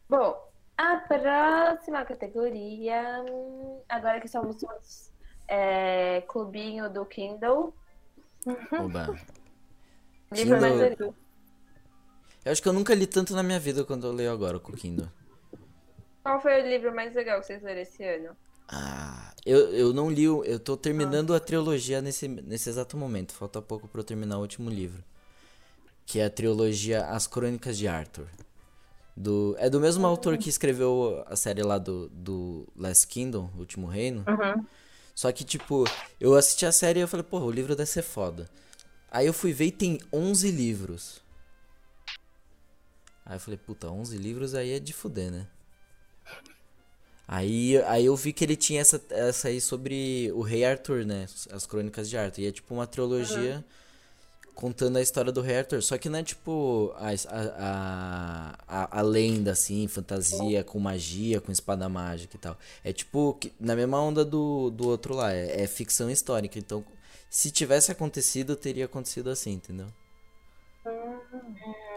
Bom, 0.08 0.50
a 0.76 0.96
próxima 0.98 2.04
categoria. 2.04 3.24
hum, 3.30 3.80
Agora 3.88 4.20
que 4.20 4.28
somos 4.28 4.56
todos 4.56 5.12
é, 5.48 6.22
clubinho 6.22 6.90
do 6.90 7.04
Kindle. 7.06 7.74
Oba. 8.72 9.14
Livro 10.32 10.60
mais 10.60 10.72
Kindle- 10.72 10.88
legal. 10.90 11.14
Eu 12.44 12.52
acho 12.52 12.62
que 12.62 12.68
eu 12.68 12.72
nunca 12.74 12.94
li 12.94 13.06
tanto 13.06 13.34
na 13.34 13.42
minha 13.42 13.58
vida 13.58 13.84
quando 13.84 14.06
eu 14.06 14.12
leio 14.12 14.30
agora 14.32 14.58
com 14.60 14.72
o 14.72 14.76
Kindle. 14.76 15.08
Qual 16.22 16.40
foi 16.40 16.60
o 16.62 16.66
livro 16.66 16.94
mais 16.94 17.14
legal 17.14 17.40
que 17.40 17.46
vocês 17.46 17.62
leram 17.62 17.80
esse 17.80 18.04
ano? 18.04 18.36
Ah, 18.68 19.32
eu, 19.44 19.58
eu 19.72 19.92
não 19.92 20.10
li, 20.10 20.24
eu 20.24 20.58
tô 20.58 20.76
terminando 20.76 21.34
a 21.34 21.40
trilogia 21.40 22.00
nesse, 22.00 22.26
nesse 22.26 22.68
exato 22.68 22.96
momento. 22.96 23.32
Falta 23.32 23.60
pouco 23.60 23.86
pra 23.86 24.00
eu 24.00 24.04
terminar 24.04 24.38
o 24.38 24.40
último 24.40 24.70
livro. 24.70 25.02
Que 26.06 26.20
é 26.20 26.26
a 26.26 26.30
trilogia 26.30 27.06
As 27.06 27.26
Crônicas 27.26 27.76
de 27.76 27.86
Arthur. 27.88 28.26
Do, 29.16 29.54
é 29.58 29.70
do 29.70 29.80
mesmo 29.80 30.06
autor 30.06 30.36
que 30.36 30.48
escreveu 30.48 31.22
a 31.26 31.36
série 31.36 31.62
lá 31.62 31.78
do, 31.78 32.08
do 32.08 32.66
Last 32.76 33.06
Kingdom, 33.06 33.50
O 33.54 33.60
Último 33.60 33.86
Reino. 33.86 34.24
Uhum. 34.26 34.66
Só 35.14 35.30
que, 35.30 35.44
tipo, 35.44 35.84
eu 36.20 36.34
assisti 36.34 36.66
a 36.66 36.72
série 36.72 36.98
e 36.98 37.02
eu 37.02 37.08
falei, 37.08 37.22
porra, 37.22 37.44
o 37.44 37.50
livro 37.50 37.76
deve 37.76 37.88
ser 37.88 38.02
foda. 38.02 38.50
Aí 39.10 39.26
eu 39.26 39.32
fui 39.32 39.52
ver 39.52 39.66
e 39.66 39.72
tem 39.72 40.00
11 40.12 40.50
livros. 40.50 41.22
Aí 43.24 43.36
eu 43.36 43.40
falei, 43.40 43.56
puta, 43.56 43.88
11 43.88 44.18
livros 44.18 44.54
aí 44.54 44.72
é 44.72 44.80
de 44.80 44.92
fuder, 44.92 45.30
né? 45.30 45.46
Aí, 47.26 47.78
aí 47.84 48.04
eu 48.06 48.14
vi 48.16 48.32
que 48.32 48.44
ele 48.44 48.56
tinha 48.56 48.80
essa, 48.80 49.00
essa 49.10 49.48
aí 49.48 49.60
sobre 49.60 50.30
o 50.34 50.42
Rei 50.42 50.64
Arthur, 50.64 51.04
né? 51.06 51.26
As 51.50 51.66
Crônicas 51.66 52.08
de 52.08 52.18
Arthur. 52.18 52.42
E 52.42 52.46
é 52.46 52.52
tipo 52.52 52.74
uma 52.74 52.86
trilogia 52.86 53.64
contando 54.54 54.98
a 54.98 55.02
história 55.02 55.32
do 55.32 55.40
Rei 55.40 55.58
Arthur. 55.58 55.82
Só 55.82 55.96
que 55.96 56.08
não 56.08 56.18
é 56.18 56.22
tipo 56.22 56.94
a, 56.96 57.08
a, 57.28 58.56
a, 58.68 58.98
a 58.98 59.02
lenda, 59.02 59.52
assim, 59.52 59.88
fantasia, 59.88 60.62
com 60.62 60.78
magia, 60.78 61.40
com 61.40 61.50
espada 61.50 61.88
mágica 61.88 62.36
e 62.36 62.38
tal. 62.38 62.58
É 62.84 62.92
tipo, 62.92 63.38
na 63.58 63.74
mesma 63.74 64.00
onda 64.00 64.24
do, 64.24 64.70
do 64.70 64.88
outro 64.88 65.14
lá. 65.14 65.32
É, 65.32 65.62
é 65.62 65.66
ficção 65.66 66.10
histórica. 66.10 66.58
Então, 66.58 66.84
se 67.30 67.50
tivesse 67.50 67.90
acontecido, 67.90 68.54
teria 68.54 68.84
acontecido 68.84 69.30
assim, 69.30 69.52
entendeu? 69.54 69.88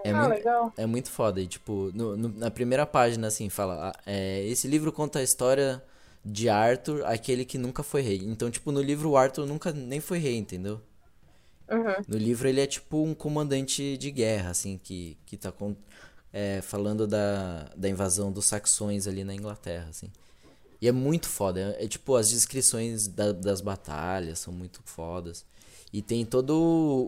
É 0.04 0.12
ah, 0.12 0.28
muito, 0.28 0.30
legal. 0.30 0.74
é 0.78 0.86
muito 0.86 1.10
foda. 1.12 1.42
E, 1.42 1.48
tipo, 1.48 1.92
no- 1.94 2.16
no- 2.18 2.30
na 2.30 2.52
primeira 2.52 2.86
página, 2.86 3.28
assim, 3.28 3.50
fala: 3.50 3.90
ah, 3.92 4.00
é, 4.06 4.44
Esse 4.46 4.68
livro 4.68 4.92
conta 4.92 5.20
a 5.20 5.24
história 5.24 5.84
de 6.24 6.50
Arthur, 6.50 7.06
aquele 7.06 7.46
que 7.46 7.58
nunca 7.58 7.84
foi 7.84 8.02
rei. 8.02 8.18
Então, 8.24 8.50
tipo, 8.52 8.72
no 8.72 8.82
livro, 8.82 9.10
o 9.12 9.18
Arthur 9.18 9.46
nunca 9.46 9.72
nem 9.72 10.00
foi 10.00 10.20
rei, 10.20 10.38
entendeu? 10.38 10.82
Uhum. 11.70 11.96
No 12.08 12.18
livro, 12.18 12.48
ele 12.48 12.62
é 12.62 12.68
tipo 12.68 13.04
um 13.04 13.14
comandante 13.14 13.98
de 13.98 14.10
guerra, 14.12 14.52
assim, 14.52 14.78
que, 14.78 15.18
que 15.26 15.36
tá 15.36 15.52
com, 15.52 15.76
é, 16.34 16.62
falando 16.62 17.06
da, 17.08 17.66
da 17.76 17.90
invasão 17.90 18.32
dos 18.32 18.46
saxões 18.46 19.08
ali 19.08 19.24
na 19.24 19.34
Inglaterra, 19.36 19.88
assim. 19.90 20.10
E 20.82 20.88
é 20.88 20.92
muito 20.92 21.28
foda. 21.30 21.76
É, 21.80 21.86
é, 21.86 21.88
tipo, 21.88 22.16
as 22.16 22.30
descrições 22.30 23.08
da- 23.08 23.32
das 23.34 23.62
batalhas 23.62 24.40
são 24.40 24.54
muito 24.54 24.82
fodas. 24.86 25.46
E 25.94 26.02
tem 26.02 26.26
todo 26.26 26.52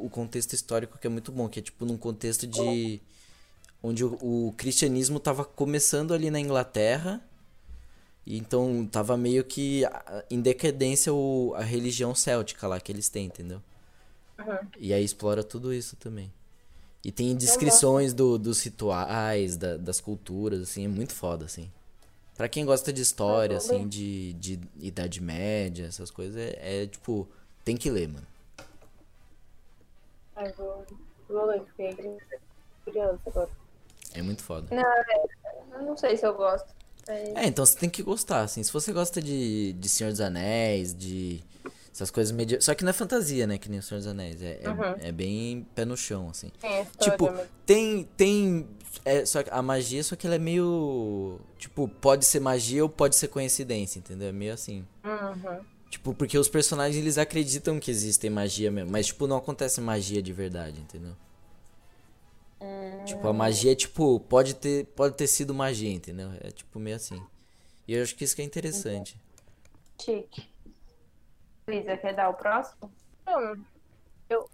o- 0.05 0.09
contexto 0.09 0.53
histórico 0.53 0.97
que 0.97 1.07
é 1.07 1.09
muito 1.09 1.31
bom, 1.31 1.47
que 1.49 1.59
é 1.59 1.61
tipo 1.61 1.85
num 1.85 1.97
contexto 1.97 2.47
de 2.47 3.01
onde 3.83 4.03
o, 4.05 4.47
o 4.47 4.53
cristianismo 4.57 5.19
tava 5.19 5.43
começando 5.45 6.13
ali 6.13 6.29
na 6.31 6.39
Inglaterra. 6.39 7.21
E 8.25 8.37
então 8.37 8.87
tava 8.91 9.17
meio 9.17 9.43
que 9.43 9.83
em 10.29 10.39
decadência 10.41 11.13
o, 11.13 11.53
a 11.55 11.63
religião 11.63 12.13
céltica 12.13 12.67
lá 12.67 12.79
que 12.79 12.91
eles 12.91 13.09
têm, 13.09 13.25
entendeu? 13.25 13.61
Uhum. 14.37 14.67
E 14.79 14.93
aí 14.93 15.03
explora 15.03 15.43
tudo 15.43 15.73
isso 15.73 15.95
também. 15.95 16.31
E 17.03 17.11
tem 17.11 17.35
descrições 17.35 18.13
do, 18.13 18.37
dos 18.37 18.61
rituais, 18.61 19.57
da- 19.57 19.77
das 19.77 20.01
culturas, 20.01 20.61
assim, 20.61 20.85
é 20.85 20.87
muito 20.87 21.13
foda, 21.13 21.45
assim. 21.45 21.69
Pra 22.35 22.47
quem 22.49 22.65
gosta 22.65 22.91
de 22.93 23.01
história, 23.01 23.57
assim, 23.57 23.87
de, 23.87 24.33
de 24.33 24.59
Idade 24.79 25.21
Média, 25.21 25.85
essas 25.85 26.11
coisas, 26.11 26.35
é, 26.37 26.83
é, 26.83 26.87
tipo, 26.87 27.27
tem 27.65 27.75
que 27.77 27.89
ler, 27.89 28.07
mano. 28.09 28.27
Ai, 30.39 31.61
fiquei 31.67 32.17
curiosa 32.85 33.19
agora. 33.25 33.49
É 34.13 34.21
muito 34.21 34.41
foda. 34.43 34.67
Eu 35.73 35.81
não 35.83 35.97
sei 35.97 36.17
se 36.17 36.25
eu 36.25 36.33
gosto. 36.33 36.67
É, 37.07 37.43
É, 37.43 37.45
então 37.47 37.65
você 37.65 37.77
tem 37.77 37.89
que 37.89 38.01
gostar, 38.01 38.41
assim. 38.41 38.63
Se 38.63 38.71
você 38.71 38.91
gosta 38.91 39.21
de, 39.21 39.73
de 39.73 39.89
Senhor 39.89 40.09
dos 40.11 40.21
Anéis, 40.21 40.93
de 40.95 41.43
essas 41.91 42.09
coisas 42.09 42.31
medievais. 42.31 42.63
Só 42.65 42.73
que 42.73 42.83
não 42.83 42.89
é 42.91 42.93
fantasia, 42.93 43.45
né? 43.45 43.57
Que 43.57 43.69
nem 43.69 43.79
o 43.79 43.83
Senhor 43.83 43.99
dos 43.99 44.07
Anéis. 44.07 44.41
É, 44.41 44.59
é, 44.63 44.69
Uhum. 44.69 44.95
é 45.01 45.11
bem 45.11 45.67
pé 45.75 45.85
no 45.85 45.97
chão, 45.97 46.29
assim. 46.29 46.51
História, 46.55 46.87
Tipo, 46.99 47.29
tem. 47.65 48.03
Tem. 48.15 48.67
É, 49.05 49.25
só 49.25 49.43
que 49.43 49.49
a 49.51 49.61
magia, 49.61 50.03
só 50.03 50.15
que 50.15 50.25
ela 50.25 50.35
é 50.35 50.39
meio. 50.39 51.39
Tipo, 51.57 51.87
pode 51.87 52.25
ser 52.25 52.39
magia 52.39 52.83
ou 52.83 52.89
pode 52.89 53.15
ser 53.15 53.27
coincidência, 53.27 53.99
entendeu? 53.99 54.29
É 54.29 54.31
meio 54.31 54.53
assim. 54.53 54.85
Uhum. 55.03 55.59
Tipo, 55.89 56.13
porque 56.13 56.37
os 56.37 56.47
personagens 56.47 56.95
eles 57.01 57.17
acreditam 57.17 57.79
que 57.79 57.89
existem 57.89 58.29
magia 58.29 58.69
mesmo. 58.69 58.91
Mas, 58.91 59.07
tipo, 59.07 59.25
não 59.25 59.37
acontece 59.37 59.81
magia 59.81 60.21
de 60.21 60.31
verdade, 60.31 60.79
entendeu? 60.79 61.15
Tipo, 63.05 63.27
a 63.27 63.33
magia, 63.33 63.75
tipo, 63.75 64.19
pode 64.19 64.53
ter, 64.55 64.85
pode 64.87 65.15
ter 65.15 65.27
sido 65.27 65.53
magia, 65.53 65.91
entendeu? 65.91 66.29
É 66.41 66.51
tipo 66.51 66.77
meio 66.77 66.97
assim. 66.97 67.25
E 67.87 67.93
eu 67.95 68.03
acho 68.03 68.15
que 68.15 68.23
isso 68.23 68.35
que 68.35 68.41
é 68.41 68.45
interessante. 68.45 69.19
chique. 69.99 70.47
Luísa, 71.67 71.97
quer 71.97 72.13
dar 72.13 72.29
o 72.29 72.33
próximo? 72.33 72.91
Não, 73.25 73.55
eu, 74.29 74.49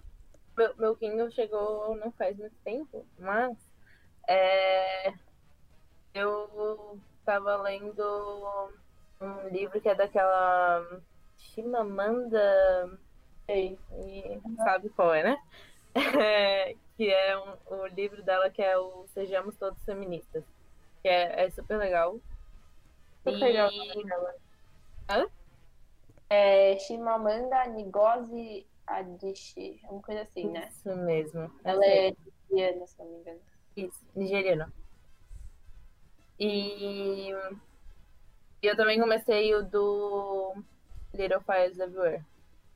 meu, 0.56 0.76
meu 0.78 0.96
Kindle 0.96 1.32
chegou 1.32 1.96
não 1.98 2.12
faz 2.12 2.38
muito 2.38 2.56
tempo, 2.64 3.06
mas 3.18 3.58
é, 4.28 5.14
eu 6.14 7.00
tava 7.26 7.58
lendo 7.58 8.72
um 9.20 9.50
livro 9.50 9.82
que 9.82 9.90
é 9.90 9.96
daquela 9.96 11.02
Chimamanda, 11.54 13.00
Sei. 13.46 13.78
e 14.06 14.42
sabe 14.58 14.90
qual 14.90 15.14
é, 15.14 15.24
né? 15.24 15.38
É, 16.22 16.76
que 16.98 17.10
é 17.10 17.38
um, 17.38 17.56
o 17.68 17.88
livro 17.88 18.22
dela 18.24 18.50
que 18.50 18.62
é 18.62 18.78
o 18.78 19.06
Sejamos 19.14 19.56
Todos 19.56 19.82
Feministas, 19.84 20.44
que 21.02 21.08
é, 21.08 21.46
é 21.46 21.50
super 21.50 21.78
legal. 21.78 22.20
Super 23.24 23.38
legal. 23.40 23.72
E- 23.72 24.06
Hã? 25.10 25.26
É 26.30 26.78
Shimamanda 26.80 27.66
Ngozi 27.70 28.66
Adichie, 28.88 29.80
uma 29.90 30.02
coisa 30.02 30.22
assim, 30.24 30.50
né? 30.50 30.68
Isso 30.68 30.96
mesmo. 30.98 31.50
Ela 31.64 31.86
é 31.86 32.14
indiana, 32.52 32.86
se 32.88 33.00
não 33.00 33.06
me 33.06 33.18
engano. 33.20 33.40
Isso, 33.78 34.06
nigeriano. 34.16 34.72
E 36.38 37.32
e 38.62 38.68
eu 38.68 38.76
também 38.76 39.00
comecei 39.00 39.54
o 39.56 39.64
do 39.64 40.56
Little 41.16 41.42
Fires 41.44 41.80
Everywhere 41.80 42.26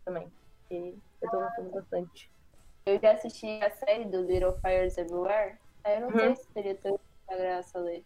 também. 0.06 0.32
E 0.72 0.98
eu 1.22 1.30
tô 1.32 1.40
gostando 1.40 1.72
bastante. 1.72 2.32
Eu 2.86 3.00
já 3.00 3.14
assisti 3.14 3.48
a 3.64 3.72
série 3.72 4.06
do 4.06 4.24
Little 4.24 4.60
Fires 4.62 4.98
Everywhere. 4.98 5.60
Aí 5.84 5.96
eu 5.98 6.02
não 6.02 6.14
Uhum. 6.14 6.20
sei 6.20 6.36
se 6.36 6.50
teria 6.54 6.78
tanta 6.82 7.02
graça 7.30 7.80
ler. 7.80 8.06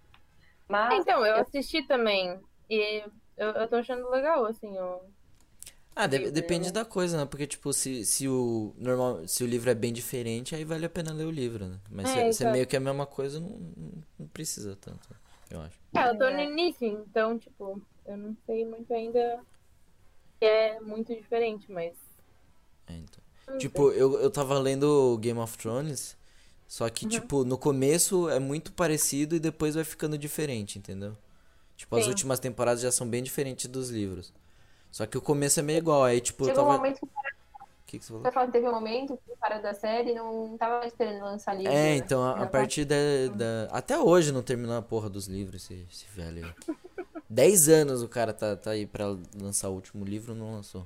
Mas 0.70 1.06
Então, 1.06 1.26
eu 1.26 1.36
assisti 1.38 1.86
também. 1.88 2.40
E 2.70 3.04
eu, 3.38 3.50
eu 3.52 3.68
tô 3.70 3.76
achando 3.78 4.10
legal, 4.10 4.46
assim, 4.46 4.78
o. 4.80 5.12
Ah, 5.96 6.08
de- 6.08 6.32
depende 6.32 6.68
né? 6.68 6.72
da 6.72 6.84
coisa, 6.84 7.18
né? 7.18 7.26
Porque, 7.26 7.46
tipo, 7.46 7.72
se, 7.72 8.04
se 8.06 8.28
o 8.28 8.74
normal, 8.78 9.28
se 9.28 9.44
o 9.44 9.48
livro 9.48 9.70
é 9.70 9.76
bem 9.76 9.94
diferente, 9.94 10.56
aí 10.56 10.66
vale 10.66 10.86
a 10.86 10.90
pena 10.90 11.14
ler 11.14 11.26
o 11.26 11.32
livro, 11.32 11.68
né? 11.68 11.80
Mas 11.90 12.10
É, 12.10 12.10
se, 12.10 12.34
se 12.34 12.44
é 12.44 12.46
meio 12.48 12.66
que 12.66 12.76
a 12.76 12.80
mesma 12.80 13.06
coisa, 13.06 13.40
não, 13.40 13.50
não- 14.18 14.28
precisa 14.30 14.76
tanto, 14.76 15.08
eu 15.52 15.62
acho. 15.62 15.78
Ah, 15.96 16.08
eu 16.08 16.18
tô 16.18 16.30
no 16.30 16.40
É. 16.40 16.44
início, 16.44 16.86
então, 16.88 17.38
tipo, 17.40 17.82
eu 18.06 18.18
não 18.18 18.36
sei 18.46 18.66
muito 18.66 18.92
ainda 18.94 19.44
que 20.44 20.48
é 20.48 20.80
muito 20.82 21.16
diferente, 21.16 21.72
mas. 21.72 21.94
É, 22.88 22.94
então. 22.98 23.24
Tipo, 23.58 23.92
eu, 23.92 24.20
eu 24.20 24.32
tava 24.32 24.58
lendo 24.60 25.18
Game 25.20 25.40
of 25.40 25.58
Thrones, 25.58 26.18
só 26.68 26.88
Uhum. 26.88 26.90
que, 26.90 27.06
tipo, 27.06 27.44
no 27.46 27.58
começo 27.58 28.30
é 28.30 28.40
muito 28.40 28.74
parecido 28.74 29.36
e 29.36 29.40
depois 29.40 29.76
vai 29.76 29.84
ficando 29.84 30.18
diferente, 30.18 30.80
entendeu? 30.80 31.18
Tipo, 31.78 31.96
as 31.98 32.06
Sim. 32.06 32.10
últimas 32.10 32.40
temporadas 32.40 32.82
já 32.82 32.92
são 32.92 33.08
bem 33.10 33.24
diferentes 33.24 33.68
dos 33.68 33.90
livros. 33.92 34.34
Só 34.92 35.06
que 35.08 35.18
o 35.18 35.22
começo 35.22 35.60
é 35.60 35.64
meio 35.64 35.80
igual, 35.80 36.04
aí, 36.04 36.22
tipo, 36.22 36.46
eu 36.48 36.52
chegou 36.52 36.66
um 36.66 36.68
tava... 36.68 36.78
momento 36.78 37.00
que 37.00 37.08
que 37.94 38.00
que 38.00 38.06
você 38.06 38.12
falou? 38.12 38.24
você 38.26 38.32
fala 38.32 38.46
que 38.48 38.52
teve 38.54 38.68
um 38.68 38.72
momento 38.72 39.18
que 39.24 39.32
o 39.32 39.38
cara 39.38 39.60
da 39.60 39.74
série 39.74 40.14
não 40.14 40.58
tava 40.58 40.80
mais 40.80 40.94
querendo 40.94 41.22
lançar 41.24 41.54
livro. 41.54 41.72
É, 41.72 41.76
né? 41.76 41.96
então, 41.98 42.24
a, 42.24 42.34
a 42.34 42.40
Já 42.40 42.46
partir 42.48 42.86
da, 42.86 42.96
da- 43.36 43.68
Até 43.72 43.98
hoje 44.00 44.32
não 44.32 44.42
terminou 44.42 44.76
a 44.76 44.82
porra 44.82 45.10
dos 45.10 45.28
livros, 45.28 45.64
esse, 45.64 45.86
esse 45.92 46.06
velho 46.16 46.44
aí. 46.44 46.76
Dez 47.30 47.70
anos 47.70 48.02
o 48.02 48.08
cara 48.10 48.34
tá, 48.34 48.56
tá 48.56 48.72
aí 48.72 48.86
pra 48.86 49.16
lançar 49.40 49.70
o 49.70 49.74
último 49.74 50.04
livro, 50.04 50.34
não 50.36 50.54
lançou. 50.54 50.86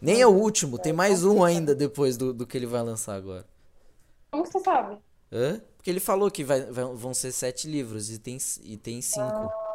Nem 0.00 0.20
é 0.20 0.26
o 0.26 0.30
último, 0.30 0.78
tem 0.78 0.92
mais 0.92 1.24
um 1.24 1.42
ainda 1.42 1.74
depois 1.74 2.16
do, 2.16 2.32
do 2.32 2.46
que 2.46 2.56
ele 2.56 2.66
vai 2.66 2.82
lançar 2.82 3.14
agora. 3.14 3.44
Como 4.30 4.44
você 4.46 4.60
sabe? 4.60 4.98
Hã? 5.32 5.60
Porque 5.76 5.90
ele 5.90 6.00
falou 6.00 6.30
que 6.30 6.44
vai, 6.44 6.62
vai- 6.66 6.84
vão 6.94 7.14
ser 7.14 7.32
sete 7.32 7.66
livros 7.68 8.10
e 8.10 8.18
tem, 8.18 8.38
e 8.62 8.76
tem 8.76 9.00
cinco. 9.00 9.65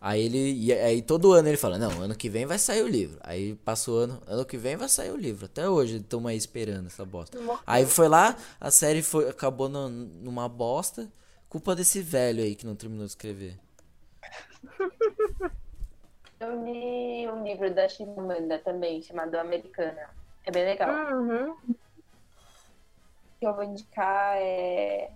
Aí 0.00 0.22
ele. 0.24 0.52
E 0.54 0.72
aí 0.72 1.02
todo 1.02 1.32
ano 1.32 1.48
ele 1.48 1.56
fala, 1.56 1.78
não, 1.78 1.90
ano 2.02 2.14
que 2.16 2.28
vem 2.30 2.46
vai 2.46 2.58
sair 2.58 2.82
o 2.82 2.88
livro. 2.88 3.18
Aí 3.22 3.54
passou 3.56 3.96
o 3.96 3.98
ano, 4.04 4.22
ano 4.26 4.44
que 4.46 4.56
vem 4.56 4.76
vai 4.76 4.88
sair 4.88 5.10
o 5.10 5.16
livro. 5.16 5.46
Até 5.46 5.68
hoje 5.68 5.96
estamos 5.96 6.30
aí 6.30 6.36
esperando 6.36 6.86
essa 6.86 7.04
bosta. 7.04 7.38
Aí 7.66 7.84
foi 7.86 8.08
lá, 8.08 8.36
a 8.60 8.70
série 8.70 9.02
foi, 9.02 9.28
acabou 9.28 9.68
no- 9.68 9.88
numa 9.90 10.48
bosta. 10.48 11.10
Culpa 11.48 11.74
desse 11.74 12.00
velho 12.00 12.42
aí 12.42 12.54
que 12.54 12.64
não 12.66 12.76
terminou 12.76 13.04
de 13.04 13.10
escrever. 13.10 13.58
Eu 16.40 16.64
li 16.64 17.28
um 17.28 17.44
livro 17.44 17.72
da 17.74 17.86
Chimamanda 17.88 18.58
também, 18.60 19.02
chamado 19.02 19.34
Americana. 19.34 20.08
É 20.44 20.50
bem 20.50 20.64
legal. 20.64 20.88
Uhum. 21.18 21.50
O 21.52 21.66
que 23.38 23.46
eu 23.46 23.54
vou 23.54 23.64
indicar 23.64 24.36
é 24.38 25.10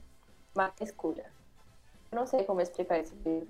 Mata 0.55 0.85
Escura. 0.85 1.25
Eu 2.13 2.17
não 2.17 2.27
sei 2.27 2.45
como 2.45 2.61
explicar 2.61 2.99
esse 2.99 3.15
livro. 3.25 3.49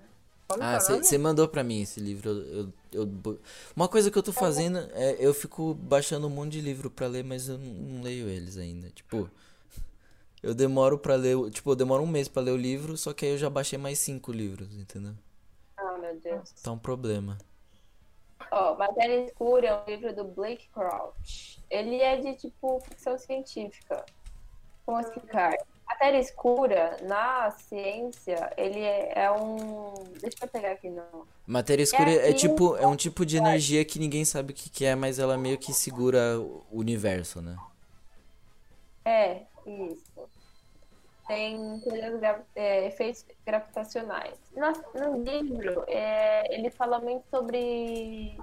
Ah, 0.61 0.75
é 0.77 0.81
você 0.81 1.19
mandou 1.19 1.49
pra 1.49 1.65
mim 1.65 1.81
esse 1.83 1.99
livro. 2.01 2.31
Eu, 2.31 2.73
eu- 2.93 3.09
eu 3.25 3.41
Uma 3.75 3.89
coisa 3.89 4.11
que 4.11 4.19
eu 4.19 4.23
tô 4.23 4.33
fazendo 4.33 4.79
é 4.93 5.17
eu 5.19 5.33
fico 5.35 5.75
baixando 5.75 6.27
um 6.27 6.31
monte 6.31 6.53
de 6.53 6.61
livro 6.61 6.91
pra 6.91 7.07
ler, 7.07 7.25
mas 7.25 7.49
eu 7.49 7.59
não, 7.59 7.67
não 7.73 8.03
leio 8.03 8.29
eles 8.29 8.57
ainda. 8.57 8.91
Tipo, 8.91 9.29
eu 10.43 10.55
demoro 10.55 10.99
pra 10.99 11.17
ler. 11.17 11.51
Tipo, 11.51 11.71
eu 11.73 11.77
demoro 11.77 12.03
um 12.03 12.07
mês 12.07 12.29
pra 12.29 12.43
ler 12.43 12.53
o 12.53 12.57
livro, 12.57 12.97
só 12.97 13.13
que 13.13 13.25
aí 13.25 13.33
eu 13.33 13.39
já 13.39 13.49
baixei 13.51 13.79
mais 13.79 13.99
cinco 13.99 14.31
livros, 14.33 14.73
entendeu? 14.77 15.15
Ah, 15.77 15.97
meu 15.99 16.15
Deus. 16.21 16.51
Tá 16.63 16.71
um 16.73 16.79
problema. 16.79 17.39
Ó, 18.51 18.77
Matéria 18.77 19.25
Escura 19.25 19.67
é 19.67 19.75
um 19.83 19.85
livro 19.87 20.15
do 20.15 20.25
Blake 20.25 20.69
Crouch. 20.69 21.61
Ele 21.71 21.97
é 21.97 22.21
de, 22.21 22.35
tipo, 22.37 22.79
ficção 22.81 23.17
científica. 23.19 24.05
Como 24.85 25.01
explicar? 25.01 25.55
Matéria 25.87 26.19
escura, 26.19 26.97
na 27.03 27.51
ciência, 27.51 28.53
ele 28.57 28.81
é, 28.81 29.25
é 29.25 29.31
um... 29.31 29.95
Deixa 30.21 30.39
eu 30.43 30.49
pegar 30.49 30.73
aqui, 30.73 30.89
não. 30.91 31.27
Matéria 31.47 31.83
escura 31.83 32.11
é, 32.11 32.29
assim, 32.29 32.35
tipo, 32.49 32.77
é 32.77 32.87
um 32.87 32.97
tipo 32.97 33.25
de 33.25 33.37
energia 33.37 33.85
que 33.85 33.99
ninguém 33.99 34.25
sabe 34.25 34.53
o 34.53 34.57
que, 34.57 34.71
que 34.71 34.85
é, 34.85 34.95
mas 34.95 35.19
ela 35.19 35.37
meio 35.37 35.59
que 35.59 35.73
segura 35.73 36.41
o 36.41 36.65
universo, 36.73 37.41
né? 37.43 37.57
É, 39.05 39.43
isso. 39.67 40.29
Tem 41.29 41.81
gra- 42.19 42.43
é, 42.55 42.87
efeitos 42.87 43.25
gravitacionais. 43.47 44.35
No, 44.55 45.01
no 45.01 45.23
livro, 45.23 45.85
é, 45.87 46.55
ele 46.55 46.71
fala 46.71 46.99
muito 46.99 47.25
sobre 47.31 48.37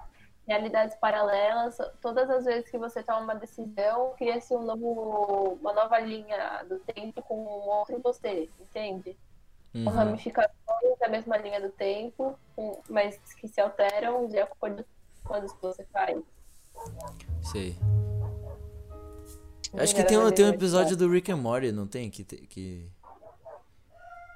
realidades 0.48 0.96
paralelas. 0.98 1.78
Todas 2.02 2.30
as 2.30 2.46
vezes 2.46 2.70
que 2.70 2.78
você 2.78 3.02
toma 3.04 3.20
uma 3.20 3.36
decisão, 3.36 4.14
cria-se 4.18 4.54
um 4.56 4.62
novo, 4.64 5.58
uma 5.62 5.74
nova 5.74 6.00
linha 6.00 6.64
do 6.68 6.80
tempo 6.80 7.22
com 7.22 7.38
um 7.44 7.70
outro 7.70 8.00
você, 8.02 8.50
entende? 8.60 9.18
Com 9.72 9.80
Uhum. 9.80 9.89
ramificações 9.89 10.98
da 11.00 11.08
mesma 11.08 11.38
linha 11.38 11.62
do 11.62 11.70
tempo, 11.70 12.38
com- 12.56 12.82
mas 12.89 13.18
que 13.36 13.48
se 13.48 13.62
alteram 13.62 14.28
de 14.28 14.38
acordo 14.39 14.86
com 15.24 15.34
as 15.34 15.52
que 15.54 15.62
você 15.62 15.86
faz. 15.86 16.22
Sei. 17.42 17.78
Acho 19.78 19.96
que 19.96 20.04
tem 20.04 20.18
um, 20.18 20.30
tem 20.32 20.46
um 20.46 20.50
episódio 20.50 20.98
do 20.98 21.10
Rick 21.10 21.32
and 21.32 21.38
Morty, 21.38 21.72
não 21.72 21.88
tem? 21.88 22.10
Que, 22.10 22.26
que, 22.26 22.92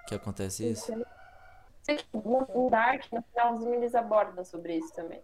que 0.08 0.16
acontece 0.16 0.66
isso? 0.70 0.94
Sei 1.84 1.98
que 1.98 2.06
no 2.14 2.70
Dark, 2.70 3.04
no 3.12 3.22
finalzinho, 3.22 3.74
eles 3.76 3.94
abordam 3.94 4.46
sobre 4.46 4.78
isso 4.78 4.94
também. 4.94 5.22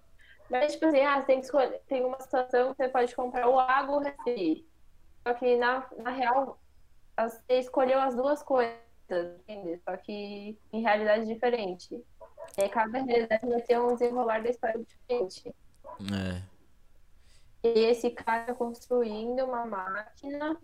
Mas, 0.51 0.73
tipo 0.73 0.85
assim, 0.85 0.99
ah, 0.99 1.21
tem 1.21 1.39
que 1.39 1.45
escolher. 1.45 1.81
Tem 1.87 2.03
uma 2.03 2.19
situação 2.19 2.71
que 2.71 2.83
você 2.83 2.89
pode 2.89 3.15
comprar 3.15 3.47
o 3.47 3.57
água 3.57 3.95
ou 3.95 4.01
o 4.01 4.03
refri. 4.03 4.67
Só 5.25 5.33
que, 5.33 5.55
na, 5.55 5.87
na 5.97 6.11
real, 6.11 6.59
você 7.17 7.59
escolheu 7.59 7.99
as 8.01 8.15
duas 8.15 8.43
coisas, 8.43 8.77
entende? 9.09 9.79
Só 9.85 9.95
que 9.95 10.59
em 10.73 10.81
realidade 10.81 11.25
diferente. 11.25 12.03
E 12.57 12.63
aí 12.63 12.69
cada 12.69 13.01
realidade 13.01 13.47
vai 13.47 13.61
ter 13.61 13.79
um 13.79 13.93
desenrolar 13.93 14.43
da 14.43 14.49
história 14.49 14.83
diferente. 14.83 15.55
É. 16.11 16.51
E 17.63 17.79
esse 17.85 18.09
cara 18.09 18.53
construindo 18.53 19.45
uma 19.45 19.65
máquina, 19.65 20.57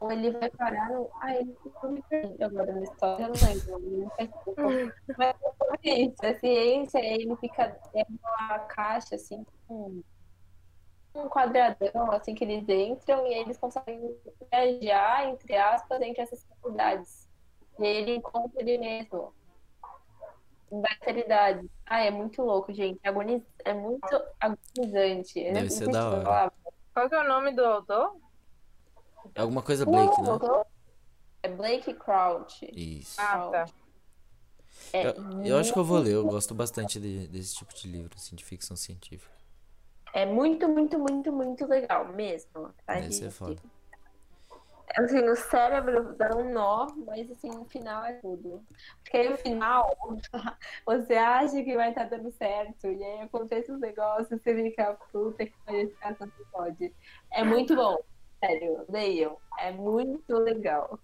ou 0.00 0.12
ele 0.12 0.30
vai 0.30 0.50
parar 0.50 0.90
no. 0.90 1.10
Ai, 1.20 1.46
eu 1.82 1.90
me 1.90 2.02
perdi 2.02 2.42
agora 2.42 2.72
na 2.72 2.82
história, 2.82 3.24
eu 3.24 3.28
não 3.28 3.78
lembro. 3.78 4.02
não 4.02 4.10
faz 4.10 4.32
tempo. 4.32 4.94
Mas 5.16 5.36
é 5.84 6.00
isso, 6.00 6.26
a 6.26 6.38
ciência, 6.38 6.98
ele 6.98 7.36
fica 7.36 7.76
é 7.94 8.06
uma 8.08 8.58
caixa, 8.60 9.14
assim, 9.14 9.44
com 9.66 10.02
um 11.14 11.28
quadradão, 11.28 12.10
assim, 12.12 12.34
que 12.34 12.44
eles 12.44 12.68
entram 12.68 13.26
e 13.26 13.34
eles 13.34 13.58
conseguem 13.58 14.16
viajar, 14.50 15.28
entre 15.28 15.56
aspas, 15.56 16.00
entre 16.00 16.22
essas 16.22 16.44
faculdades. 16.44 17.28
E 17.78 17.84
aí 17.84 17.96
ele 17.96 18.16
encontra 18.16 18.60
ele 18.60 18.78
mesmo. 18.78 19.32
Da. 20.70 21.60
Ah, 21.86 22.00
é 22.04 22.10
muito 22.10 22.42
louco, 22.42 22.72
gente. 22.74 23.00
Agoniz... 23.02 23.42
É 23.64 23.72
muito 23.72 24.06
agonizante. 24.38 25.40
Eu 25.40 25.54
Deve 25.54 25.60
não 25.60 25.70
ser 25.70 25.88
da 25.88 26.08
hora. 26.10 26.52
Qual 26.92 27.08
que 27.08 27.14
é 27.14 27.20
o 27.20 27.28
nome 27.28 27.52
do 27.52 27.64
autor? 27.64 28.16
É 29.34 29.40
alguma 29.40 29.62
coisa 29.62 29.84
Blake, 29.84 30.22
Não, 30.22 30.38
né? 30.38 30.64
É 31.42 31.48
Blake 31.48 31.94
Crouch. 31.94 32.68
Isso. 32.72 33.20
Ah, 33.20 33.48
tá. 33.50 33.66
É 34.92 35.06
Eu, 35.06 35.44
eu 35.44 35.58
acho 35.58 35.72
que 35.72 35.78
eu 35.78 35.84
vou 35.84 35.98
ler, 35.98 36.12
eu 36.14 36.24
gosto 36.24 36.54
bastante 36.54 36.98
de- 37.00 37.28
desse 37.28 37.54
tipo 37.56 37.74
de 37.74 37.88
livro, 37.88 38.10
assim, 38.16 38.34
de 38.36 38.44
ficção 38.44 38.76
científica. 38.76 39.32
É 40.14 40.24
muito, 40.24 40.68
muito, 40.68 40.98
muito, 40.98 41.32
muito 41.32 41.66
legal 41.66 42.08
mesmo. 42.12 42.72
tá, 42.86 42.96
ser 43.02 43.10
gente? 43.10 43.30
foda. 43.30 43.62
Assim, 44.96 45.20
o 45.28 45.36
cérebro 45.36 46.16
dá 46.16 46.34
um 46.34 46.50
nó, 46.52 46.86
mas 47.06 47.30
assim, 47.30 47.48
no 47.50 47.64
final 47.66 48.04
é 48.04 48.14
tudo. 48.14 48.64
Porque 49.04 49.18
aí 49.18 49.28
no 49.28 49.36
final, 49.36 49.86
você 50.86 51.14
acha 51.14 51.62
que 51.62 51.76
vai 51.76 51.90
estar 51.90 52.04
dando 52.04 52.32
certo, 52.32 52.86
e 52.86 53.04
aí 53.04 53.20
acontece 53.20 53.70
uns 53.70 53.80
negócios, 53.80 54.28
você 54.28 54.54
fica, 54.56 54.94
puta 55.12 55.44
que 55.46 55.54
esse 55.68 55.94
cara 55.98 56.16
não 56.20 56.32
pode. 56.50 56.94
É 57.30 57.44
muito 57.44 57.76
bom, 57.76 57.98
sério, 58.40 58.84
leiam. 58.88 59.36
É 59.58 59.72
muito 59.72 60.36
legal. 60.38 60.98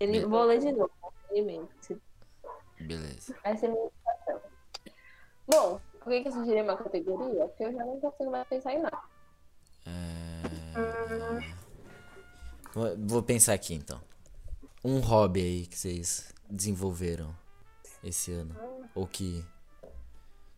Ele, 0.00 0.24
vou 0.24 0.44
ler 0.44 0.58
de 0.58 0.72
novo. 0.72 0.90
Beleza. 2.80 3.34
Vai 3.42 3.56
ser 3.56 3.68
minha 3.68 3.84
indicação. 3.84 4.40
Bom, 5.46 5.80
alguém 6.00 6.22
quer 6.22 6.32
sugerir 6.32 6.62
uma 6.62 6.76
categoria? 6.76 7.46
Porque 7.48 7.64
eu 7.64 7.72
já 7.72 7.84
não 7.84 8.00
consigo 8.00 8.30
mais 8.30 8.46
pensar 8.48 8.72
em 8.74 8.82
nada. 8.82 8.98
É... 9.86 10.38
Vou 12.98 13.22
pensar 13.22 13.54
aqui 13.54 13.74
então. 13.74 14.00
Um 14.84 15.00
hobby 15.00 15.40
aí 15.40 15.66
que 15.66 15.76
vocês 15.76 16.32
desenvolveram 16.48 17.34
esse 18.02 18.32
ano. 18.32 18.54
Ou 18.94 19.06
que. 19.06 19.44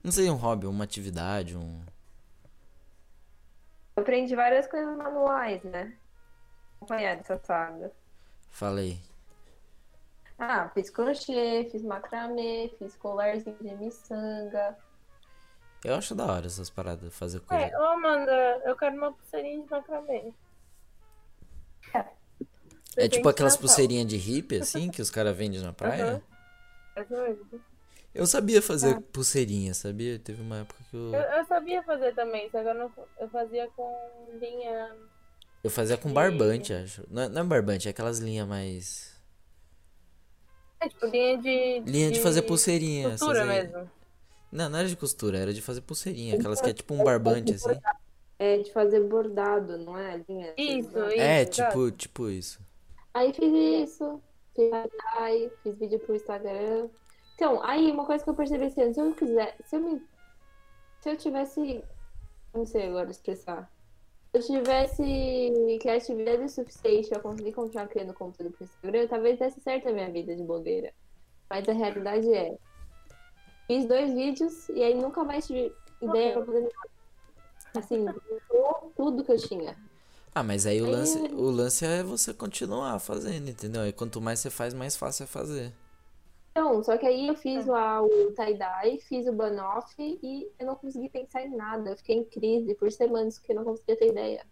Não 0.02 0.12
sei, 0.12 0.30
um 0.30 0.36
hobby, 0.36 0.66
uma 0.66 0.84
atividade, 0.84 1.56
um. 1.56 1.82
Eu 4.00 4.02
aprendi 4.02 4.34
várias 4.34 4.66
coisas 4.66 4.96
manuais, 4.96 5.62
né? 5.62 5.92
Acompanhar 6.76 7.18
essa 7.18 7.38
saga. 7.44 7.92
Falei. 8.48 8.98
Ah, 10.38 10.70
fiz 10.70 10.88
crochê, 10.88 11.68
fiz 11.70 11.82
macramê, 11.82 12.74
fiz 12.78 12.96
colarzinho 12.96 13.58
de 13.60 13.74
miçanga. 13.76 14.74
Eu 15.84 15.96
acho 15.96 16.14
da 16.14 16.24
hora 16.24 16.46
essas 16.46 16.70
paradas, 16.70 17.14
fazer 17.14 17.40
coisa. 17.40 17.62
É, 17.62 17.78
ô 17.78 17.84
Amanda, 17.84 18.62
eu 18.64 18.74
quero 18.74 18.96
uma 18.96 19.12
pulseirinha 19.12 19.62
de 19.64 19.70
macramê. 19.70 20.32
É 22.96 23.06
tipo 23.06 23.28
aquelas 23.28 23.58
pulseirinhas 23.58 24.06
de 24.06 24.16
hippie, 24.16 24.60
assim, 24.62 24.90
que 24.90 25.02
os 25.02 25.10
caras 25.10 25.36
vendem 25.36 25.60
na 25.60 25.74
praia. 25.74 26.22
Aham. 26.96 27.60
Eu 28.14 28.26
sabia 28.26 28.60
fazer 28.60 28.94
Tá. 28.94 29.00
pulseirinha, 29.12 29.72
sabia? 29.72 30.18
Teve 30.18 30.42
uma 30.42 30.58
época 30.58 30.80
que 30.90 30.96
eu. 30.96 31.14
Eu, 31.14 31.20
eu 31.20 31.44
sabia 31.44 31.82
fazer 31.82 32.14
também, 32.14 32.50
só 32.50 32.60
que 32.62 32.68
eu, 32.68 32.74
não, 32.74 32.92
eu 33.20 33.28
fazia 33.28 33.68
com 33.76 33.96
linha. 34.40 34.94
Eu 35.62 35.70
fazia 35.70 35.96
com 35.96 36.12
barbante, 36.12 36.72
acho. 36.72 37.04
Não 37.10 37.22
é, 37.22 37.28
não 37.28 37.42
é 37.42 37.44
barbante, 37.44 37.86
é 37.86 37.90
aquelas 37.90 38.18
linhas 38.18 38.48
mais. 38.48 39.14
É, 40.80 40.88
tipo, 40.88 41.06
linha 41.06 41.38
de. 41.38 41.80
Linha 41.80 42.10
de 42.10 42.20
fazer 42.20 42.42
pulseirinha. 42.42 43.10
Costura 43.10 43.42
aí. 43.42 43.48
mesmo. 43.48 43.90
Não, 44.50 44.68
não 44.68 44.78
era 44.80 44.88
de 44.88 44.96
costura, 44.96 45.38
era 45.38 45.52
de 45.54 45.62
fazer 45.62 45.80
pulseirinha. 45.82 46.34
Aquelas 46.34 46.60
que 46.60 46.70
é 46.70 46.72
tipo 46.72 46.94
um 46.94 47.04
barbante, 47.04 47.54
assim. 47.54 47.78
É 48.38 48.58
de 48.58 48.72
fazer 48.72 49.00
bordado, 49.04 49.78
não 49.78 49.96
é? 49.96 50.20
Linha, 50.28 50.54
Isso, 50.56 50.88
isso. 50.88 51.20
É, 51.20 51.44
tipo, 51.44 51.90
tipo 51.92 52.28
isso. 52.28 52.58
Aí 53.12 53.32
fiz 53.34 53.90
isso, 53.90 54.20
fiz 54.56 54.70
ai, 55.16 55.50
fiz 55.62 55.76
vídeo 55.78 55.98
pro 56.00 56.16
Instagram. 56.16 56.88
Então, 57.40 57.58
aí 57.64 57.90
uma 57.90 58.04
coisa 58.04 58.22
que 58.22 58.28
eu 58.28 58.34
percebi 58.34 58.64
ano, 58.64 58.92
se 58.92 59.00
eu 59.00 59.14
quiser, 59.14 59.56
se 59.64 59.74
eu 59.74 59.80
me. 59.80 60.02
Se 61.00 61.08
eu 61.08 61.16
tivesse. 61.16 61.82
Não 62.52 62.66
sei 62.66 62.88
agora 62.88 63.10
expressar. 63.10 63.72
Se 64.30 64.36
eu 64.36 64.42
tivesse 64.42 65.78
criatividade 65.80 66.50
suficiente 66.50 67.08
pra 67.08 67.20
conseguir 67.20 67.52
continuar 67.52 67.88
criando 67.88 68.12
conteúdo 68.12 68.52
pro 68.52 68.64
Instagram, 68.64 69.08
talvez 69.08 69.38
desse 69.38 69.58
certo 69.62 69.88
a 69.88 69.92
minha 69.92 70.12
vida 70.12 70.36
de 70.36 70.42
blogueira. 70.42 70.92
Mas 71.48 71.66
a 71.66 71.72
realidade 71.72 72.30
é. 72.30 72.58
Fiz 73.66 73.86
dois 73.86 74.12
vídeos 74.12 74.68
e 74.68 74.82
aí 74.82 74.94
nunca 74.94 75.24
mais 75.24 75.46
tive 75.46 75.74
ideia 76.02 76.34
pra 76.34 76.42
poder. 76.42 76.68
Assim, 77.74 78.04
tudo 78.94 79.24
que 79.24 79.32
eu 79.32 79.38
tinha. 79.38 79.78
Ah, 80.34 80.42
mas 80.42 80.66
aí 80.66 80.82
o 80.82 80.90
lance, 80.90 81.18
o 81.18 81.50
lance 81.50 81.86
é 81.86 82.02
você 82.02 82.34
continuar 82.34 82.98
fazendo, 82.98 83.48
entendeu? 83.48 83.80
Aí 83.80 83.94
quanto 83.94 84.20
mais 84.20 84.40
você 84.40 84.50
faz, 84.50 84.74
mais 84.74 84.94
fácil 84.94 85.24
é 85.24 85.26
fazer. 85.26 85.72
Então, 86.50 86.82
só 86.82 86.96
que 86.98 87.06
aí 87.06 87.26
eu 87.28 87.34
fiz 87.36 87.66
lá 87.66 88.02
o 88.02 88.32
tie-dye, 88.34 89.00
fiz 89.00 89.26
o 89.26 89.32
banoff 89.32 89.94
e 89.98 90.52
eu 90.58 90.66
não 90.66 90.76
consegui 90.76 91.08
pensar 91.08 91.42
em 91.42 91.56
nada. 91.56 91.90
Eu 91.90 91.96
fiquei 91.96 92.16
em 92.16 92.24
crise 92.24 92.74
por 92.74 92.90
semanas 92.92 93.38
porque 93.38 93.52
eu 93.52 93.56
não 93.56 93.64
conseguia 93.64 93.96
ter 93.96 94.08
ideia. 94.10 94.44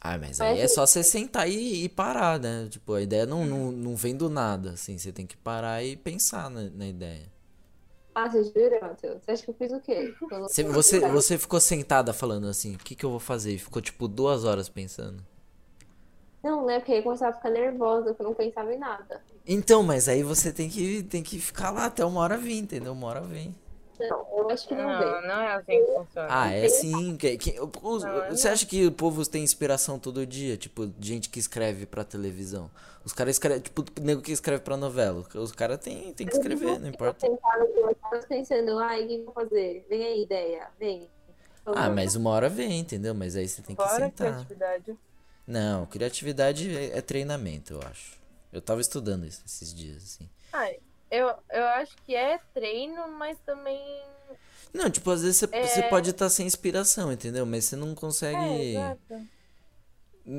Ah, 0.00 0.16
mas 0.18 0.40
aí 0.40 0.58
é 0.58 0.64
assim- 0.64 0.74
só 0.74 0.86
você 0.86 1.02
sentar 1.02 1.48
e, 1.48 1.84
e 1.84 1.88
parar, 1.88 2.38
né? 2.38 2.68
Tipo, 2.70 2.94
a 2.94 3.02
ideia 3.02 3.26
não, 3.26 3.44
não, 3.44 3.72
não 3.72 3.96
vem 3.96 4.16
do 4.16 4.28
nada, 4.28 4.70
assim. 4.72 4.96
Você 4.98 5.12
tem 5.12 5.26
que 5.26 5.36
parar 5.36 5.82
e 5.82 5.96
pensar 5.96 6.48
na, 6.50 6.62
na 6.70 6.86
ideia. 6.86 7.26
Ah, 8.14 8.28
você 8.28 8.42
jura, 8.44 8.80
Matheus? 8.80 9.22
Você 9.22 9.30
acha 9.30 9.44
que 9.44 9.50
eu 9.50 9.54
fiz 9.54 9.72
o 9.72 9.80
quê? 9.80 10.16
Você, 10.46 10.64
você, 10.64 11.08
você 11.08 11.38
ficou 11.38 11.60
sentada 11.60 12.12
falando 12.12 12.46
assim, 12.48 12.74
o 12.74 12.78
que, 12.78 12.94
que 12.94 13.04
eu 13.04 13.10
vou 13.10 13.20
fazer? 13.20 13.52
E 13.54 13.58
ficou 13.58 13.82
tipo 13.82 14.08
duas 14.08 14.44
horas 14.44 14.68
pensando. 14.68 15.22
Não, 16.46 16.64
né? 16.64 16.78
Porque 16.78 16.92
aí 16.92 16.98
eu 16.98 17.02
começava 17.02 17.32
a 17.32 17.34
ficar 17.36 17.50
nervosa, 17.50 18.06
porque 18.06 18.22
eu 18.22 18.26
não 18.26 18.34
pensava 18.34 18.72
em 18.72 18.78
nada. 18.78 19.20
Então, 19.44 19.82
mas 19.82 20.08
aí 20.08 20.22
você 20.22 20.52
tem 20.52 20.68
que, 20.70 21.02
tem 21.02 21.20
que 21.20 21.40
ficar 21.40 21.70
lá 21.72 21.86
até 21.86 22.04
uma 22.04 22.20
hora 22.20 22.36
vir, 22.38 22.58
entendeu? 22.58 22.92
Uma 22.92 23.08
hora 23.08 23.20
vem. 23.20 23.52
Não, 23.98 24.26
eu 24.36 24.50
acho 24.50 24.68
que 24.68 24.74
não, 24.74 24.84
Não, 24.88 25.22
não 25.22 25.40
é 25.40 25.54
assim 25.54 25.84
que 25.84 25.92
funciona. 25.92 26.28
Ah, 26.30 26.50
é 26.52 26.68
sim. 26.68 27.16
Que, 27.16 27.36
que- 27.36 27.60
os- 27.82 28.04
Não, 28.04 28.22
é 28.24 28.30
você 28.30 28.48
acha 28.48 28.64
que 28.64 28.86
o 28.86 28.92
povo 28.92 29.26
tem 29.26 29.42
inspiração 29.42 29.98
todo 29.98 30.24
dia? 30.24 30.56
Tipo, 30.56 30.88
gente 31.00 31.28
que 31.30 31.40
escreve 31.40 31.84
pra 31.84 32.04
televisão. 32.04 32.70
Os 33.04 33.12
caras 33.12 33.36
escrevem, 33.36 33.60
tipo, 33.62 33.82
o 33.82 34.04
nego 34.04 34.20
que 34.22 34.30
escreve 34.32 34.62
pra 34.62 34.76
novela. 34.76 35.24
Os 35.34 35.50
caras 35.52 35.78
tem, 35.78 36.12
tem 36.12 36.26
que 36.28 36.34
escrever, 36.34 36.78
não 36.78 36.88
importa. 36.88 37.26
Eu 37.26 37.38
tava 37.38 38.22
pensando, 38.28 38.78
ai, 38.78 39.04
o 39.04 39.08
que 39.08 39.14
eu 39.14 39.24
vou 39.24 39.34
fazer? 39.34 39.84
Vem 39.88 40.04
aí, 40.04 40.22
ideia, 40.22 40.68
vem. 40.78 41.08
Ah, 41.64 41.90
mas 41.90 42.14
uma 42.14 42.30
hora 42.30 42.48
vem, 42.48 42.80
entendeu? 42.80 43.14
Mas 43.14 43.34
aí 43.34 43.48
você 43.48 43.62
tem 43.62 43.74
que 43.74 43.82
Fora 43.82 43.96
sentar. 43.96 44.46
criatividade. 44.46 44.96
Não, 45.46 45.86
criatividade 45.86 46.76
é, 46.76 46.98
é 46.98 47.00
treinamento, 47.00 47.74
eu 47.74 47.82
acho. 47.82 48.16
Eu 48.52 48.60
tava 48.60 48.80
estudando 48.80 49.26
isso 49.26 49.42
esses 49.46 49.72
dias, 49.74 50.02
assim. 50.02 50.28
Ah, 50.52 50.72
eu, 51.10 51.28
eu 51.50 51.64
acho 51.66 51.96
que 52.04 52.14
é 52.14 52.38
treino, 52.52 53.08
mas 53.18 53.38
também. 53.40 53.80
Não, 54.72 54.90
tipo, 54.90 55.10
às 55.10 55.22
vezes 55.22 55.38
você, 55.38 55.48
É. 55.52 55.66
você 55.66 55.82
pode 55.82 56.10
estar 56.10 56.28
sem 56.28 56.46
inspiração, 56.46 57.12
entendeu? 57.12 57.46
Mas 57.46 57.64
você 57.64 57.76
não 57.76 57.88
É, 57.88 57.94
consegue. 57.94 58.72
exato. 58.72 59.28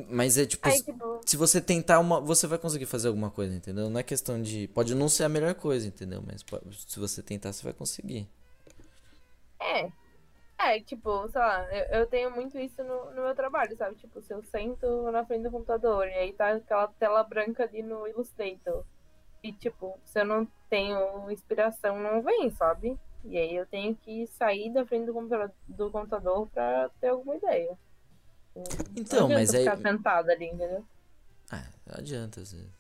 Mas 0.09 0.37
é 0.37 0.45
tipo, 0.45 0.69
tipo, 0.69 1.21
se 1.25 1.37
você 1.37 1.61
tentar 1.61 1.99
uma, 1.99 2.19
você 2.19 2.45
vai 2.45 2.57
conseguir 2.57 2.85
fazer 2.85 3.07
alguma 3.07 3.31
coisa, 3.31 3.55
entendeu? 3.55 3.89
Não 3.89 3.99
é 3.99 4.03
questão 4.03 4.41
de, 4.41 4.67
pode 4.69 4.93
não 4.93 5.07
ser 5.07 5.23
a 5.23 5.29
melhor 5.29 5.55
coisa, 5.55 5.87
entendeu? 5.87 6.21
Mas 6.25 6.43
po- 6.43 6.61
se 6.87 6.99
você 6.99 7.23
tentar, 7.23 7.53
você 7.53 7.63
vai 7.63 7.71
conseguir. 7.73 8.27
é. 9.61 9.91
É, 10.59 10.79
tipo, 10.79 11.29
sei 11.29 11.39
lá, 11.39 11.63
eu, 11.71 11.99
eu 11.99 12.07
tenho 12.07 12.31
muito 12.31 12.57
isso 12.57 12.83
no, 12.83 13.11
no 13.11 13.23
meu 13.23 13.35
trabalho, 13.35 13.77
sabe? 13.77 13.95
Tipo, 13.95 14.21
se 14.21 14.33
eu 14.33 14.41
sento 14.43 15.11
na 15.11 15.23
frente 15.23 15.43
do 15.43 15.51
computador 15.51 16.07
e 16.07 16.13
aí 16.13 16.33
tá 16.33 16.51
aquela 16.53 16.87
tela 16.87 17.23
branca 17.23 17.63
ali 17.63 17.83
no 17.83 18.07
Illustrator. 18.07 18.83
E, 19.43 19.53
tipo, 19.53 19.99
se 20.03 20.19
eu 20.19 20.25
não 20.25 20.47
tenho 20.67 21.29
inspiração, 21.29 21.99
não 21.99 22.23
vem, 22.23 22.49
sabe? 22.49 22.97
E 23.23 23.37
aí 23.37 23.55
eu 23.55 23.65
tenho 23.67 23.95
que 23.95 24.25
sair 24.27 24.71
da 24.71 24.85
frente 24.85 25.05
do 25.05 25.13
computador, 25.13 25.51
do 25.67 25.91
computador 25.91 26.47
pra 26.47 26.89
ter 26.99 27.09
alguma 27.09 27.35
ideia. 27.35 27.77
Então, 28.95 29.29
não 29.29 29.37
adianta 29.37 29.39
mas 29.39 29.53
aí, 29.53 29.59
ficar 29.63 29.77
sentada 29.77 30.31
ali, 30.31 30.45
entendeu? 30.45 30.83
ah, 31.51 31.63
não 31.85 31.95
adianta, 31.97 32.41
às 32.41 32.51
vezes. 32.51 32.77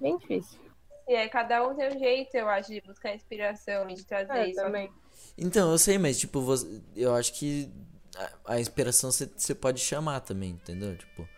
Bem 0.00 0.18
difícil. 0.18 0.60
E 1.08 1.16
aí 1.16 1.28
cada 1.28 1.66
um 1.66 1.74
tem 1.74 1.88
um 1.88 1.98
jeito, 1.98 2.34
eu 2.34 2.48
acho, 2.48 2.70
de 2.70 2.80
buscar 2.82 3.14
inspiração 3.14 3.88
e 3.88 3.94
de 3.94 4.04
trazer 4.04 4.32
É, 4.32 4.48
isso. 4.48 4.60
também. 4.60 4.92
Então, 5.36 5.70
eu 5.72 5.78
sei, 5.78 5.98
mas 5.98 6.18
tipo, 6.18 6.40
você, 6.40 6.80
eu 6.94 7.14
acho 7.14 7.32
que 7.34 7.70
a, 8.16 8.54
a 8.54 8.60
inspiração 8.60 9.10
você, 9.10 9.54
pode 9.54 9.80
chamar 9.80 10.20
também, 10.20 10.50
entendeu? 10.50 10.96
Tipo, 10.96 11.28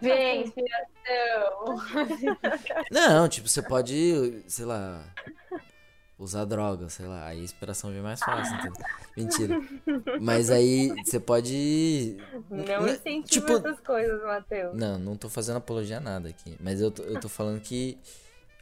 Vem, 0.00 0.44
inspiração. 0.44 1.76
Não, 2.90 3.28
tipo, 3.28 3.48
você 3.48 3.62
pode, 3.62 4.42
sei 4.48 4.64
lá, 4.64 5.04
usar 6.18 6.44
droga, 6.44 6.88
sei 6.88 7.06
lá, 7.06 7.26
aí 7.26 7.40
a 7.40 7.44
inspiração 7.44 7.90
vem 7.90 8.00
mais 8.02 8.20
fácil, 8.20 8.54
entendeu? 8.56 8.86
Mentira. 9.16 9.60
Mas 10.20 10.50
aí 10.50 10.88
você 11.04 11.18
pode. 11.20 12.16
Não 12.50 12.88
incentiva 12.88 13.24
tipo- 13.24 13.52
essas 13.52 13.80
coisas, 13.80 14.22
Matheus. 14.22 14.74
Não, 14.74 14.98
não 14.98 15.16
tô 15.16 15.28
fazendo 15.28 15.56
apologia 15.56 15.98
a 15.98 16.00
nada 16.00 16.28
aqui. 16.28 16.56
Mas 16.60 16.80
eu 16.80 16.90
tô, 16.90 17.02
eu 17.02 17.20
tô 17.20 17.28
falando 17.28 17.60
que 17.60 17.98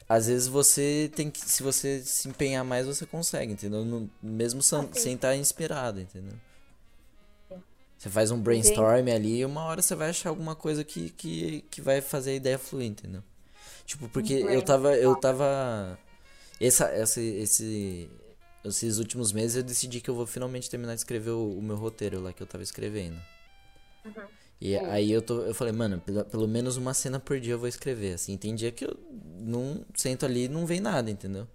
às 0.09 0.27
vezes 0.27 0.49
você 0.49 1.11
tem 1.15 1.31
que. 1.31 1.41
Se 1.41 1.63
você 1.63 2.01
se 2.03 2.29
empenhar 2.29 2.65
mais, 2.65 2.87
você 2.87 3.07
consegue, 3.07 3.53
entendeu? 3.53 3.85
No- 3.85 4.11
mesmo 4.23 4.63
sem, 4.63 4.89
sem 4.95 5.15
estar 5.15 5.37
inspirado, 5.37 6.01
entendeu? 6.01 6.35
Você 7.97 8.09
faz 8.09 8.31
um 8.31 8.41
brainstorm 8.41 9.09
ali 9.09 9.39
e 9.41 9.45
uma 9.45 9.65
hora 9.65 9.83
você 9.83 9.95
vai 9.95 10.11
achar 10.11 10.29
alguma 10.31 10.55
coisa 10.55 10.85
que, 10.85 11.11
que, 11.11 11.63
que 11.71 11.81
vai 11.81 12.01
fazer 12.01 12.31
a 12.31 12.35
ideia 12.35 12.59
fluir, 12.59 12.87
entendeu? 12.87 13.23
Tipo, 13.85 14.09
porque 14.09 14.35
eu 14.35 14.63
tava. 14.63 14.97
Eu 14.97 15.17
tava. 15.17 15.99
Essa, 16.61 16.87
essa, 16.91 17.21
esse, 17.21 18.11
esses 18.65 18.99
últimos 18.99 19.33
meses 19.33 19.57
eu 19.57 19.63
decidi 19.63 20.01
que 20.01 20.11
eu 20.11 20.15
vou 20.15 20.27
finalmente 20.27 20.71
terminar 20.71 20.95
de 20.95 21.01
escrever 21.01 21.31
o, 21.31 21.59
o 21.59 21.63
meu 21.63 21.77
roteiro 21.77 22.21
lá 22.21 22.33
que 22.33 22.43
eu 22.43 22.47
tava 22.47 22.63
escrevendo. 22.65 23.21
E 24.61 24.77
aí 24.77 25.11
eu, 25.13 25.23
tô, 25.23 25.43
eu 25.43 25.55
falei, 25.55 25.73
mano, 25.73 26.01
pelo, 26.01 26.25
pelo 26.25 26.49
menos 26.49 26.77
uma 26.77 26.93
cena 26.93 27.21
por 27.21 27.39
dia 27.39 27.55
eu 27.55 27.59
vou 27.59 27.69
escrever. 27.69 28.15
Assim, 28.15 28.37
tem 28.37 28.55
dia 28.55 28.73
que 28.73 28.85
eu 28.85 28.97
não 29.39 29.85
sento 29.95 30.27
ali 30.27 30.45
e 30.45 30.49
não 30.49 30.67
vem 30.67 30.81
nada, 30.81 31.11
entendeu? 31.11 31.47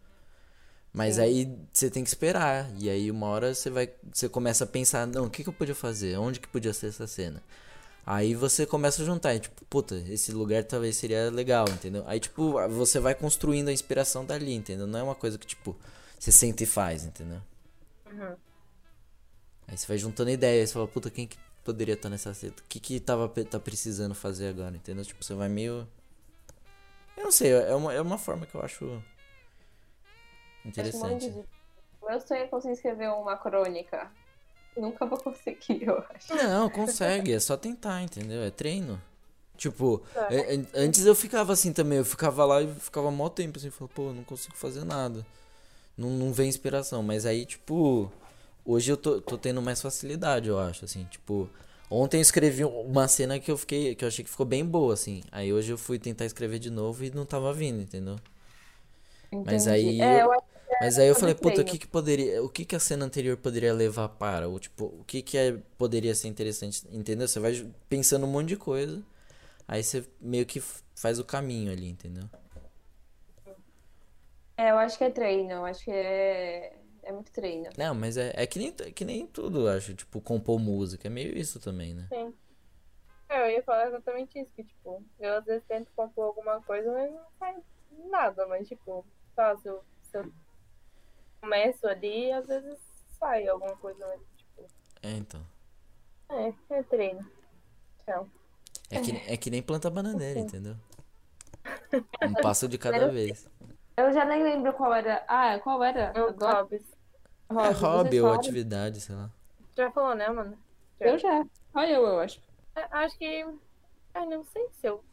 Mas 0.93 1.19
aí 1.19 1.51
você 1.73 1.89
tem 1.89 2.03
que 2.03 2.09
esperar. 2.09 2.69
E 2.79 2.89
aí 2.89 3.11
uma 3.11 3.27
hora 3.27 3.53
você 3.53 3.69
vai. 3.69 3.89
Você 4.11 4.29
começa 4.29 4.63
a 4.63 4.67
pensar, 4.67 5.05
não, 5.07 5.25
o 5.25 5.29
que, 5.29 5.43
que 5.43 5.49
eu 5.49 5.53
podia 5.53 5.75
fazer? 5.75 6.17
Onde 6.17 6.39
que 6.39 6.47
podia 6.47 6.73
ser 6.73 6.87
essa 6.87 7.07
cena? 7.07 7.41
Aí 8.05 8.35
você 8.35 8.65
começa 8.65 9.01
a 9.01 9.05
juntar, 9.05 9.33
e, 9.33 9.39
tipo, 9.39 9.63
puta, 9.65 9.95
esse 10.09 10.31
lugar 10.33 10.63
talvez 10.65 10.97
seria 10.97 11.29
legal, 11.31 11.65
entendeu? 11.69 12.03
Aí, 12.05 12.19
tipo, 12.19 12.53
você 12.69 12.99
vai 12.99 13.15
construindo 13.15 13.69
a 13.69 13.73
inspiração 13.73 14.25
dali, 14.25 14.53
entendeu? 14.53 14.85
Não 14.85 14.99
é 14.99 15.03
uma 15.03 15.15
coisa 15.15 15.37
que, 15.37 15.47
tipo, 15.47 15.75
você 16.19 16.31
senta 16.31 16.63
e 16.63 16.65
faz, 16.65 17.05
entendeu? 17.05 17.41
Aí 19.67 19.77
você 19.77 19.87
vai 19.87 19.97
juntando 19.97 20.29
ideias, 20.31 20.69
você 20.69 20.73
fala, 20.73 20.87
puta, 20.87 21.09
quem 21.09 21.27
que 21.27 21.37
poderia 21.64 21.93
estar 21.95 22.09
nessa 22.09 22.34
cena? 22.34 22.53
O 22.59 22.64
que 22.68 22.80
que 22.80 22.99
tava, 22.99 23.28
tá 23.28 23.59
precisando 23.59 24.14
fazer 24.14 24.47
agora, 24.47 24.76
entendeu? 24.76 25.03
Tipo, 25.03 25.24
você 25.24 25.34
vai 25.34 25.49
meio... 25.49 25.88
Eu 27.16 27.24
não 27.26 27.32
sei, 27.32 27.51
é 27.51 27.76
uma, 27.76 27.93
é 27.93 28.01
uma 28.01 28.18
forma 28.18 28.45
que 28.45 28.55
eu 28.55 28.61
acho 28.61 29.01
interessante. 30.66 31.34
Meu 32.01 32.20
sonho 32.20 32.43
é 32.43 32.47
conseguir 32.47 32.74
escrever 32.74 33.09
uma 33.09 33.38
crônica. 33.38 34.11
Nunca 34.76 35.05
vou 35.05 35.18
conseguir, 35.20 35.84
eu 35.84 36.03
acho. 36.09 36.34
Não, 36.36 36.70
consegue, 36.70 37.32
é 37.32 37.39
só 37.39 37.55
tentar, 37.55 38.01
entendeu? 38.01 38.41
É 38.41 38.49
treino. 38.49 38.99
Tipo, 39.55 40.01
é- 40.30 40.55
é- 40.55 40.66
antes 40.74 41.05
eu 41.05 41.14
ficava 41.14 41.53
assim 41.53 41.72
também, 41.72 41.99
eu 41.99 42.05
ficava 42.05 42.43
lá 42.43 42.61
e 42.61 42.68
ficava 42.76 43.11
mó 43.11 43.30
tempo 43.30 43.59
assim, 43.59 43.70
falando, 43.70 43.93
pô, 43.93 44.11
não 44.11 44.24
consigo 44.24 44.55
fazer 44.55 44.84
nada. 44.84 45.26
Não, 45.95 46.09
não 46.09 46.34
vem 46.34 46.49
inspiração, 46.49 47.03
mas 47.03 47.26
aí, 47.26 47.45
tipo, 47.45 48.11
hoje 48.66 48.91
eu 48.91 48.97
tô, 48.97 49.22
tô 49.22 49.38
tendo 49.38 49.61
mais 49.61 49.82
facilidade, 49.82 50.49
eu 50.49 50.59
acho, 50.59 50.86
assim, 50.86 51.05
tipo, 51.05 51.49
ontem 51.89 52.18
eu 52.18 52.22
escrevi 52.22 52.64
uma 52.66 53.07
cena 53.07 53.39
que 53.39 53.51
eu 53.51 53.57
fiquei, 53.57 53.95
que 53.95 54.03
eu 54.05 54.07
achei 54.09 54.24
que 54.24 54.32
ficou 54.32 54.45
bem 54.45 54.66
boa, 54.66 54.93
assim. 54.93 55.24
Aí 55.32 55.53
hoje 55.53 55.72
eu 55.74 55.78
fui 55.78 55.99
tentar 55.99 56.26
escrever 56.26 56.59
de 56.59 56.70
novo 56.70 57.03
e 57.03 57.11
não 57.11 57.26
tava 57.26 57.53
vindo, 57.53 57.82
entendeu? 57.82 58.18
Mas 59.43 59.68
Entendi. 59.68 59.68
aí 59.68 59.99
É, 59.99 60.22
eu- 60.22 60.24
eu 60.24 60.32
acho 60.32 60.43
Mas 60.80 60.99
aí 60.99 61.07
eu 61.07 61.16
falei, 61.16 61.36
puta, 61.36 61.61
o 61.61 61.66
que 61.66 61.78
que 61.80 61.88
poderia, 61.88 62.43
o 62.43 62.49
que 62.49 62.66
que 62.66 62.76
a 62.76 62.80
cena 62.80 63.05
anterior 63.05 63.38
poderia 63.38 63.74
levar 63.74 64.09
para? 64.09 64.47
Ou 64.49 64.59
tipo, 64.59 64.86
o 64.86 65.03
que 65.05 65.22
que 65.22 65.38
é, 65.38 65.53
poderia 65.78 66.14
ser 66.16 66.28
interessante, 66.28 66.84
entendeu? 66.91 67.28
Você 67.28 67.39
vai 67.39 67.53
pensando 67.89 68.26
um 68.26 68.30
monte 68.32 68.49
de 68.49 68.57
coisa, 68.57 69.01
aí 69.68 69.84
você 69.84 70.05
meio 70.22 70.45
que 70.45 70.61
faz 70.95 71.20
o 71.20 71.26
caminho 71.26 71.72
ali, 71.72 71.89
entendeu? 71.89 72.26
É, 74.57 74.72
eu 74.72 74.78
acho 74.78 74.97
que 74.97 75.03
é 75.03 75.09
treino. 75.11 75.51
Eu 75.51 75.66
acho 75.66 75.84
que 75.84 75.91
é, 75.91 76.78
é 77.03 77.11
muito 77.11 77.31
treino. 77.31 77.69
Não, 77.77 77.93
mas 77.93 78.17
é, 78.17 78.33
é 78.35 78.45
que 78.47 78.59
nem, 78.59 78.73
é 78.79 78.91
que 78.91 79.05
nem 79.05 79.27
tudo, 79.27 79.67
eu 79.67 79.77
acho, 79.77 79.93
tipo, 79.95 80.21
compor 80.21 80.59
música, 80.59 81.07
é 81.07 81.11
meio 81.11 81.37
isso 81.37 81.59
também, 81.59 81.93
né? 81.93 82.07
Sim. 82.09 82.33
É, 83.29 83.47
eu 83.47 83.51
ia 83.51 83.63
falar 83.63 83.87
exatamente 83.87 84.39
isso, 84.39 84.51
que 84.53 84.63
tipo, 84.63 85.03
eu 85.19 85.37
às 85.37 85.45
vezes 85.45 85.63
tento 85.67 85.89
compor 85.95 86.25
alguma 86.25 86.61
coisa, 86.61 86.91
mas 86.91 87.11
não 87.11 87.25
sai 87.39 87.55
nada, 88.09 88.45
mas 88.47 88.67
tipo, 88.67 89.05
tá, 89.35 89.55
se 89.57 89.67
eu, 89.67 89.83
se 90.03 90.17
eu 90.17 90.31
começo 91.41 91.87
ali, 91.87 92.31
às 92.31 92.45
vezes 92.45 92.77
sai 93.19 93.47
alguma 93.47 93.75
coisa, 93.77 94.05
mas 94.07 94.21
tipo, 94.37 94.67
É, 95.01 95.11
então. 95.11 95.41
é, 96.29 96.53
é 96.69 96.83
treino. 96.83 97.25
Então, 98.01 98.29
É 98.91 98.99
que, 98.99 99.11
é 99.11 99.37
que 99.37 99.49
nem 99.49 99.63
planta 99.63 99.89
bananeira, 99.89 100.39
entendeu? 100.39 100.75
Um 102.21 102.33
passo 102.33 102.67
de 102.67 102.77
cada 102.77 103.07
vez. 103.09 103.47
Eu 103.95 104.11
já 104.11 104.25
nem 104.25 104.43
lembro 104.43 104.73
qual 104.73 104.93
era. 104.93 105.23
Ah, 105.27 105.59
qual 105.59 105.83
era? 105.83 106.11
eu 106.15 106.29
Agora? 106.29 106.67
Hobbies. 107.49 107.77
É 107.77 107.85
Hobby, 107.85 108.21
ou 108.21 108.33
atividade, 108.33 109.01
sei 109.01 109.15
lá. 109.15 109.29
Já 109.75 109.91
falou, 109.91 110.15
né, 110.15 110.27
mano? 110.29 110.57
Eu 110.99 111.17
já. 111.17 111.45
Olha 111.73 111.91
eu, 111.91 112.05
eu 112.05 112.19
acho. 112.19 112.39
É, 112.75 112.81
Acho 112.91 113.17
que. 113.17 113.45
Ai, 114.13 114.25
não 114.27 114.43
sei 114.45 114.67
se 114.79 114.87
eu, 114.87 115.03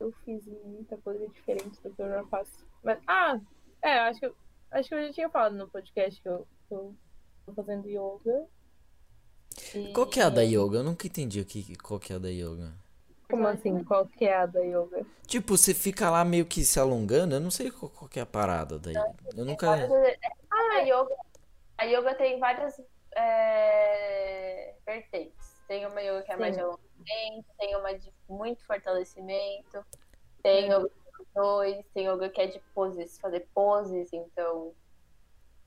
eu 0.00 0.12
fiz 0.24 0.44
muita 0.64 0.96
coisa 0.98 1.26
diferente 1.28 1.80
do 1.82 1.90
que 1.90 2.02
eu 2.02 2.08
já 2.08 2.24
faço. 2.24 2.50
Mas, 2.82 2.98
ah, 3.06 3.38
é, 3.82 3.98
acho 4.00 4.18
que, 4.20 4.26
eu- 4.26 4.34
acho 4.72 4.88
que 4.88 4.94
eu 4.94 5.06
já 5.06 5.12
tinha 5.12 5.30
falado 5.30 5.54
no 5.54 5.68
podcast 5.68 6.20
que 6.20 6.28
eu, 6.28 6.46
que 6.68 6.74
eu 6.74 6.94
tô 7.46 7.52
fazendo 7.54 7.88
yoga. 7.88 8.46
E- 9.74 9.92
Qual 9.92 10.06
que 10.06 10.20
é 10.20 10.24
a 10.24 10.28
da 10.30 10.42
yoga? 10.42 10.78
Eu 10.78 10.82
nunca 10.84 11.06
entendi 11.06 11.40
o 11.40 11.44
que, 11.44 11.76
qual 11.76 11.98
que 12.00 12.12
é 12.12 12.16
a 12.16 12.18
da 12.18 12.28
yoga. 12.28 12.72
Como 13.30 13.46
assim? 13.46 13.84
Qual 13.84 14.06
que 14.06 14.24
é 14.24 14.36
a 14.36 14.46
da 14.46 14.60
yoga? 14.60 15.04
Tipo, 15.26 15.56
você 15.56 15.74
fica 15.74 16.10
lá 16.10 16.24
meio 16.24 16.46
que 16.46 16.64
se 16.64 16.80
alongando, 16.80 17.34
eu 17.34 17.40
não 17.40 17.50
sei 17.50 17.70
qual, 17.70 17.90
qual 17.90 18.08
que 18.08 18.18
é 18.18 18.22
a 18.22 18.26
parada 18.26 18.78
daí. 18.78 18.94
Eu 19.36 19.44
nunca. 19.44 19.68
Ah, 19.70 20.78
a 20.78 20.80
yoga, 20.80 21.14
a 21.78 21.84
yoga 21.84 22.14
tem 22.14 22.38
várias 22.38 22.78
é, 23.16 24.74
vertentes. 24.84 25.62
Tem 25.66 25.86
uma 25.86 26.00
yoga 26.00 26.22
que 26.22 26.32
é 26.32 26.36
mais 26.36 26.54
de 26.54 26.60
Sim. 26.60 26.66
alongamento, 26.66 27.48
tem 27.58 27.76
uma 27.76 27.94
de 27.94 28.12
muito 28.28 28.64
fortalecimento, 28.66 29.84
tem 30.42 30.66
yoga 30.66 30.88
de 30.88 31.26
dois, 31.34 31.86
tem 31.94 32.08
yoga 32.08 32.28
que 32.28 32.40
é 32.40 32.46
de 32.46 32.60
poses, 32.74 33.18
fazer 33.18 33.48
poses, 33.54 34.12
então. 34.12 34.74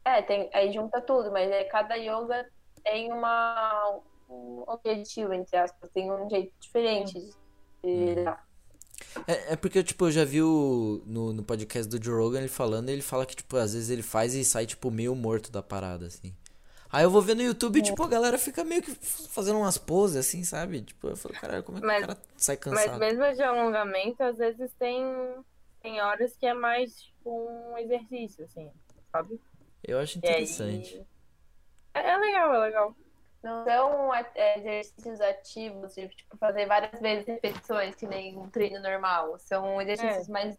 É, 0.03 0.22
tem, 0.22 0.49
aí 0.53 0.72
junta 0.74 0.99
tudo, 0.99 1.32
mas 1.32 1.49
é, 1.49 1.64
cada 1.66 1.95
yoga 1.95 2.49
tem 2.84 3.14
uma, 3.14 4.01
um 4.28 4.64
objetivo, 4.68 5.34
entre 5.34 5.55
aspas, 5.55 5.89
tem 5.91 6.12
um 6.12 6.30
jeito 6.30 6.53
diferente 6.59 7.14
de, 7.84 8.16
de 8.16 8.24
dar. 8.24 8.51
É, 9.28 9.53
é 9.53 9.55
porque, 9.55 9.84
tipo, 9.84 10.05
eu 10.07 10.12
já 10.12 10.24
vi 10.26 10.41
o, 10.41 11.01
no, 11.05 11.34
no 11.34 11.43
podcast 11.43 11.89
do 11.89 12.03
Joe 12.03 12.16
Rogan 12.16 12.39
ele 12.39 12.47
falando, 12.47 12.89
ele 12.89 13.01
fala 13.01 13.26
que, 13.26 13.36
tipo, 13.36 13.55
às 13.57 13.74
vezes 13.74 13.89
ele 13.89 14.01
faz 14.01 14.34
e 14.34 14.43
sai, 14.45 14.66
tipo, 14.66 14.89
meio 14.89 15.14
morto 15.16 15.51
da 15.51 15.62
parada, 15.62 16.05
assim. 16.07 16.34
Aí 16.89 17.03
eu 17.03 17.09
vou 17.09 17.22
ver 17.22 17.36
no 17.36 17.41
YouTube 17.41 17.80
e, 17.80 17.82
tipo, 17.82 18.03
a 18.03 18.07
galera 18.07 18.38
fica 18.38 18.64
meio 18.64 18.82
que 18.82 18.91
fazendo 18.93 19.57
umas 19.59 19.78
poses, 19.78 20.18
assim, 20.18 20.43
sabe? 20.43 20.82
Tipo, 20.82 21.07
eu 21.09 21.16
falo, 21.16 21.34
caralho, 21.36 21.64
como 21.64 21.78
é 21.78 21.82
que 21.82 21.88
Mas- 21.88 22.03
o 22.03 22.07
cara 22.07 22.20
sai 22.36 22.55
Mas 22.55 22.64
cansado? 22.64 22.99
mesmo 22.99 23.34
de 23.36 23.41
alongamento, 23.43 24.22
às 24.24 24.38
vezes 24.38 24.70
tem, 24.78 25.05
tem 25.82 26.01
horas 26.01 26.36
que 26.36 26.45
é 26.45 26.53
mais 26.53 27.03
tipo 27.03 27.47
um 27.49 27.78
exercício, 27.78 28.43
assim, 28.43 28.70
sabe? 29.12 29.39
Eu 29.84 29.99
acho 29.99 30.20
E 30.22 30.28
aí- 30.28 30.32
interessante. 30.43 31.01
É, 31.93 32.12
é 32.12 32.18
legal, 32.18 32.53
é 32.55 32.59
legal. 32.59 32.95
Não 33.44 33.64
são 33.64 34.14
é, 34.14 34.60
exercícios 34.60 35.20
ativos, 35.20 35.96
de 35.96 36.08
tipo, 36.10 36.38
fazer 36.38 36.68
várias 36.68 37.00
vezes 37.02 37.26
repetições, 37.26 37.96
que 37.96 38.06
nem 38.06 38.38
um 38.38 38.50
treino 38.50 38.80
normal. 38.82 39.38
São 39.39 39.82
exercícios 39.82 40.28
mais 40.28 40.56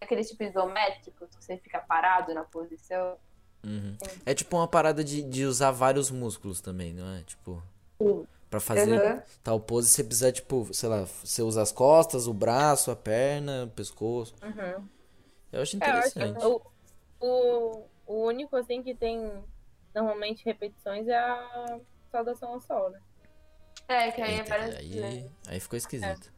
aqueles 0.00 0.28
tipo 0.28 0.42
isométricos, 0.42 1.28
que 1.34 1.44
você 1.44 1.56
fica 1.58 1.80
parado 1.80 2.34
na 2.34 2.44
posição. 2.44 3.16
Uhum. 3.64 3.96
É 4.26 4.34
tipo 4.34 4.56
uma 4.56 4.68
parada 4.68 5.02
de, 5.02 5.22
de 5.22 5.44
usar 5.46 5.70
vários 5.70 6.10
músculos 6.10 6.60
também, 6.60 6.92
não 6.92 7.08
é? 7.14 7.22
Tipo, 7.22 7.62
pra 8.50 8.60
fazer 8.60 9.00
Uhum. 9.00 9.22
tal 9.42 9.60
pose, 9.60 9.88
você 9.88 10.04
precisa, 10.04 10.32
tipo, 10.32 10.72
sei 10.72 10.88
lá, 10.88 11.04
você 11.04 11.42
usa 11.42 11.62
as 11.62 11.72
costas, 11.72 12.26
o 12.26 12.34
braço, 12.34 12.90
a 12.90 12.96
perna, 12.96 13.64
o 13.64 13.70
pescoço. 13.70 14.34
Uhum. 14.42 14.88
Eu 15.52 15.62
acho 15.62 15.76
É, 15.80 15.88
eu 15.88 15.94
acho 15.94 16.14
que 16.14 16.24
interessante. 16.24 16.44
o, 16.44 16.60
o, 17.20 17.86
o 18.06 18.26
único, 18.26 18.56
assim, 18.56 18.82
que 18.82 18.94
tem 18.94 19.44
normalmente 19.94 20.44
repetições 20.44 21.06
é 21.08 21.16
a 21.16 21.80
saudação 22.14 22.50
ao 22.50 22.60
sol, 22.60 22.90
né? 22.90 23.00
É, 23.88 24.10
que 24.12 24.22
aí 24.22 24.34
é 24.34 24.38
Eita, 24.38 24.54
aí, 24.78 25.30
aí 25.48 25.60
ficou 25.60 25.76
esquisito. 25.76 26.32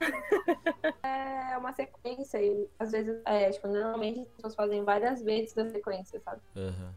É 1.02 1.56
uma 1.58 1.72
sequência 1.72 2.38
e 2.42 2.68
às 2.78 2.90
vezes, 2.92 3.18
é, 3.24 3.50
tipo, 3.50 3.66
normalmente 3.66 4.20
as 4.20 4.28
pessoas 4.28 4.54
fazem 4.54 4.84
várias 4.84 5.22
vezes 5.22 5.54
da 5.54 5.66
sequência, 5.70 6.20
sabe? 6.20 6.42
Aham. 6.54 6.94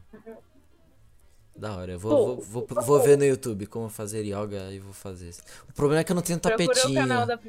Da 1.55 1.77
hora, 1.77 1.93
eu 1.93 1.99
vou, 1.99 2.41
vou, 2.41 2.65
vou, 2.67 2.81
vou 2.83 2.99
ver 3.01 3.17
no 3.17 3.23
YouTube 3.23 3.67
como 3.67 3.89
fazer 3.89 4.23
yoga 4.25 4.71
e 4.71 4.79
vou 4.79 4.93
fazer. 4.93 5.33
O 5.69 5.73
problema 5.73 6.01
é 6.01 6.03
que 6.03 6.11
eu 6.11 6.15
não 6.15 6.21
tenho 6.21 6.39
Procura 6.39 6.63
o 6.63 6.67
tapetinho. 6.73 7.01
canal 7.01 7.25
da. 7.25 7.39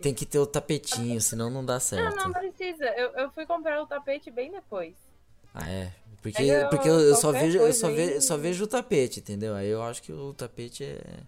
Tem 0.00 0.14
que 0.14 0.26
ter 0.26 0.38
o 0.38 0.46
tapetinho, 0.46 1.20
senão 1.20 1.50
não 1.50 1.64
dá 1.64 1.74
Não, 1.74 1.80
certo. 1.80 2.16
não 2.16 2.32
precisa. 2.32 2.86
Eu, 2.96 3.10
eu 3.10 3.30
fui 3.30 3.46
comprar 3.46 3.80
o 3.80 3.86
tapete 3.86 4.30
bem 4.30 4.50
depois. 4.50 4.96
Ah, 5.54 5.68
é. 5.70 5.92
Porque, 6.22 6.36
Pega 6.38 6.68
porque 6.68 6.88
eu, 6.88 7.00
eu 7.00 7.14
só 7.14 7.32
vejo, 7.32 7.58
eu 7.58 7.72
só, 7.72 7.88
ve, 7.88 8.02
aí. 8.02 8.14
eu 8.16 8.20
só 8.20 8.36
vejo 8.36 8.64
o 8.64 8.66
tapete, 8.66 9.20
entendeu? 9.20 9.54
Aí 9.54 9.68
eu 9.68 9.82
acho 9.82 10.02
que 10.02 10.12
o 10.12 10.34
tapete 10.34 10.84
é, 10.84 11.20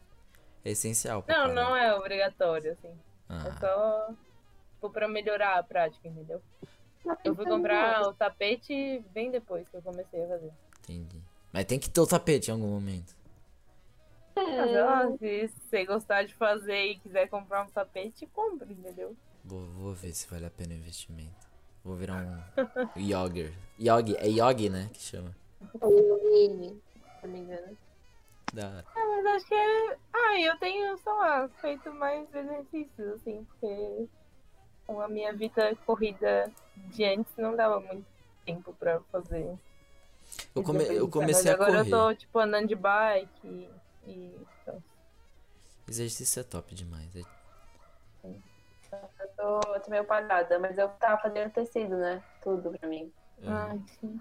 é 0.65 0.71
essencial. 0.71 1.23
pra 1.23 1.35
Não, 1.35 1.43
parada. 1.55 1.63
não 1.63 1.77
é 1.77 1.95
obrigatório, 1.95 2.73
assim. 2.73 2.93
Ah, 3.29 3.57
só 3.59 4.15
tipo, 4.75 4.91
pra 4.91 5.09
melhorar 5.09 5.59
a 5.59 5.63
prática, 5.63 6.07
entendeu? 6.07 6.43
Eu 7.25 7.35
fui 7.35 7.47
comprar 7.47 8.03
o 8.03 8.13
tapete 8.13 9.03
bem 9.13 9.31
depois 9.31 9.67
que 9.69 9.77
eu 9.77 9.83
comecei 9.83 10.23
a 10.25 10.29
fazer. 10.29 10.53
entendi. 10.81 11.23
Mas 11.53 11.65
tem 11.65 11.79
que 11.79 11.89
ter 11.91 12.01
o 12.01 12.07
tapete 12.07 12.49
em 12.51 12.53
algum 12.55 12.69
momento. 12.69 13.15
Ó, 14.37 15.17
se 15.19 15.49
você 15.49 15.85
gostar 15.85 16.25
de 16.25 16.35
fazer 16.35 16.85
e 16.87 16.99
quiser 16.99 17.29
comprar 17.29 17.65
um 17.65 17.69
tapete, 17.71 18.27
compre, 18.27 18.73
entendeu? 18.73 19.17
Vou, 19.45 19.67
vou 19.67 19.95
ver 19.95 20.13
se 20.15 20.27
vale 20.29 20.47
a 20.47 20.51
pena 20.51 20.73
o 20.75 20.77
investimento. 20.77 21.51
Vou 21.85 21.97
virar 21.97 22.15
um 22.17 22.41
yogger. 23.01 23.53
Yogi, 23.83 24.17
é 24.17 24.29
yogi, 24.29 24.69
né? 24.71 24.89
Que 24.93 25.01
chama. 25.01 25.35
Mini, 25.83 26.81
se 27.21 27.27
não 27.27 27.33
me 27.33 27.39
engano. 27.41 27.77
Da 28.53 28.69
hora. 28.69 28.85
Ah, 28.95 29.07
mas 29.07 29.27
acho 29.37 29.47
que 29.47 29.55
é. 29.55 29.97
Ah, 30.13 30.41
eu 30.41 30.59
tenho, 30.59 30.97
sei 30.99 31.13
lá, 31.13 31.49
feito 31.61 31.93
mais 31.95 32.33
exercícios, 32.35 33.09
assim, 33.15 33.45
porque 33.45 34.07
com 34.87 35.01
a 35.01 35.09
minha 35.09 35.33
vida 35.33 35.75
corrida 35.87 36.51
de 36.77 37.05
antes 37.05 37.33
não 37.37 37.57
dava 37.57 37.81
muito 37.81 38.05
tempo 38.45 38.73
pra 38.75 39.01
fazer. 39.11 39.57
Eu, 40.55 40.63
come- 40.63 40.85
eu 40.85 41.09
comecei 41.09 41.51
a 41.51 41.55
agora 41.55 41.73
correr. 41.73 41.87
eu 41.87 41.91
tô, 41.91 42.15
tipo, 42.15 42.39
andando 42.39 42.69
de 42.69 42.75
bike 42.75 43.31
e. 43.47 43.71
e 44.11 44.47
então, 44.63 44.83
Exercício 45.89 46.41
é 46.41 46.45
top 46.45 46.75
demais. 46.75 47.15
é- 47.17 47.23
Eu 48.25 49.29
tô, 49.37 49.73
eu 49.75 49.81
tô 49.81 49.91
meio 49.91 50.05
parada, 50.05 50.59
mas 50.59 50.77
eu 50.79 50.89
tava 50.91 51.21
fazendo 51.21 51.51
tecido, 51.51 51.97
né? 51.97 52.23
Tudo 52.43 52.71
pra 52.79 52.89
mim. 52.89 53.13
Ai, 53.47 53.81
sim. 54.01 54.21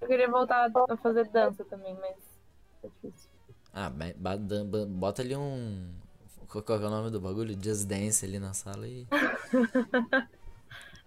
Eu 0.00 0.08
queria 0.08 0.30
voltar 0.30 0.70
a 0.88 0.96
fazer 0.96 1.28
dança 1.28 1.64
também, 1.64 1.94
mas 1.94 2.16
é 2.82 2.88
difícil. 2.88 3.30
Ah, 3.72 3.90
bota 4.88 5.22
ali 5.22 5.36
um. 5.36 5.94
Qual 6.48 6.82
é 6.82 6.86
o 6.86 6.90
nome 6.90 7.10
do 7.10 7.20
bagulho? 7.20 7.56
Just 7.62 7.86
Dance 7.86 8.24
ali 8.24 8.38
na 8.38 8.54
sala 8.54 8.86
e. 8.86 9.06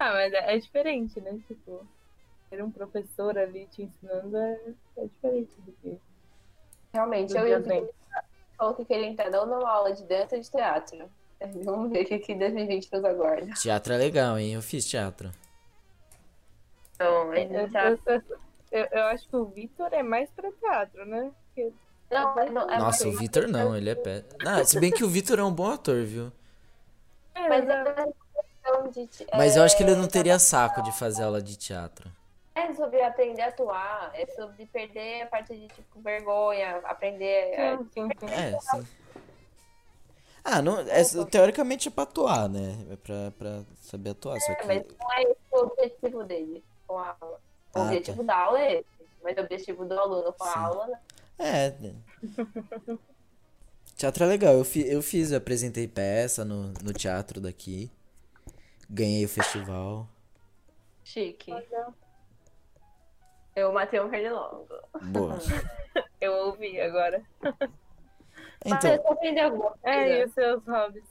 Ah, 0.02 0.14
mas 0.14 0.32
é, 0.32 0.56
é 0.56 0.58
diferente, 0.58 1.20
né? 1.20 1.38
Tipo, 1.46 1.86
ter 2.50 2.64
um 2.64 2.72
professor 2.72 3.38
ali 3.38 3.68
te 3.68 3.84
ensinando 3.84 4.38
é, 4.38 4.74
é 4.96 5.06
diferente 5.08 5.60
do 5.60 5.74
que. 5.74 6.00
Realmente, 6.94 7.34
Do 7.34 7.40
eu 7.40 7.60
e. 7.60 7.62
Vitor 7.62 7.94
falou 8.58 8.76
que 8.76 8.86
queria 8.86 9.08
entrar 9.08 9.30
dando 9.30 9.54
uma 9.54 9.70
aula 9.70 9.94
de 9.94 10.04
dança 10.04 10.38
e 10.38 10.42
de 10.42 10.50
teatro. 10.50 11.10
Vamos 11.64 11.92
ver 11.92 12.04
o 12.04 12.06
que 12.06 12.20
que 12.20 12.36
2020 12.36 12.92
nos 12.94 13.04
aguarda. 13.04 13.54
Teatro 13.54 13.94
é 13.94 13.98
legal, 13.98 14.38
hein? 14.38 14.54
Eu 14.54 14.62
fiz 14.62 14.86
teatro. 14.86 15.32
Então, 17.00 17.32
a 17.32 17.38
Eu, 17.40 17.48
gente 17.62 17.72
tá... 17.72 17.90
eu, 17.90 18.22
eu- 18.72 18.88
eu 18.92 19.04
acho 19.06 19.28
que 19.30 19.36
o 19.38 19.46
Vitor 19.46 19.88
é 19.94 20.04
mais 20.04 20.30
pra 20.32 20.52
teatro, 20.52 21.06
né? 21.06 21.32
Porque 21.48 21.72
Não, 22.12 22.36
mas 22.36 22.52
não, 22.52 22.70
é 22.70 22.78
Nossa, 22.78 23.08
o 23.08 23.12
Vitor 23.14 23.48
não, 23.48 23.76
ele 23.76 23.90
é 23.90 23.96
pé. 23.96 24.24
Não, 24.44 24.66
se 24.66 24.78
bem 24.80 24.92
que 24.92 25.04
o 25.04 25.08
Vitor 25.10 25.40
é 25.40 25.44
um 25.44 25.52
bom 25.54 25.72
ator, 25.72 26.04
viu? 26.04 26.30
É, 27.34 27.48
Mas 27.48 27.66
mas 27.66 27.88
é 27.88 28.02
é- 28.02 28.42
questão 28.44 28.92
de... 28.92 29.08
te- 29.08 29.28
Mas 29.34 29.56
eu 29.56 29.64
acho 29.64 29.78
que 29.78 29.84
ele 29.84 29.94
é, 29.94 29.96
não 29.96 30.08
teria 30.08 30.38
saco 30.38 30.82
de 30.82 30.92
fazer 30.92 31.24
aula 31.24 31.42
de 31.42 31.58
teatro. 31.58 32.12
É 32.54 32.74
sobre 32.74 33.02
aprender 33.02 33.42
a 33.44 33.48
atuar, 33.48 34.12
é 34.14 34.26
sobre 34.28 34.66
perder 34.66 35.22
a 35.22 35.28
parte 35.28 35.56
de, 35.56 35.68
tipo, 35.70 36.02
vergonha, 36.02 36.78
aprender... 36.84 37.56
sim, 37.94 38.10
sim. 38.20 38.28
É, 38.28 38.60
sim. 38.60 38.86
Ah, 40.44 40.62
não, 40.62 40.80
é, 40.80 41.04
teoricamente 41.30 41.88
é 41.88 41.92
pra 41.92 42.04
atuar, 42.04 42.50
né? 42.50 42.76
É 42.92 42.96
pra, 42.96 43.32
pra 43.38 43.62
saber 43.82 44.12
atuar, 44.12 44.40
só 44.42 44.54
que. 44.56 44.68
Mas 44.68 44.86
não 45.00 45.14
é 45.14 45.22
esse 45.24 45.38
o 45.54 45.58
objetivo 45.60 46.24
dele 46.24 46.64
com 46.90 46.98
a 46.98 47.16
aula. 47.22 47.40
O 47.76 47.80
Ah, 47.80 47.84
objetivo 47.84 48.24
da 48.24 48.36
aula 48.36 48.60
é 48.60 48.80
esse. 48.80 48.86
Mas 49.24 49.38
o 49.38 49.42
objetivo 49.42 49.86
do 49.86 50.00
aluno 50.00 50.34
com 50.34 50.44
a 50.44 50.54
Sim. 50.54 50.60
aula, 50.60 50.88
né? 50.88 51.00
É. 51.38 51.74
Teatro 53.96 54.24
é 54.24 54.28
legal. 54.28 54.56
Eu, 54.56 54.66
fi, 54.66 54.88
eu 54.88 55.02
fiz, 55.02 55.32
eu 55.32 55.38
apresentei 55.38 55.88
peça 55.88 56.44
no, 56.44 56.74
no 56.84 56.92
teatro 56.94 57.40
daqui. 57.40 57.92
Ganhei 58.90 59.24
o 59.24 59.30
festival. 59.30 60.08
Chique. 61.04 61.54
Eu 63.56 63.72
matei 63.72 64.00
um 64.00 64.10
pernilongo. 64.10 64.68
Boa. 65.02 65.38
Eu 66.22 66.34
ouvi 66.48 66.80
agora. 66.82 67.24
Mas 67.42 68.74
Então, 68.84 68.94
eu 68.94 69.12
aprendi 69.12 69.40
alguma 69.40 69.72
coisa. 69.72 69.98
É, 69.98 70.20
e 70.22 70.26
os 70.26 70.34
seus 70.34 70.64
hobbies? 70.66 71.04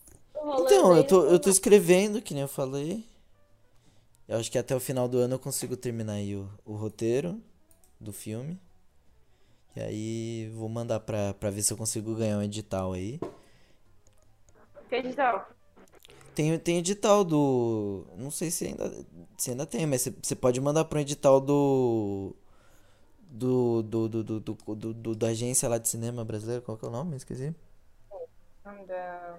então 0.60 0.96
eu, 0.96 1.06
tô, 1.06 1.24
eu 1.24 1.38
tô 1.40 1.48
escrevendo, 1.50 2.20
que 2.22 2.32
nem 2.34 2.42
eu 2.42 2.48
falei. 2.48 3.04
Eu 4.28 4.38
acho 4.38 4.50
que 4.50 4.58
até 4.58 4.74
o 4.76 4.80
final 4.80 5.08
do 5.08 5.18
ano 5.18 5.34
eu 5.34 5.38
consigo 5.38 5.76
terminar 5.76 6.14
aí 6.14 6.36
o, 6.36 6.48
o 6.64 6.74
roteiro 6.76 7.40
do 7.98 8.12
filme. 8.12 8.60
E 9.74 9.80
aí 9.80 10.50
vou 10.54 10.68
mandar 10.68 11.00
pra, 11.00 11.32
pra 11.34 11.50
ver 11.50 11.62
se 11.62 11.72
eu 11.72 11.76
consigo 11.76 12.14
ganhar 12.14 12.36
um 12.38 12.42
edital 12.42 12.92
aí. 12.92 13.18
Que 14.88 14.96
edital? 14.96 15.48
Tem, 16.34 16.58
tem 16.58 16.78
edital 16.78 17.24
do. 17.24 18.06
Não 18.16 18.30
sei 18.30 18.50
se 18.50 18.66
ainda, 18.66 19.04
se 19.36 19.50
ainda 19.50 19.66
tem, 19.66 19.86
mas 19.86 20.08
você- 20.22 20.36
pode 20.36 20.60
mandar 20.60 20.84
para 20.84 20.98
um 20.98 21.02
edital 21.02 21.40
do. 21.40 22.34
Do, 23.30 23.82
do, 23.82 24.08
do, 24.08 24.24
do, 24.24 24.40
do, 24.40 24.54
do- 24.74 24.94
do- 24.94 25.14
da 25.14 25.28
agência 25.28 25.68
lá 25.68 25.78
de 25.78 25.88
cinema 25.88 26.24
brasileiro. 26.24 26.62
Qual 26.62 26.78
que 26.78 26.84
é 26.84 26.88
o 26.88 26.90
nome? 26.90 27.16
Esqueci. 27.16 27.54
Da- 28.86 29.38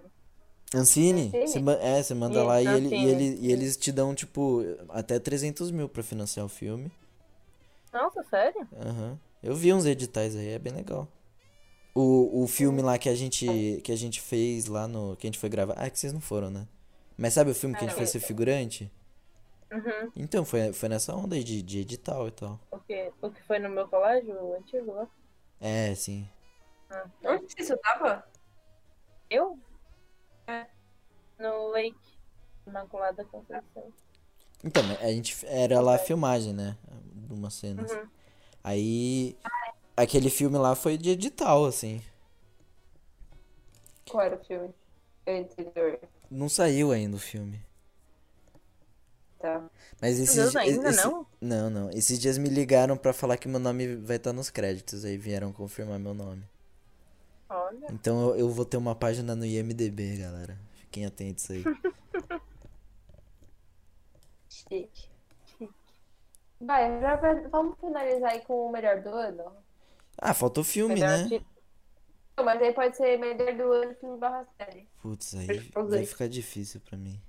Ancine? 0.74 1.28
Ancine? 1.28 1.48
Você 1.48 1.60
ma- 1.60 1.74
é, 1.74 2.02
você 2.04 2.14
manda 2.14 2.40
Isso, 2.40 2.48
lá 2.48 2.62
e, 2.62 2.68
ele, 2.68 2.90
e, 2.90 3.06
ele, 3.08 3.38
e 3.42 3.52
eles 3.52 3.76
te 3.76 3.92
dão, 3.92 4.14
tipo, 4.14 4.62
até 4.90 5.18
300 5.20 5.72
mil 5.72 5.90
pra 5.90 6.04
financiar 6.04 6.46
o 6.46 6.50
filme. 6.50 6.92
Nossa, 7.92 8.24
sério? 8.24 8.68
Aham. 8.80 9.20
Eu 9.42 9.56
vi 9.56 9.74
uns 9.74 9.86
editais 9.86 10.36
aí, 10.36 10.50
é 10.50 10.60
bem 10.60 10.74
legal. 10.74 11.08
O, 11.96 12.44
o 12.44 12.48
filme 12.48 12.82
lá 12.82 12.98
que 12.98 13.10
a 13.10 13.16
gente 13.16 13.82
que 13.84 13.92
a 13.92 13.96
gente 13.96 14.22
fez 14.22 14.68
lá 14.68 14.88
no. 14.88 15.16
Que 15.18 15.28
a 15.28 15.30
gente 15.30 15.40
foi 15.40 15.50
gravar. 15.50 15.76
Ah, 15.78 15.86
é 15.88 15.90
que 15.90 16.00
vocês 16.00 16.14
não 16.14 16.22
foram, 16.22 16.50
né? 16.50 16.68
Mas 17.18 17.34
sabe 17.34 17.52
o 17.52 17.56
filme 17.56 17.76
que 17.76 17.84
a 17.84 17.88
gente 17.88 17.98
foi 17.98 18.06
ser 18.06 18.20
figurante? 18.20 18.92
Uhum. 19.72 20.12
Então, 20.16 20.44
foi, 20.46 20.74
foi 20.74 20.90
nessa 20.90 21.16
onda 21.16 21.36
aí 21.36 21.44
de, 21.44 21.62
de 21.62 21.80
edital 21.80 22.28
e 22.28 22.32
tal. 22.32 22.60
O 22.72 22.80
que, 22.80 23.12
o 23.22 23.30
que 23.32 23.42
foi 23.44 23.60
no 23.60 23.70
meu 23.70 23.88
colégio, 23.88 24.34
o 24.36 24.56
antigo 24.56 24.94
lá? 24.94 25.08
É, 25.62 25.94
sim. 25.96 26.28
Ah, 26.90 27.06
Onde 27.26 27.54
você 27.54 27.62
estudava? 27.62 28.24
Eu? 29.30 29.58
No 31.40 31.70
Lake 31.70 31.96
Imaculada 32.68 33.24
Conceição. 33.26 33.92
Então, 34.64 34.84
a 35.02 35.08
gente 35.08 35.46
era 35.46 35.80
lá 35.80 35.96
a 35.96 36.00
filmagem, 36.00 36.54
né? 36.54 36.78
De 37.14 37.34
umas 37.34 37.54
cenas. 37.54 37.92
Uhum. 37.92 38.08
Aí. 38.64 39.38
Aquele 39.96 40.30
filme 40.30 40.58
lá 40.58 40.76
foi 40.76 40.98
de 40.98 41.10
edital, 41.10 41.66
assim. 41.66 42.02
Qual 44.10 44.24
era 44.24 44.36
o 44.36 44.44
filme? 44.44 44.74
É 45.26 45.40
interior. 45.40 46.00
Não 46.32 46.48
saiu 46.50 46.92
ainda 46.92 47.16
o 47.16 47.20
filme. 47.20 47.62
Tá. 49.40 49.70
Mas 50.02 50.20
esses 50.20 50.36
Deus, 50.36 50.56
ainda 50.56 50.90
esse- 50.90 51.04
não? 51.06 51.26
Não, 51.40 51.70
não. 51.70 51.90
Esses 51.92 52.20
dias 52.20 52.38
me 52.38 52.50
ligaram 52.50 52.98
pra 52.98 53.14
falar 53.14 53.38
que 53.38 53.48
meu 53.48 53.60
nome 53.60 53.96
vai 53.96 54.18
estar 54.18 54.34
nos 54.34 54.50
créditos. 54.50 55.06
Aí 55.06 55.18
vieram 55.18 55.52
confirmar 55.54 56.00
meu 56.00 56.14
nome. 56.14 56.44
Olha. 57.50 57.88
Então 57.92 58.30
eu, 58.30 58.36
eu 58.36 58.50
vou 58.50 58.66
ter 58.66 58.78
uma 58.78 58.96
página 58.96 59.36
no 59.36 59.46
IMDB, 59.46 60.18
galera. 60.18 60.58
Fiquem 60.90 61.06
atentos 61.06 61.52
aí. 61.52 61.64
Chique. 64.50 65.08
Vai, 66.60 67.00
vamos 67.52 67.78
finalizar 67.80 68.32
aí 68.32 68.42
com 68.42 68.66
o 68.66 68.72
melhor 68.72 69.02
do 69.02 69.10
ano? 69.10 69.56
Ah, 70.18 70.34
faltou 70.34 70.64
filme, 70.64 70.96
Melhor 70.96 71.30
né? 71.30 71.46
Não, 72.36 72.44
mas 72.44 72.60
aí 72.60 72.74
pode 72.74 72.98
ser 72.98 73.20
melhor 73.20 73.56
do 73.56 73.72
ano 73.72 73.94
filme 73.96 74.18
barra 74.18 74.48
série. 74.58 74.90
Putz, 75.02 75.36
aí 75.36 75.72
vai 75.88 76.02
ver. 76.02 76.06
ficar 76.06 76.28
difícil 76.28 76.82
pra 76.82 76.98
mim. 76.98 77.22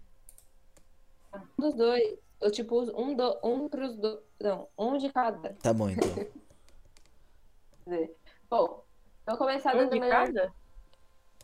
Um 1.59 1.63
dos 1.63 1.75
dois. 1.77 2.19
Eu, 2.41 2.51
tipo, 2.51 2.81
um, 2.99 3.15
do, 3.15 3.39
um 3.45 3.69
pros 3.69 3.95
dois. 3.99 4.21
Não, 4.41 4.69
um 4.79 4.97
de 4.97 5.13
cada. 5.13 5.53
Tá 5.63 5.75
bom, 5.75 5.91
então. 5.91 6.09
Quer 7.85 7.91
dizer. 7.91 8.17
Bom, 8.49 8.83
vou 9.27 9.37
começar 9.37 9.75
Um 9.75 9.89
dando 9.89 9.99
melhor. 9.99 10.27
cada? 10.27 10.55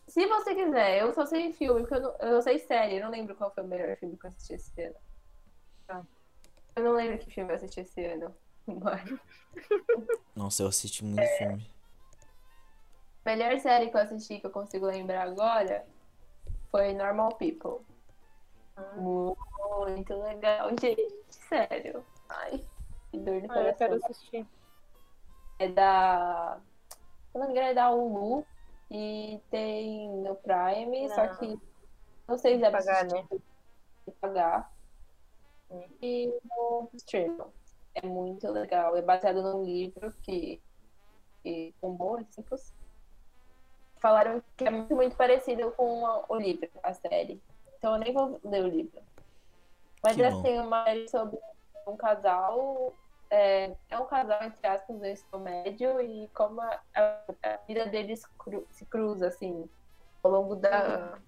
Se 0.09 0.27
você 0.27 0.55
quiser, 0.55 1.01
eu 1.01 1.13
só 1.13 1.27
sei 1.27 1.53
filme, 1.53 1.81
porque 1.81 1.95
eu, 1.95 2.01
não, 2.01 2.17
eu 2.21 2.43
sei 2.43 2.59
série. 2.61 2.97
Eu 2.97 3.05
não 3.05 3.11
lembro 3.11 3.35
qual 3.35 3.51
foi 3.53 3.65
o 3.65 3.67
melhor 3.67 3.97
filme 3.97 4.17
que 4.17 4.27
eu 4.27 4.31
assisti 4.31 4.55
esse 4.55 4.83
ano. 4.83 4.95
Tá. 5.87 6.03
Eu 6.77 6.85
não 6.85 6.93
lembro 6.93 7.19
que 7.19 7.31
filme 7.31 7.51
eu 7.51 7.57
assisti 7.57 7.81
esse 7.81 8.05
ano. 8.05 8.35
Mas... 8.67 9.05
Nossa, 10.35 10.63
eu 10.63 10.69
assisti 10.69 11.05
muito 11.05 11.21
É. 11.21 11.39
filme. 11.39 11.71
melhor 13.25 13.59
série 13.59 13.91
que 13.91 13.97
eu 13.97 14.01
assisti 14.01 14.39
que 14.41 14.47
eu 14.47 14.51
consigo 14.51 14.87
lembrar 14.87 15.23
agora 15.23 15.85
foi 16.71 16.93
Normal 16.95 17.31
People. 17.37 17.85
Muito 18.97 20.15
legal, 20.23 20.69
gente. 20.81 21.25
Sério. 21.31 22.05
Ai, 22.29 22.65
que 23.11 23.19
dor 23.19 23.41
no 23.43 23.53
Ah, 23.53 23.61
eu 23.63 23.75
quero 23.75 23.93
coração. 23.99 24.11
assistir. 24.11 24.47
É 25.59 25.69
da. 25.69 26.59
Se 27.33 27.39
não 27.39 27.47
me 27.47 27.53
engano, 27.53 27.69
é 27.69 27.75
da 27.75 27.91
Hulu. 27.91 28.47
E 28.91 29.41
tem 29.51 30.09
no 30.23 30.37
Prime, 30.37 31.09
só 31.11 31.27
Não. 31.27 31.37
que 31.37 31.61
não 32.29 32.39
sei 32.39 32.55
se 32.55 32.61
deve 32.61 32.77
Pagar, 32.77 33.05
né? 33.05 33.27
Pagar. 34.21 34.73
Hum. 35.71 35.85
E 36.01 36.27
no 36.45 36.89
stream. 36.95 37.53
É 37.95 38.07
muito 38.07 38.51
legal. 38.51 38.97
É 38.97 39.03
baseado 39.03 39.43
num 39.43 39.65
livro 39.65 40.13
que, 40.23 40.61
que 41.43 41.75
bombou, 41.81 42.19
assim, 42.19 42.43
possível. 42.43 42.77
Falaram 43.99 44.43
que 44.57 44.65
é 44.65 44.71
muito, 44.71 44.95
muito 44.95 45.17
parecido 45.17 45.73
com 45.73 46.03
o 46.29 46.37
livro, 46.37 46.69
a 46.83 46.93
série. 46.93 47.43
então 47.79 47.95
eu 47.95 47.99
nem 47.99 48.13
vou 48.13 48.39
ler 48.45 48.65
o 48.65 48.69
livro. 48.69 49.01
Mas 50.03 50.15
Que 50.15 50.23
assim, 50.23 50.37
bom. 50.37 50.43
tem 50.43 50.61
uma 50.61 50.85
série 50.85 51.09
sobre 51.09 51.39
um 51.89 51.97
casal. 51.97 52.93
É, 53.31 53.77
é 53.89 53.99
um 53.99 54.07
casal, 54.07 54.43
entre 54.45 54.67
aspas, 54.67 54.99
do 54.99 55.05
ensino 55.07 55.41
médio 55.41 56.01
e 56.01 56.29
como 56.35 56.61
a, 56.61 56.81
a- 56.95 57.61
vida 57.67 57.87
deles 57.87 58.23
cru- 58.39 58.67
se 58.71 58.87
cruza, 58.87 59.29
assim, 59.29 59.69
ao 60.23 60.31
longo 60.31 60.55
da. 60.57 61.21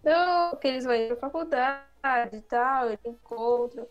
Então, 0.00 0.56
que 0.58 0.68
eles 0.68 0.84
vão 0.84 0.94
ir 0.94 1.08
pra 1.08 1.16
faculdade 1.16 2.36
e 2.36 2.42
tal, 2.42 2.86
eles 2.88 3.00
encontram 3.04 3.88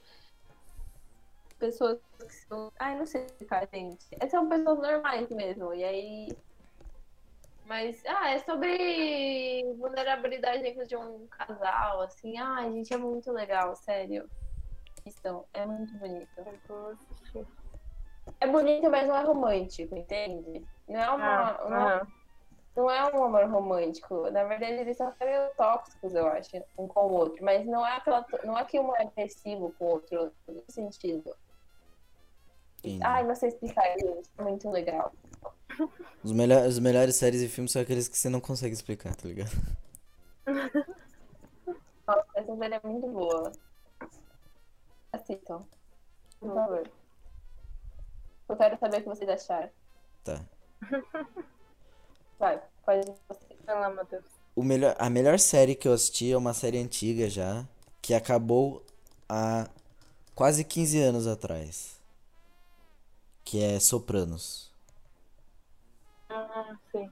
pessoas 1.57 1.99
que 2.19 2.33
são. 2.47 2.71
Ai, 2.79 2.97
não 2.97 3.05
sei 3.05 3.25
explicar, 3.25 3.67
gente. 3.73 4.05
É, 4.19 4.27
São 4.29 4.47
pessoas 4.47 4.77
normais 4.79 5.29
mesmo. 5.29 5.73
E 5.73 5.83
aí. 5.83 6.27
Mas, 7.65 8.03
ah, 8.05 8.29
é 8.29 8.39
sobre 8.39 9.63
vulnerabilidade 9.77 10.61
dentro 10.61 10.85
de 10.85 10.95
um 10.95 11.27
casal, 11.27 12.01
assim. 12.01 12.37
Ai, 12.37 12.71
gente, 12.71 12.93
é 12.93 12.97
muito 12.97 13.31
legal, 13.31 13.75
sério. 13.75 14.29
Então, 15.05 15.45
é 15.53 15.65
muito 15.65 15.93
bonito. 15.97 16.27
É 18.39 18.47
bonito, 18.47 18.89
mas 18.89 19.07
não 19.07 19.15
é 19.15 19.23
romântico, 19.23 19.95
entende? 19.95 20.65
Não 20.87 20.99
é 20.99 21.09
uma. 21.11 21.49
Ah, 21.51 21.69
não, 21.69 21.77
é- 21.77 21.95
aham. 21.95 22.07
não 22.75 22.91
é 22.91 23.15
um 23.15 23.23
amor 23.23 23.49
romântico. 23.49 24.29
Na 24.31 24.43
verdade, 24.43 24.73
eles 24.73 24.97
são 24.97 25.07
até 25.07 25.25
meio 25.25 25.53
tóxicos, 25.55 26.13
eu 26.15 26.27
acho, 26.27 26.49
um 26.77 26.87
com 26.87 27.01
o 27.01 27.13
outro. 27.13 27.43
Mas 27.45 27.65
não 27.65 27.85
é 27.85 27.97
aquela. 27.97 28.25
Não 28.43 28.57
é 28.57 28.65
que 28.65 28.79
um 28.79 28.95
é 28.95 29.03
agressivo 29.03 29.73
com 29.77 29.85
o 29.85 29.89
outro, 29.89 30.31
no 30.47 30.63
sentido. 30.69 31.35
Entendi. 32.79 33.03
Ai, 33.03 33.23
não 33.23 33.35
sei 33.35 33.49
explicar. 33.49 33.85
É 33.85 34.41
muito 34.41 34.69
legal. 34.69 35.13
Os, 36.23 36.31
melhor, 36.31 36.65
as 36.65 36.79
melhores 36.79 37.15
séries 37.15 37.41
e 37.41 37.47
filmes 37.47 37.71
são 37.71 37.81
aqueles 37.81 38.07
que 38.07 38.17
você 38.17 38.29
não 38.29 38.41
consegue 38.41 38.73
explicar, 38.73 39.15
tá 39.15 39.27
ligado? 39.27 39.51
Nossa, 42.07 42.25
essa 42.35 42.55
série 42.57 42.75
é 42.75 42.81
muito 42.83 43.07
boa. 43.07 43.51
Assistam. 45.25 45.65
Por 46.39 46.53
favor. 46.53 46.91
Eu 48.47 48.55
quero 48.55 48.77
saber 48.77 48.97
o 48.97 49.01
que 49.01 49.09
vocês 49.09 49.29
acharam. 49.29 49.69
Tá. 50.23 50.45
Vai, 52.37 52.61
pode 52.85 53.09
ir 53.09 53.15
você. 53.27 53.57
Vai 53.65 53.79
lá, 53.79 53.89
Matheus. 53.89 54.23
O 54.55 54.63
melhor, 54.63 54.95
a 54.99 55.09
melhor 55.09 55.39
série 55.39 55.73
que 55.73 55.87
eu 55.87 55.93
assisti 55.93 56.31
é 56.31 56.37
uma 56.37 56.53
série 56.53 56.77
antiga 56.77 57.27
já, 57.27 57.65
que 58.01 58.13
acabou 58.13 58.85
há 59.27 59.67
quase 60.35 60.63
15 60.63 61.01
anos 61.01 61.25
atrás. 61.25 61.99
Que 63.43 63.63
é 63.63 63.79
Sopranos. 63.79 64.71
Ah, 66.29 66.77
sim. 66.91 67.09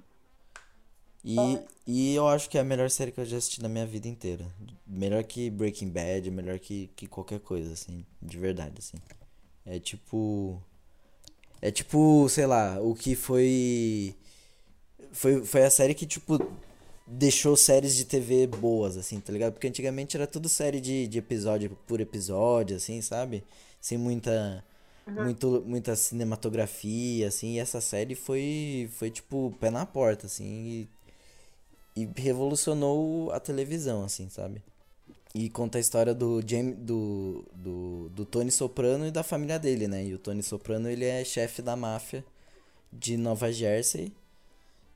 E, 1.24 1.60
e 1.88 2.16
eu 2.16 2.28
acho 2.28 2.50
que 2.50 2.58
é 2.58 2.62
a 2.62 2.66
melhor 2.66 2.90
série 2.90 3.12
que 3.12 3.20
eu 3.20 3.26
já 3.26 3.38
assisti 3.38 3.62
na 3.62 3.70
minha 3.70 3.86
vida 3.86 4.08
inteira. 4.08 4.46
Melhor 4.86 5.24
que 5.24 5.50
Breaking 5.50 5.90
Bad, 5.90 6.30
melhor 6.30 6.60
que, 6.60 6.90
que 6.96 7.08
qualquer 7.08 7.40
coisa, 7.40 7.72
assim, 7.72 8.06
de 8.22 8.38
verdade, 8.38 8.76
assim. 8.80 8.98
É 9.66 9.80
tipo. 9.80 10.62
É 11.62 11.72
tipo, 11.72 12.28
sei 12.28 12.46
lá, 12.46 12.80
o 12.82 12.94
que 12.94 13.16
foi. 13.16 14.16
Foi, 15.14 15.46
foi 15.46 15.64
a 15.64 15.70
série 15.70 15.94
que, 15.94 16.06
tipo, 16.06 16.40
deixou 17.08 17.56
séries 17.56 17.96
de 17.96 18.04
TV 18.04 18.48
boas, 18.48 18.98
assim, 18.98 19.20
tá 19.20 19.32
ligado? 19.32 19.54
Porque 19.54 19.68
antigamente 19.68 20.18
era 20.18 20.28
tudo 20.28 20.50
série 20.50 20.82
de, 20.82 21.08
de 21.08 21.20
episódio 21.20 21.78
por 21.88 22.02
episódio, 22.02 22.76
assim, 22.76 23.02
sabe? 23.02 23.44
Sem 23.80 23.98
muita. 23.98 24.64
Muito, 25.06 25.62
muita 25.66 25.98
cinematografia, 25.98 27.28
assim, 27.28 27.56
e 27.56 27.60
essa 27.60 27.82
série 27.82 28.16
foi, 28.16 28.90
foi 28.94 29.12
tipo, 29.12 29.54
pé 29.60 29.70
na 29.70 29.86
porta, 29.86 30.28
assim, 30.28 30.46
e, 30.46 30.90
e 31.96 32.08
revolucionou 32.16 33.32
a 33.32 33.40
televisão, 33.40 34.04
assim, 34.04 34.30
sabe? 34.30 34.62
E 35.36 35.50
conta 35.50 35.80
a 35.80 35.82
história 35.82 36.14
do, 36.14 36.42
James, 36.46 36.76
do, 36.78 37.44
do, 37.56 38.10
do 38.10 38.26
Tony 38.26 38.52
Soprano 38.52 39.08
e 39.08 39.12
da 39.12 39.24
família 39.24 39.58
dele, 39.58 39.88
né? 39.88 40.06
E 40.06 40.14
o 40.14 40.20
Tony 40.20 40.44
Soprano, 40.44 40.90
ele 40.90 41.06
é 41.06 41.24
chefe 41.26 41.62
da 41.62 41.76
máfia 41.76 42.24
de 42.92 43.18
Nova 43.18 43.52
Jersey. 43.52 44.12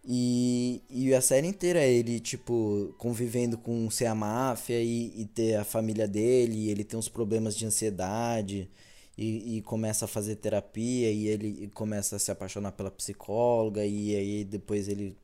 E, 0.06 0.82
e 0.90 1.14
a 1.14 1.22
série 1.22 1.48
inteira 1.48 1.80
é 1.80 1.92
ele, 1.92 2.20
tipo, 2.20 2.94
convivendo 2.98 3.58
com 3.58 3.90
ser 3.90 4.06
a 4.06 4.16
máfia 4.16 4.82
e, 4.82 5.12
e 5.22 5.26
ter 5.26 5.56
a 5.56 5.66
família 5.66 6.08
dele. 6.08 6.70
Ele 6.70 6.84
tem 6.84 6.98
uns 6.98 7.10
problemas 7.10 7.56
de 7.56 7.66
ansiedade 7.66 8.70
e, 9.18 9.58
e 9.58 9.62
começa 9.64 10.06
a 10.06 10.08
fazer 10.08 10.36
terapia. 10.38 11.12
E 11.12 11.28
ele 11.28 11.70
começa 11.74 12.16
a 12.16 12.20
se 12.20 12.32
apaixonar 12.32 12.72
pela 12.74 12.92
psicóloga. 12.92 13.86
E 13.86 14.16
aí 14.16 14.44
depois 14.46 14.88
ele, 14.88 15.18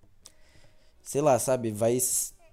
sei 1.03 1.21
lá, 1.21 1.37
sabe, 1.39 1.71
vai, 1.71 1.97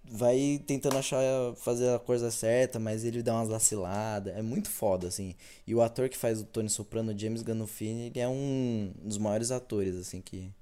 vai 0.04 0.62
tentando 0.66 0.98
achar, 0.98 1.20
fazer 1.56 1.94
a 1.94 1.98
coisa 1.98 2.30
certa, 2.30 2.78
mas 2.78 3.04
ele 3.04 3.22
dá 3.22 3.34
umas 3.34 3.48
vaciladas. 3.48 4.36
É 4.36 4.42
muito 4.42 4.68
foda, 4.68 5.08
assim. 5.08 5.34
E 5.66 5.74
o 5.74 5.82
ator 5.82 6.08
que 6.08 6.16
faz 6.16 6.40
o 6.40 6.44
Tony 6.44 6.68
Soprano, 6.68 7.16
James 7.18 7.42
Gandolfini, 7.42 8.06
ele 8.06 8.20
é 8.20 8.28
um 8.28 8.92
dos 9.02 9.18
maiores 9.18 9.50
atores, 9.50 9.96
assim, 9.96 10.20
que 10.20 10.52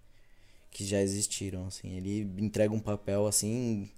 que 0.71 0.85
já 0.85 1.01
existiram, 1.01 1.67
assim. 1.67 1.97
Ele 1.97 2.21
entrega 2.39 2.73
um 2.73 2.79
papel, 2.79 3.27
assim, 3.27 3.91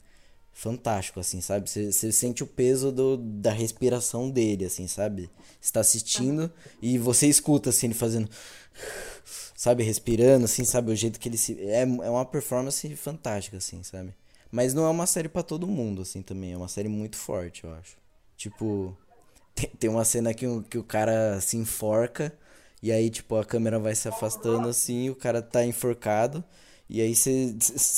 fantástico, 0.52 1.20
assim, 1.20 1.40
sabe? 1.40 1.68
Você 1.68 2.12
sente 2.12 2.42
o 2.42 2.46
peso 2.46 2.90
do, 2.92 3.16
da 3.16 3.52
respiração 3.52 4.30
dele, 4.30 4.64
assim, 4.64 4.86
sabe? 4.86 5.30
Você 5.60 5.72
tá 5.72 5.80
assistindo 5.80 6.50
e 6.80 6.98
você 6.98 7.26
escuta, 7.26 7.70
assim, 7.70 7.88
ele 7.88 7.94
fazendo... 7.94 8.30
Sabe? 9.60 9.82
Respirando, 9.84 10.46
assim, 10.46 10.64
sabe? 10.64 10.90
O 10.90 10.96
jeito 10.96 11.20
que 11.20 11.28
ele 11.28 11.36
se... 11.36 11.52
É, 11.68 11.82
é 11.82 11.84
uma 12.10 12.24
performance 12.24 12.96
fantástica, 12.96 13.58
assim, 13.58 13.82
sabe? 13.82 14.14
Mas 14.50 14.72
não 14.72 14.86
é 14.86 14.88
uma 14.88 15.06
série 15.06 15.28
pra 15.28 15.42
todo 15.42 15.66
mundo, 15.66 16.00
assim, 16.00 16.22
também. 16.22 16.52
É 16.52 16.56
uma 16.56 16.66
série 16.68 16.88
muito 16.88 17.16
forte, 17.18 17.64
eu 17.64 17.74
acho. 17.74 17.98
Tipo... 18.38 18.96
Tem, 19.54 19.68
tem 19.78 19.90
uma 19.90 20.04
cena 20.04 20.32
que, 20.34 20.46
o- 20.46 20.62
que 20.62 20.78
o 20.78 20.84
cara 20.84 21.40
se 21.42 21.56
enforca 21.58 22.32
e 22.82 22.92
aí, 22.92 23.10
tipo, 23.10 23.36
a 23.36 23.44
câmera 23.44 23.78
vai 23.78 23.94
se 23.94 24.08
afastando 24.08 24.68
assim, 24.68 25.10
o 25.10 25.16
cara 25.16 25.42
tá 25.42 25.64
enforcado 25.66 26.42
e 26.88 27.00
aí 27.02 27.14
você 27.14 27.54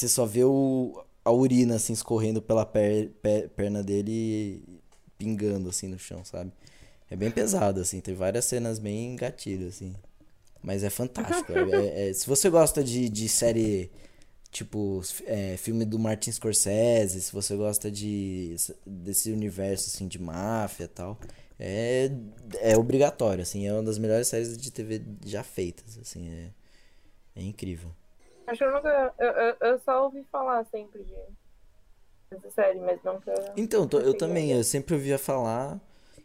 só 0.09 0.27
vê 0.27 0.45
o, 0.45 1.05
a 1.25 1.33
urina, 1.33 1.77
assim, 1.77 1.93
escorrendo 1.93 2.43
pela 2.43 2.67
per, 2.67 3.11
per- 3.23 3.49
perna 3.51 3.83
dele 3.83 4.13
e 4.13 4.81
pingando, 5.19 5.69
assim, 5.71 5.89
no 5.89 5.99
chão, 5.99 6.25
sabe? 6.25 6.53
É 7.11 7.17
bem 7.17 7.31
pesado, 7.31 7.81
assim, 7.81 8.01
tem 8.01 8.15
várias 8.15 8.47
cenas 8.47 8.79
bem 8.79 9.17
gatilhas, 9.17 9.77
assim. 9.77 9.95
Mas 10.63 10.85
é 10.85 10.91
fantástico. 10.91 11.53
é- 11.53 11.71
é- 11.71 12.11
é- 12.11 12.13
se 12.13 12.27
você 12.27 12.49
gosta 12.49 12.83
de, 12.85 13.09
de 13.09 13.29
série, 13.29 13.91
tipo, 14.51 15.01
é, 15.27 15.57
filme 15.57 15.85
do 15.85 15.99
Martin 15.99 16.31
Scorsese, 16.31 17.21
se 17.21 17.33
você 17.33 17.57
gosta 17.57 17.91
de 17.91 18.55
desse 18.87 19.33
universo, 19.33 19.89
assim, 19.89 20.07
de 20.07 20.21
máfia 20.21 20.85
e 20.85 20.89
tal, 20.89 21.19
é, 21.59 22.11
é 22.61 22.77
obrigatório, 22.77 23.43
assim, 23.43 23.67
é 23.67 23.73
uma 23.73 23.83
das 23.83 23.99
melhores 23.99 24.29
séries 24.29 24.57
de 24.57 24.71
TV 24.71 25.03
já 25.25 25.43
feitas, 25.43 25.99
assim, 25.99 26.29
é, 26.31 26.51
é 27.41 27.43
incrível. 27.43 27.91
Acho 28.47 28.59
que 28.59 28.65
eu 28.65 28.73
nunca. 28.73 29.15
Eu, 29.19 29.31
eu, 29.31 29.57
eu 29.61 29.79
só 29.81 30.05
ouvi 30.05 30.25
falar 30.31 30.65
sempre 30.67 31.03
de. 31.05 31.15
Dessa 32.31 32.51
série, 32.51 32.81
mas 32.81 33.03
nunca. 33.05 33.33
Então, 33.57 33.89
eu 33.93 34.13
a 34.13 34.17
também, 34.17 34.53
eu 34.53 34.65
sempre 34.65 34.95
ouvia 34.95 35.19
falar, 35.19 35.81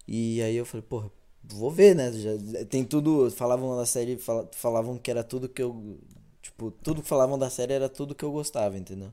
e 0.08 0.42
aí 0.42 0.56
eu 0.56 0.66
falei, 0.66 0.86
porra, 0.88 1.12
vou 1.50 1.72
ver, 1.72 1.96
né? 1.96 2.12
Já, 2.12 2.32
tem 2.70 2.84
tudo, 2.84 3.30
falavam 3.32 3.76
da 3.78 3.86
série, 3.86 4.18
fala- 4.18 4.50
falavam 4.54 4.98
que 4.98 5.10
era 5.12 5.24
tudo 5.24 5.48
que 5.50 5.62
eu, 5.62 6.00
tipo, 6.42 6.72
tudo 6.72 7.02
que 7.02 7.08
falavam 7.08 7.38
da 7.38 7.50
série 7.50 7.74
era 7.74 7.88
tudo 7.90 8.16
que 8.16 8.24
eu 8.26 8.32
gostava, 8.32 8.78
entendeu? 8.78 9.12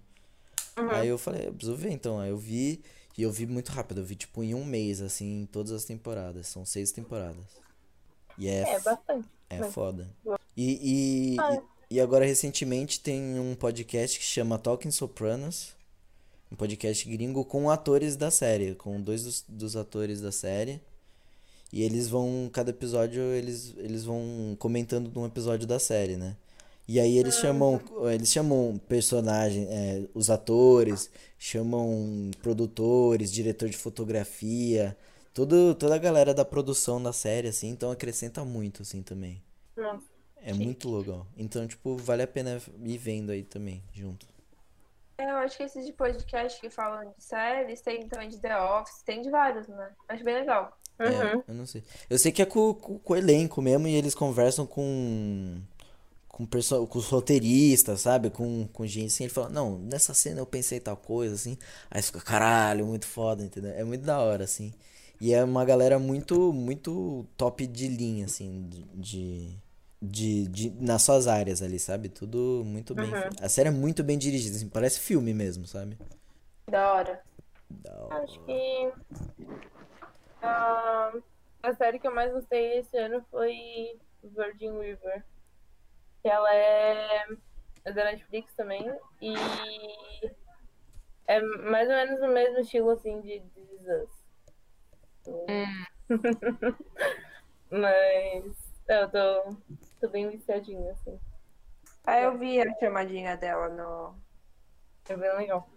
Aí 0.76 1.09
eu 1.09 1.16
falei, 1.18 1.47
eu 1.49 1.53
preciso 1.55 1.76
ver 1.76 1.91
então, 1.93 2.18
aí 2.18 2.30
eu 2.30 2.37
vi, 2.37 2.82
e 3.16 3.22
eu 3.22 3.30
vi 3.30 3.47
muito 3.47 3.70
rápido, 3.70 4.01
eu 4.01 4.05
vi 4.05 4.16
tipo 4.16 4.43
em 4.43 4.55
um 4.55 4.64
mês, 4.64 5.01
assim, 5.01 5.49
todas 5.53 5.70
as 5.72 5.85
temporadas, 5.85 6.49
são 6.49 6.64
seis 6.66 6.91
temporadas. 6.91 7.45
E 8.37 8.49
é, 8.49 8.62
É, 8.74 8.80
bastante. 8.80 9.28
é 9.49 9.59
mas- 9.61 9.72
foda. 9.72 10.11
E, 10.57 11.35
e, 11.35 11.37
Ah. 11.39 11.62
e, 11.91 11.95
e 11.97 12.01
agora, 12.01 12.24
recentemente, 12.24 12.99
tem 13.01 13.39
um 13.39 13.55
podcast 13.55 14.18
que 14.18 14.24
chama 14.24 14.59
Talking 14.59 14.91
Sopranos. 14.91 15.72
Um 16.51 16.57
podcast 16.57 17.09
gringo 17.09 17.45
com 17.45 17.70
atores 17.70 18.16
da 18.16 18.30
série. 18.30 18.74
Com 18.74 19.01
dois 19.01 19.22
dos, 19.24 19.45
dos 19.49 19.76
atores 19.76 20.20
da 20.20 20.30
série. 20.32 20.80
E 21.75 21.83
eles 21.83 22.09
vão, 22.09 22.49
cada 22.53 22.70
episódio, 22.70 23.20
eles, 23.20 23.75
eles 23.79 24.05
vão 24.05 24.55
comentando 24.61 25.11
de 25.11 25.18
um 25.18 25.27
episódio 25.27 25.66
da 25.66 25.81
série, 25.81 26.16
né? 26.16 26.37
E 26.87 27.01
aí 27.01 27.18
eles 27.18 27.35
chamam, 27.35 27.81
eles 28.12 28.31
chamam 28.31 28.81
personagem, 28.87 29.66
é, 29.68 30.05
os 30.14 30.31
atores, 30.31 31.11
chamam 31.37 32.31
produtores, 32.41 33.33
diretor 33.33 33.68
de 33.68 33.77
fotografia, 33.77 34.97
todo, 35.35 35.75
toda 35.75 35.97
a 35.97 35.99
galera 35.99 36.33
da 36.33 36.45
produção 36.45 37.03
da 37.03 37.12
série, 37.12 37.49
assim, 37.49 37.70
então 37.70 37.91
acrescenta 37.91 38.45
muito, 38.45 38.83
assim, 38.83 39.03
também. 39.03 39.43
Nossa. 39.77 40.07
É 40.37 40.53
muito 40.53 40.97
legal. 40.97 41.27
Então, 41.37 41.66
tipo, 41.66 41.97
vale 41.97 42.22
a 42.22 42.29
pena 42.29 42.62
ir 42.85 42.99
vendo 42.99 43.33
aí 43.33 43.43
também, 43.43 43.83
junto. 43.93 44.29
É, 45.18 45.29
Eu 45.29 45.39
acho 45.39 45.57
que 45.57 45.64
esses 45.64 45.85
de 45.85 45.93
podcast 45.93 46.61
que 46.61 46.70
falam 46.70 47.12
de 47.18 47.25
séries, 47.25 47.81
tem 47.81 48.07
também 48.07 48.29
de 48.29 48.39
The 48.39 48.57
Office, 48.61 49.03
tem 49.03 49.22
de 49.22 49.31
vários, 49.31 49.66
né? 49.66 49.91
Acho 50.09 50.22
bem 50.22 50.37
legal. 50.37 50.79
Uhum. 50.99 51.07
É, 51.07 51.43
eu 51.49 51.55
não 51.55 51.67
sei. 51.67 51.83
Eu 52.09 52.19
sei 52.19 52.31
que 52.31 52.43
é 52.43 52.47
com, 52.47 52.75
com, 52.75 52.99
com 52.99 53.13
o 53.13 53.17
elenco 53.17 53.61
mesmo 53.61 53.89
e 53.89 53.95
eles 53.95 54.15
conversam 54.15 54.67
com, 54.67 55.57
com, 56.29 56.47
perso 56.47 56.87
com 56.87 56.99
os 56.99 57.07
roteiristas, 57.07 58.03
sabe? 58.03 58.31
Com, 58.31 58.69
com 58.73 58.87
gente 58.87 59.07
assim, 59.07 59.25
ele 59.25 59.33
fala, 59.33 59.49
não, 59.49 59.79
nessa 59.79 60.15
cena 60.15 60.41
eu 60.41 60.47
pensei 60.47 60.79
tal 60.79 60.97
coisa, 60.97 61.35
assim. 61.35 61.59
Aí 61.91 62.01
você 62.01 62.07
fica, 62.13 62.21
caralho, 62.21 62.87
muito 62.87 63.07
foda, 63.07 63.45
entendeu? 63.45 63.73
É 63.73 63.85
muito 63.85 64.03
da 64.05 64.21
hora, 64.21 64.45
assim. 64.45 64.73
E 65.21 65.33
é 65.33 65.43
uma 65.43 65.65
galera 65.65 65.99
muito, 65.99 66.53
muito 66.53 67.27
top 67.37 67.67
de 67.67 67.89
linha, 67.89 68.27
assim, 68.27 68.69
de, 68.95 69.51
de, 70.01 70.49
de, 70.49 70.71
nas 70.81 71.03
suas 71.03 71.27
áreas 71.27 71.63
ali, 71.63 71.79
sabe? 71.79 72.09
Tudo 72.09 72.63
muito 72.65 72.95
bem. 72.95 73.13
Uhum. 73.13 73.31
A 73.41 73.49
série 73.49 73.69
é 73.69 73.73
muito 73.73 74.05
bem 74.05 74.19
dirigida, 74.19 74.57
assim, 74.57 74.69
parece 74.69 75.01
filme 75.01 75.33
mesmo, 75.33 75.67
sabe? 75.67 75.97
Da 76.71 76.93
hora. 76.95 77.21
Da 77.71 77.93
hora. 78.05 78.23
Acho 78.23 78.39
que 78.41 78.93
ah, 80.45 81.13
a 81.63 81.75
série 81.75 81.99
que 81.99 82.07
eu 82.07 82.15
mais 82.15 82.33
gostei 82.33 82.79
esse 82.79 82.97
ano 82.97 83.25
foi 83.31 83.99
Virgin 84.23 84.79
River. 84.79 85.25
Que 86.23 86.29
ela 86.29 86.55
é, 86.55 87.27
é 87.85 87.93
da 87.93 88.05
Netflix 88.05 88.55
também. 88.55 88.85
E 89.21 89.35
é 91.27 91.41
mais 91.41 91.89
ou 91.89 91.95
menos 91.95 92.21
o 92.21 92.29
mesmo 92.29 92.59
estilo 92.59 92.91
assim 92.91 93.21
de 93.21 93.41
This 93.41 93.71
Is 93.73 93.87
Us. 93.87 94.25
Mas 97.71 98.45
é, 98.89 99.03
eu 99.03 99.11
tô, 99.11 99.57
tô 100.01 100.09
bem 100.09 100.29
viciadinha, 100.29 100.93
assim. 100.93 101.19
Ah, 102.07 102.21
eu 102.21 102.39
vi 102.39 102.61
a 102.61 102.79
chamadinha 102.79 103.37
dela 103.37 103.69
no. 103.69 104.15
É 105.09 105.17
bem 105.17 105.37
legal. 105.37 105.69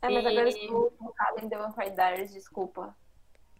É, 0.00 0.08
mas 0.08 0.26
agora 0.26 0.48
E- 0.48 0.52
estou 0.52 0.90
focada 0.98 1.40
em 1.40 1.48
The 1.48 1.58
Vampire 1.58 1.90
Diaries, 1.90 2.32
desculpa. 2.32 2.96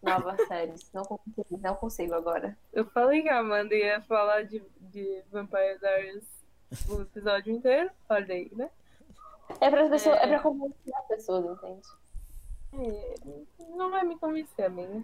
Novas 0.03 0.47
séries. 0.47 0.91
Não 0.93 1.03
consigo, 1.03 1.45
não 1.61 1.75
consigo 1.75 2.13
agora. 2.13 2.57
Eu 2.71 2.85
falei 2.85 3.21
que 3.21 3.29
a 3.29 3.39
Amanda 3.39 3.73
ia 3.73 4.01
falar 4.01 4.43
de, 4.43 4.61
de 4.79 5.23
Vampire 5.31 5.79
Diaries 5.79 6.25
o 6.89 7.01
episódio 7.01 7.53
inteiro. 7.53 7.89
Olha 8.09 8.35
aí, 8.35 8.51
né? 8.53 8.69
É 9.61 9.69
pra, 9.69 9.89
pessoa, 9.89 10.15
é. 10.15 10.27
pra 10.27 10.39
convencer 10.39 10.93
as 10.95 11.07
pessoas, 11.07 11.57
entende? 11.57 11.87
É, 12.73 13.15
não 13.75 13.89
vai 13.89 14.03
me 14.03 14.17
convencer, 14.17 14.65
amiga. 14.65 15.01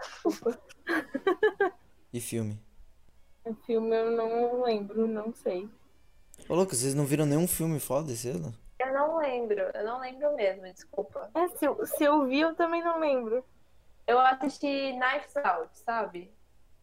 Desculpa. 0.00 0.58
E 2.10 2.20
filme? 2.22 2.58
O 3.44 3.54
filme 3.66 3.94
eu 3.94 4.10
não 4.12 4.62
lembro, 4.62 5.06
não 5.06 5.30
sei. 5.34 5.68
Ô, 6.48 6.54
louco, 6.54 6.74
vocês 6.74 6.94
não 6.94 7.04
viram 7.04 7.26
nenhum 7.26 7.46
filme 7.46 7.78
foda 7.78 8.12
esse 8.12 8.30
ano? 8.30 8.54
Eu 8.78 8.92
não 8.94 9.18
lembro, 9.18 9.60
eu 9.60 9.84
não 9.84 10.00
lembro 10.00 10.34
mesmo, 10.34 10.62
desculpa. 10.72 11.30
É, 11.34 11.48
se, 11.48 11.66
eu, 11.66 11.84
se 11.84 12.04
eu 12.04 12.26
vi, 12.26 12.40
eu 12.40 12.54
também 12.54 12.82
não 12.82 12.98
lembro. 12.98 13.44
Eu 14.08 14.18
assisti 14.20 14.66
Knives 14.92 15.36
Out, 15.36 15.78
sabe? 15.78 16.34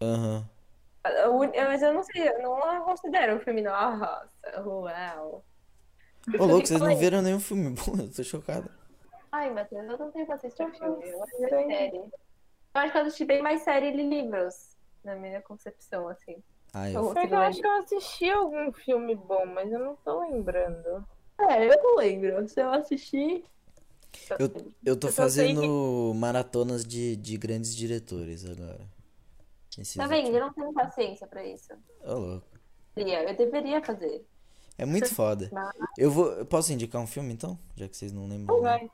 Aham. 0.01 0.45
Eu- 1.05 1.43
eu- 1.43 1.65
Mas 1.65 1.81
eu 1.81 1.93
não 1.93 2.03
sei, 2.03 2.27
eu 2.29 2.41
não 2.41 2.83
considero 2.85 3.35
um 3.37 3.39
filme, 3.39 3.61
nossa, 3.61 4.29
uau. 4.65 5.45
Ô, 6.39 6.45
louco, 6.45 6.67
vocês 6.67 6.81
não 6.81 6.95
viram 6.95 7.21
nenhum 7.21 7.39
filme 7.39 7.69
bom? 7.71 7.95
Eu 7.99 8.11
tô 8.11 8.23
chocado. 8.23 8.69
Ai, 9.31 9.51
Matheus, 9.51 9.85
eu 9.87 9.97
não 9.97 10.11
tenho 10.11 10.25
pra 10.25 10.37
filme, 10.39 11.09
eu 11.09 11.23
acho 11.23 11.35
que 11.35 11.43
é 11.43 11.47
Entendi. 11.47 11.73
série. 11.73 11.97
Eu 11.97 12.11
acho 12.81 12.91
que 12.91 12.97
eu 12.97 13.01
assisti 13.03 13.25
bem 13.25 13.41
mais 13.41 13.61
série 13.63 13.87
e 13.89 13.91
livros, 14.09 14.77
na 15.03 15.15
minha 15.15 15.41
concepção, 15.41 16.07
assim. 16.09 16.43
Ah, 16.73 16.89
Eu 16.91 17.01
eu... 17.01 17.29
Eu 17.29 17.37
acho 17.39 17.61
que 17.61 17.67
eu 17.67 17.71
assisti 17.79 18.29
algum 18.29 18.71
filme 18.73 19.15
bom, 19.15 19.45
mas 19.47 19.71
eu 19.71 19.79
não 19.79 19.95
tô 19.97 20.21
lembrando. 20.21 21.05
É, 21.39 21.65
eu 21.65 21.83
não 21.83 21.95
lembro. 21.97 22.47
Se 22.47 22.61
eu 22.61 22.71
assistir. 22.73 23.45
Eu, 24.39 24.51
eu 24.83 24.95
tô 24.97 25.07
Eu 25.07 25.13
fazendo 25.13 26.13
maratonas 26.15 26.83
de, 26.85 27.15
de 27.15 27.37
grandes 27.37 27.75
diretores 27.75 28.45
agora. 28.45 28.81
Esses 29.77 29.95
Tá 29.95 30.07
vendo? 30.07 30.29
Eu 30.29 30.39
não 30.39 30.53
tenho 30.53 30.73
paciência 30.73 31.27
pra 31.27 31.45
isso. 31.45 31.73
Ô, 32.03 32.13
louco. 32.13 32.47
Deveria- 32.95 33.29
Eu 33.29 33.35
deveria 33.37 33.83
fazer. 33.83 34.25
É 34.77 34.85
muito 34.85 35.13
foda. 35.13 35.49
Eu 35.97 36.11
vou. 36.11 36.31
eu 36.33 36.45
Posso 36.45 36.71
indicar 36.73 37.01
um 37.01 37.07
filme 37.07 37.33
então? 37.33 37.57
Já 37.75 37.87
que 37.87 37.95
vocês 37.95 38.11
não 38.11 38.27
lembram. 38.27 38.61
né? 38.61 38.89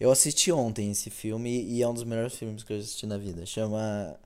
Eu 0.00 0.10
assisti 0.10 0.50
ontem 0.50 0.90
esse 0.90 1.10
filme 1.10 1.62
e 1.64 1.82
é 1.82 1.88
um 1.88 1.94
dos 1.94 2.04
melhores 2.04 2.34
filmes 2.34 2.62
que 2.64 2.72
eu 2.72 2.78
assisti 2.78 3.06
na 3.06 3.18
vida. 3.18 3.44
Chama 3.46 4.18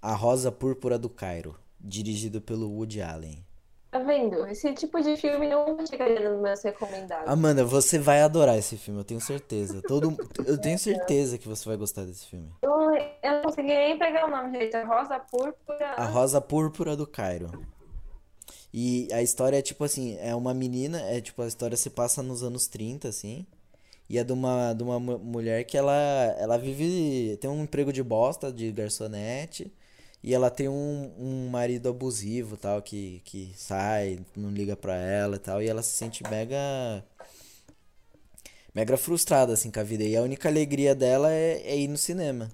A 0.00 0.14
Rosa 0.14 0.50
Púrpura 0.52 0.98
do 0.98 1.08
Cairo, 1.08 1.56
dirigido 1.80 2.40
pelo 2.40 2.68
Woody 2.70 3.00
Allen. 3.02 3.44
Tá 3.92 3.98
vendo? 3.98 4.46
Esse 4.46 4.72
tipo 4.72 5.02
de 5.02 5.18
filme 5.18 5.46
não 5.46 5.76
chegaria 5.86 6.30
nos 6.30 6.40
meus 6.40 6.62
recomendados. 6.62 7.28
Amanda, 7.28 7.62
você 7.62 7.98
vai 7.98 8.22
adorar 8.22 8.56
esse 8.56 8.78
filme, 8.78 8.98
eu 9.00 9.04
tenho 9.04 9.20
certeza. 9.20 9.82
Todo, 9.82 10.16
eu 10.46 10.58
tenho 10.58 10.78
certeza 10.78 11.36
que 11.36 11.46
você 11.46 11.68
vai 11.68 11.76
gostar 11.76 12.06
desse 12.06 12.26
filme. 12.26 12.48
Eu, 12.62 12.70
não- 12.70 12.96
eu 12.96 13.32
não 13.34 13.42
consegui 13.42 13.68
nem 13.68 13.98
pegar 13.98 14.24
o 14.26 14.30
nome, 14.30 14.58
gente. 14.58 14.74
É 14.74 14.82
Rosa 14.82 15.18
Púrpura. 15.20 15.90
A 15.94 16.06
Rosa 16.06 16.40
Púrpura 16.40 16.96
do 16.96 17.06
Cairo. 17.06 17.50
E 18.72 19.08
a 19.12 19.20
história 19.20 19.58
é 19.58 19.62
tipo 19.62 19.84
assim, 19.84 20.16
é 20.20 20.34
uma 20.34 20.54
menina, 20.54 20.98
é 21.02 21.20
tipo, 21.20 21.42
a 21.42 21.46
história 21.46 21.76
se 21.76 21.90
passa 21.90 22.22
nos 22.22 22.42
anos 22.42 22.66
30, 22.66 23.08
assim. 23.08 23.46
E 24.08 24.18
é 24.18 24.24
de 24.24 24.32
uma, 24.32 24.72
de 24.72 24.82
uma 24.82 24.98
mu- 24.98 25.18
mulher 25.18 25.64
que 25.64 25.76
ela, 25.76 25.92
ela 26.38 26.56
vive, 26.56 27.36
tem 27.42 27.50
um 27.50 27.62
emprego 27.62 27.92
de 27.92 28.02
bosta, 28.02 28.50
de 28.50 28.72
garçonete. 28.72 29.70
E 30.22 30.34
ela 30.34 30.50
tem 30.50 30.68
um, 30.68 31.12
um 31.18 31.48
marido 31.50 31.88
abusivo, 31.88 32.56
tal, 32.56 32.80
que, 32.82 33.20
que 33.24 33.52
sai, 33.56 34.20
não 34.36 34.50
liga 34.50 34.76
pra 34.76 34.94
ela 34.96 35.36
e 35.36 35.38
tal. 35.38 35.62
E 35.62 35.68
ela 35.68 35.82
se 35.82 35.96
sente 35.96 36.24
mega, 36.24 36.58
mega 38.74 38.96
frustrada, 38.96 39.52
assim, 39.52 39.70
com 39.70 39.80
a 39.80 39.82
vida. 39.82 40.04
E 40.04 40.16
a 40.16 40.22
única 40.22 40.48
alegria 40.48 40.94
dela 40.94 41.32
é, 41.32 41.60
é 41.64 41.78
ir 41.78 41.88
no 41.88 41.98
cinema. 41.98 42.50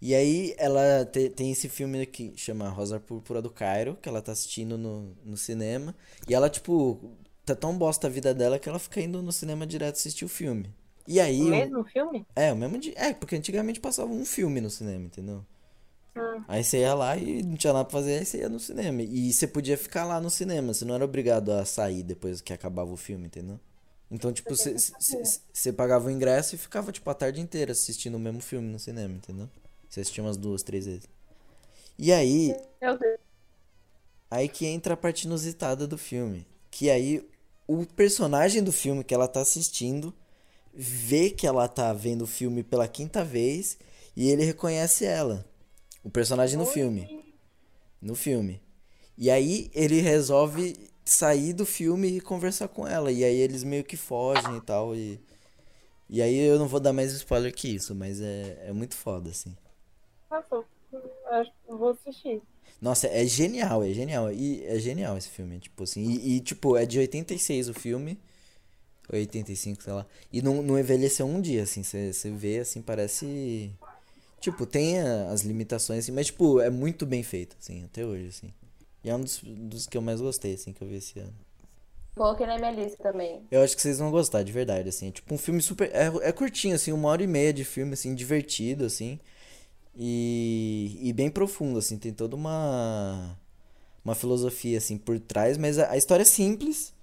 E 0.00 0.14
aí 0.14 0.54
ela 0.58 1.04
te- 1.06 1.30
tem 1.30 1.52
esse 1.52 1.68
filme 1.68 2.06
que 2.06 2.32
chama 2.36 2.68
Rosa 2.70 3.00
Púrpura 3.00 3.42
do 3.42 3.50
Cairo, 3.50 3.96
que 4.02 4.08
ela 4.08 4.22
tá 4.22 4.32
assistindo 4.32 4.78
no, 4.78 5.16
no 5.24 5.36
cinema. 5.36 5.94
E 6.28 6.34
ela, 6.34 6.50
tipo, 6.50 7.00
tá 7.46 7.54
tão 7.56 7.76
bosta 7.78 8.08
a 8.08 8.10
vida 8.10 8.34
dela 8.34 8.58
que 8.58 8.68
ela 8.68 8.78
fica 8.80 9.00
indo 9.00 9.22
no 9.22 9.32
cinema 9.32 9.66
direto 9.66 9.96
assistir 9.96 10.24
o 10.26 10.28
filme. 10.28 10.70
E 11.08 11.20
aí. 11.20 11.42
O 11.42 11.44
o- 11.52 11.54
mesmo 11.54 11.84
filme? 11.84 12.26
É, 12.36 12.52
o 12.52 12.56
mesmo 12.56 12.78
dia. 12.78 12.94
É, 12.96 13.14
porque 13.14 13.36
antigamente 13.36 13.80
passava 13.80 14.10
um 14.12 14.24
filme 14.24 14.60
no 14.60 14.70
cinema, 14.70 15.06
entendeu? 15.06 15.44
Hum. 16.16 16.44
Aí 16.46 16.62
você 16.62 16.78
ia 16.80 16.94
lá 16.94 17.16
e 17.16 17.42
não 17.42 17.56
tinha 17.56 17.72
nada 17.72 17.84
pra 17.84 17.98
fazer, 17.98 18.18
aí 18.18 18.24
você 18.24 18.38
ia 18.38 18.48
no 18.48 18.60
cinema. 18.60 19.02
E 19.02 19.32
você 19.32 19.46
podia 19.46 19.76
ficar 19.78 20.04
lá 20.04 20.20
no 20.20 20.30
cinema, 20.30 20.74
você 20.74 20.84
não 20.84 20.94
era 20.94 21.04
obrigado 21.04 21.50
a 21.52 21.64
sair 21.64 22.02
depois 22.02 22.40
que 22.40 22.52
acabava 22.52 22.90
o 22.90 22.96
filme, 22.96 23.26
entendeu? 23.26 23.58
Então, 24.10 24.32
tipo, 24.32 24.54
você- 24.54 25.72
pagava 25.72 26.08
o 26.08 26.10
ingresso 26.10 26.54
e 26.54 26.58
ficava, 26.58 26.92
tipo, 26.92 27.08
a 27.08 27.14
tarde 27.14 27.40
inteira 27.40 27.72
assistindo 27.72 28.16
o 28.16 28.18
mesmo 28.20 28.40
filme 28.42 28.68
no 28.70 28.78
cinema, 28.78 29.14
entendeu? 29.14 29.48
Você 29.88 30.00
assistia 30.00 30.22
umas 30.22 30.36
duas, 30.36 30.62
três 30.62 30.84
vezes. 30.86 31.08
E 31.98 32.12
aí, 32.12 32.54
Meu 32.80 32.98
Deus. 32.98 33.18
Aí 34.30 34.48
que 34.48 34.66
entra 34.66 34.94
a 34.94 34.96
parte 34.96 35.24
inusitada 35.26 35.86
do 35.86 35.98
filme. 35.98 36.46
Que 36.70 36.90
aí 36.90 37.26
o 37.66 37.84
personagem 37.86 38.62
do 38.62 38.72
filme 38.72 39.04
que 39.04 39.14
ela 39.14 39.28
tá 39.28 39.40
assistindo 39.40 40.12
vê 40.74 41.30
que 41.30 41.46
ela 41.46 41.68
tá 41.68 41.92
vendo 41.92 42.22
o 42.22 42.26
filme 42.26 42.62
pela 42.62 42.88
quinta 42.88 43.24
vez 43.24 43.78
e 44.16 44.30
ele 44.30 44.44
reconhece 44.44 45.04
ela. 45.04 45.46
O 46.02 46.10
personagem 46.10 46.58
no 46.58 46.66
filme. 46.66 47.24
No 48.00 48.14
filme. 48.14 48.60
E 49.16 49.30
aí 49.30 49.70
ele 49.74 50.00
resolve 50.00 50.90
sair 51.04 51.52
do 51.52 51.66
filme 51.66 52.16
e 52.16 52.20
conversar 52.20 52.68
com 52.68 52.86
ela. 52.86 53.10
E 53.12 53.24
aí 53.24 53.36
eles 53.36 53.62
meio 53.62 53.84
que 53.84 53.96
fogem 53.96 54.56
e 54.56 54.60
tal. 54.60 54.94
E, 54.94 55.20
e 56.08 56.20
aí 56.20 56.36
eu 56.36 56.58
não 56.58 56.66
vou 56.66 56.80
dar 56.80 56.92
mais 56.92 57.12
spoiler 57.12 57.54
que 57.54 57.68
isso, 57.68 57.94
mas 57.94 58.20
é, 58.20 58.66
é 58.66 58.72
muito 58.72 58.96
foda, 58.96 59.30
assim. 59.30 59.56
Nossa, 60.30 60.64
acho 61.30 61.50
que 61.50 61.70
eu 61.72 61.78
vou 61.78 61.90
assistir. 61.90 62.42
Nossa, 62.80 63.06
é 63.06 63.24
genial, 63.24 63.84
é 63.84 63.92
genial. 63.92 64.32
E 64.32 64.64
é 64.64 64.78
genial 64.78 65.16
esse 65.16 65.28
filme, 65.28 65.60
tipo 65.60 65.84
assim. 65.84 66.02
E, 66.02 66.36
e, 66.36 66.40
tipo, 66.40 66.76
é 66.76 66.84
de 66.84 66.98
86 66.98 67.68
o 67.68 67.74
filme. 67.74 68.18
85, 69.12 69.82
sei 69.82 69.92
lá. 69.92 70.06
E 70.32 70.42
não, 70.42 70.62
não 70.62 70.78
envelheceu 70.78 71.26
um 71.26 71.40
dia, 71.40 71.62
assim. 71.62 71.82
Você 71.82 72.30
vê, 72.30 72.58
assim, 72.58 72.82
parece. 72.82 73.70
Tipo, 74.42 74.66
tem 74.66 75.00
as 75.00 75.42
limitações, 75.42 76.00
assim, 76.04 76.12
mas, 76.12 76.26
tipo, 76.28 76.60
é 76.60 76.70
muito 76.70 77.06
bem 77.06 77.24
feito, 77.24 77.56
assim, 77.60 77.84
até 77.84 78.06
hoje, 78.06 78.28
assim. 78.28 78.54
E 79.04 79.10
é 79.10 79.16
um 79.16 79.22
dos, 79.22 79.40
dos 79.44 79.86
que 79.88 79.96
eu 79.98 80.02
mais 80.02 80.20
gostei, 80.20 80.54
assim, 80.54 80.72
que 80.74 80.82
eu 80.84 80.88
vi 80.88 80.96
esse 80.96 81.18
ano. 81.20 81.34
Coloquei 82.14 82.46
na 82.46 82.58
minha 82.58 82.70
lista 82.72 83.02
também. 83.02 83.46
Eu 83.50 83.62
acho 83.62 83.76
que 83.76 83.82
vocês 83.82 83.98
vão 83.98 84.10
gostar, 84.10 84.42
de 84.42 84.52
verdade, 84.52 84.88
assim. 84.88 85.08
É 85.08 85.10
tipo 85.10 85.34
um 85.34 85.38
filme 85.38 85.60
super. 85.62 85.90
É, 85.94 86.06
é 86.28 86.32
curtinho, 86.32 86.74
assim, 86.74 86.90
uma 86.92 87.08
hora 87.08 87.22
e 87.22 87.26
meia 87.26 87.52
de 87.52 87.64
filme, 87.64 87.92
assim, 87.92 88.14
divertido, 88.14 88.84
assim. 88.86 89.18
E, 89.96 90.98
e 91.02 91.12
bem 91.12 91.30
profundo, 91.30 91.78
assim. 91.80 91.98
Tem 91.98 92.12
toda 92.12 92.36
uma. 92.36 93.38
Uma 94.04 94.14
filosofia, 94.16 94.78
assim, 94.78 94.98
por 94.98 95.20
trás, 95.20 95.58
mas 95.58 95.78
a, 95.78 95.92
a 95.92 95.96
história 95.98 96.22
é 96.22 96.26
simples. 96.26 96.94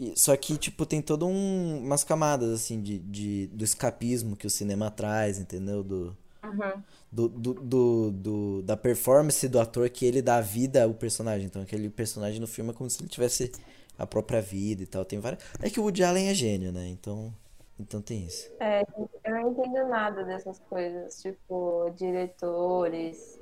e- 0.00 0.14
só 0.16 0.36
que, 0.36 0.56
tipo, 0.58 0.86
tem 0.86 1.02
toda 1.02 1.26
um, 1.26 1.78
umas 1.84 2.04
camadas, 2.04 2.50
assim, 2.50 2.82
de, 2.82 2.98
de, 3.00 3.48
do 3.48 3.64
escapismo 3.64 4.36
que 4.36 4.46
o 4.46 4.50
cinema 4.50 4.90
traz, 4.90 5.38
entendeu? 5.38 5.84
Do, 5.84 6.16
Uhum. 6.46 6.82
do, 7.10 7.28
do, 7.28 7.54
do, 7.54 8.10
do- 8.12 8.62
da 8.62 8.76
performance 8.76 9.48
do 9.48 9.58
ator 9.60 9.88
que 9.90 10.04
ele 10.04 10.22
dá 10.22 10.40
vida 10.40 10.84
ao 10.84 10.94
personagem. 10.94 11.46
Então, 11.46 11.62
aquele 11.62 11.88
personagem 11.90 12.40
no 12.40 12.46
filme 12.46 12.70
é 12.70 12.74
como 12.74 12.88
se 12.90 13.00
ele 13.02 13.08
tivesse 13.08 13.50
a 13.98 14.06
própria 14.06 14.40
vida 14.40 14.82
e 14.82 14.86
tal. 14.86 15.04
Tem 15.04 15.18
várias... 15.18 15.42
É 15.62 15.70
que 15.70 15.80
o 15.80 15.82
Woody 15.84 16.04
Allen 16.04 16.28
é 16.28 16.34
gênio, 16.34 16.72
né? 16.72 16.86
Então, 16.88 17.34
então 17.78 18.00
tem 18.02 18.24
isso. 18.24 18.50
É, 18.60 18.82
eu 19.24 19.30
não 19.32 19.50
entendo 19.50 19.88
nada 19.88 20.24
dessas 20.24 20.58
coisas, 20.60 21.20
tipo, 21.22 21.90
diretores. 21.96 23.38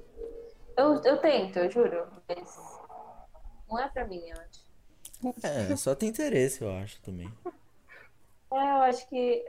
Eu, 0.76 1.00
eu 1.04 1.16
tento, 1.18 1.58
eu 1.58 1.70
juro, 1.70 2.06
mas 2.28 2.58
não 3.68 3.78
é 3.78 3.88
pra 3.88 4.06
mim, 4.06 4.22
eu 4.26 4.36
acho. 4.40 4.64
É, 5.42 5.74
só 5.76 5.94
tem 5.94 6.08
interesse, 6.08 6.62
eu 6.62 6.70
acho 6.70 7.00
também. 7.00 7.30
É, 8.52 8.56
eu 8.56 8.82
acho 8.82 9.08
que. 9.08 9.44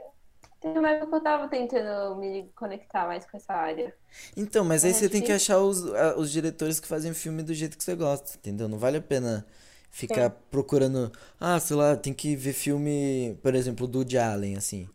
Tem 0.60 0.78
uma 0.78 0.90
época 0.90 1.08
que 1.10 1.14
eu 1.16 1.22
tava 1.22 1.48
tentando 1.48 2.16
me 2.16 2.50
conectar 2.52 3.06
mais 3.06 3.24
com 3.30 3.36
essa 3.36 3.54
área. 3.54 3.96
Então, 4.36 4.64
mas 4.64 4.84
aí 4.84 4.92
É 4.92 4.94
você 4.94 5.08
tem 5.08 5.22
que 5.22 5.32
achar 5.32 5.58
os, 5.60 5.82
os 6.16 6.30
diretores 6.30 6.78
que 6.80 6.86
fazem 6.88 7.12
filme 7.14 7.42
do 7.42 7.54
jeito 7.54 7.76
que 7.76 7.84
você 7.84 7.94
gosta, 7.94 8.36
entendeu? 8.36 8.68
Não 8.68 8.78
vale 8.78 8.98
a 8.98 9.02
pena 9.02 9.46
ficar 9.90 10.30
procurando. 10.30 11.10
Ah, 11.40 11.58
sei 11.60 11.76
lá, 11.76 11.96
tem 11.96 12.12
que 12.12 12.36
ver 12.36 12.52
filme, 12.52 13.38
por 13.42 13.54
exemplo, 13.54 13.86
do 13.86 13.98
Woody 13.98 14.18
Allen, 14.18 14.56
assim. 14.56 14.88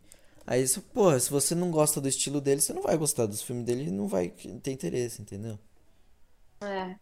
Aí, 0.46 0.64
porra, 0.92 1.18
se 1.20 1.30
você 1.30 1.54
não 1.54 1.70
gosta 1.70 2.00
do 2.00 2.08
estilo 2.08 2.40
dele, 2.40 2.60
você 2.60 2.72
não 2.72 2.82
vai 2.82 2.96
gostar 2.96 3.26
dos 3.26 3.42
filmes 3.42 3.64
dele 3.64 3.84
e 3.88 3.90
não 3.90 4.08
vai 4.08 4.28
ter 4.62 4.72
interesse, 4.72 5.22
entendeu? 5.22 5.58
É. 6.62 6.96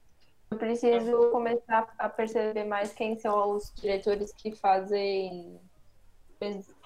Eu 0.51 0.59
preciso 0.59 1.31
começar 1.33 1.95
a 1.99 2.09
perceber 2.09 2.65
mais 2.65 2.93
quem 2.95 3.19
são 3.19 3.57
os 3.57 3.73
diretores 3.75 4.33
que 4.35 4.53
fazem 4.57 5.61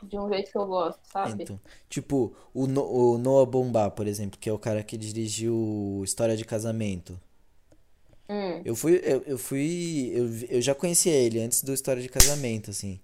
de 0.02 0.18
um 0.18 0.28
jeito 0.28 0.50
que 0.50 0.58
eu 0.58 0.66
gosto, 0.66 1.00
sabe? 1.04 1.44
Então, 1.44 1.58
tipo, 1.88 2.34
o, 2.52 2.66
No- 2.66 2.84
o 3.14 3.18
Noah 3.18 3.46
Baumbach, 3.50 3.94
por 3.96 4.06
exemplo, 4.06 4.38
que 4.38 4.48
é 4.48 4.52
o 4.52 4.58
cara 4.58 4.82
que 4.82 4.96
dirigiu 4.96 6.02
História 6.04 6.36
de 6.36 6.44
Casamento. 6.44 7.18
Hum. 8.28 8.64
Eu 8.64 8.74
fui, 8.74 9.00
eu, 9.04 9.22
eu 9.26 9.38
fui, 9.38 10.10
eu, 10.14 10.26
eu 10.48 10.62
já 10.62 10.74
conhecia 10.74 11.12
ele 11.12 11.40
antes 11.40 11.62
do 11.62 11.72
História 11.74 12.02
de 12.02 12.08
Casamento, 12.08 12.70
assim. 12.70 12.98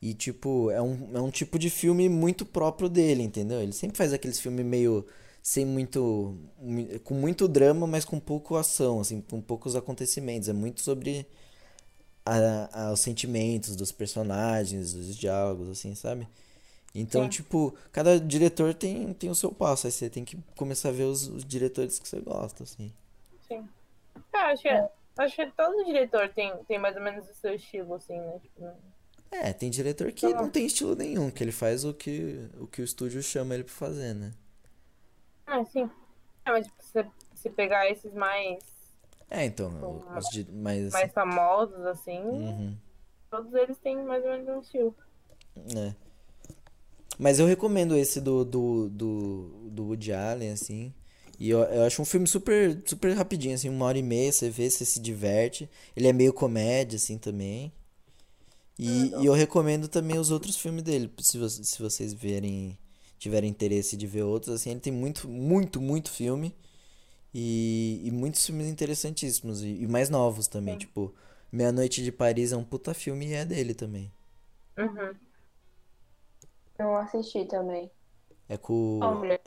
E, 0.00 0.14
tipo, 0.14 0.70
é 0.70 0.80
um, 0.82 1.10
é 1.16 1.20
um 1.20 1.30
tipo 1.30 1.58
de 1.58 1.68
filme 1.70 2.08
muito 2.08 2.44
próprio 2.46 2.88
dele, 2.88 3.22
entendeu? 3.22 3.60
Ele 3.60 3.72
sempre 3.72 3.96
faz 3.96 4.12
aqueles 4.12 4.40
filmes 4.40 4.64
meio, 4.64 5.06
sem 5.42 5.64
muito, 5.66 6.36
mu- 6.58 7.00
com 7.04 7.14
muito 7.14 7.46
drama, 7.46 7.86
mas 7.86 8.04
com 8.04 8.18
pouco 8.18 8.56
ação, 8.56 9.00
assim, 9.00 9.20
com 9.20 9.40
poucos 9.40 9.76
acontecimentos. 9.76 10.48
É 10.48 10.52
muito 10.52 10.80
sobre 10.80 11.26
a, 12.24 12.88
a- 12.88 12.92
os 12.92 13.00
sentimentos 13.00 13.76
dos 13.76 13.92
personagens, 13.92 14.94
os 14.94 15.16
diálogos, 15.16 15.68
assim, 15.70 15.94
sabe? 15.94 16.28
Então, 16.94 17.26
Sim. 17.26 17.28
tipo, 17.28 17.74
cada 17.92 18.20
diretor 18.20 18.74
tem, 18.74 19.12
tem 19.14 19.30
o 19.30 19.34
seu 19.36 19.52
passo, 19.52 19.86
aí 19.86 19.92
você 19.92 20.10
tem 20.10 20.24
que 20.24 20.36
começar 20.56 20.90
a 20.90 20.92
ver 20.92 21.04
os, 21.04 21.28
os 21.28 21.44
diretores 21.44 21.98
que 21.98 22.08
você 22.08 22.20
gosta, 22.20 22.64
assim. 22.64 22.92
Sim. 23.46 23.68
Eu 24.32 24.40
acho 24.40 24.62
que, 24.62 24.68
acho 25.18 25.36
que 25.36 25.52
todo 25.52 25.84
diretor 25.84 26.28
tem, 26.34 26.64
tem 26.66 26.78
mais 26.78 26.96
ou 26.96 27.02
menos 27.02 27.28
o 27.28 27.34
seu 27.34 27.54
estilo, 27.54 27.94
assim, 27.94 28.18
né? 28.20 28.38
Tipo, 28.40 28.64
É, 29.30 29.52
tem 29.52 29.68
diretor 29.70 30.12
que 30.12 30.32
não 30.34 30.48
tem 30.48 30.66
estilo 30.66 30.94
nenhum, 30.94 31.30
que 31.30 31.42
ele 31.42 31.52
faz 31.52 31.84
o 31.84 31.92
que 31.94 32.48
o, 32.60 32.66
que 32.66 32.80
o 32.82 32.84
estúdio 32.84 33.22
chama 33.22 33.54
ele 33.54 33.64
pra 33.64 33.72
fazer, 33.74 34.14
né? 34.14 34.32
ah, 35.46 35.64
sim. 35.64 35.90
É, 36.44 36.50
mas 36.52 36.66
tipo, 36.66 36.82
se, 36.82 37.12
se 37.34 37.50
pegar 37.50 37.88
esses 37.90 38.12
mais, 38.14 38.71
É, 39.34 39.44
então, 39.46 39.70
os 40.16 40.28
di- 40.28 40.46
mas 40.52 40.92
mais 40.92 41.12
famosos, 41.12 41.80
assim, 41.86 42.20
Uhum, 42.20 42.76
todos 43.30 43.52
eles 43.54 43.78
têm 43.78 43.96
mais 44.04 44.22
ou 44.24 44.30
menos 44.30 44.48
um 44.48 44.60
estilo. 44.60 44.94
é. 45.76 45.94
Mas 47.18 47.38
eu 47.38 47.46
recomendo 47.46 47.96
esse 47.96 48.20
do, 48.20 48.44
do, 48.44 48.88
do, 48.90 49.48
do 49.70 49.84
Woody 49.84 50.12
Allen, 50.12 50.50
assim. 50.50 50.92
E 51.38 51.50
eu, 51.50 51.60
eu 51.60 51.82
acho 51.84 52.00
um 52.02 52.04
filme 52.04 52.26
super, 52.26 52.82
super 52.86 53.12
rapidinho, 53.16 53.54
assim, 53.54 53.68
uma 53.68 53.86
hora 53.86 53.98
e 53.98 54.02
meia, 54.02 54.32
você 54.32 54.48
vê, 54.50 54.68
você 54.68 54.84
se 54.84 55.00
diverte. 55.00 55.68
Ele 55.96 56.08
é 56.08 56.12
meio 56.12 56.32
comédia, 56.32 56.96
assim, 56.96 57.18
também. 57.18 57.72
E, 58.78 59.12
e 59.22 59.26
eu 59.26 59.32
recomendo 59.32 59.86
também 59.88 60.18
os 60.18 60.30
outros 60.30 60.56
filmes 60.56 60.82
dele, 60.82 61.10
se, 61.20 61.38
se 61.64 61.80
vocês 61.82 62.12
verem, 62.12 62.76
tiverem 63.18 63.50
interesse 63.50 63.96
de 63.96 64.06
ver 64.06 64.22
outros, 64.22 64.54
assim, 64.54 64.70
ele 64.70 64.80
tem 64.80 64.92
muito, 64.92 65.28
muito, 65.28 65.80
muito 65.80 66.10
filme. 66.10 66.54
E, 67.34 68.00
e 68.04 68.10
muitos 68.10 68.44
filmes 68.44 68.66
interessantíssimos. 68.66 69.62
E, 69.62 69.82
e 69.82 69.86
mais 69.86 70.10
novos 70.10 70.46
também, 70.46 70.76
tipo, 70.76 71.14
Meia 71.50 71.72
Noite 71.72 72.02
de 72.02 72.12
Paris 72.12 72.52
é 72.52 72.56
um 72.56 72.64
puta 72.64 72.92
filme 72.94 73.26
e 73.28 73.32
é 73.34 73.44
dele 73.44 73.74
também. 73.74 74.12
Uhum. 74.78 75.14
Eu 76.78 76.96
assisti 76.96 77.44
também. 77.46 77.90
É 78.48 78.56
com. 78.56 78.98
Mulher. 79.18 79.40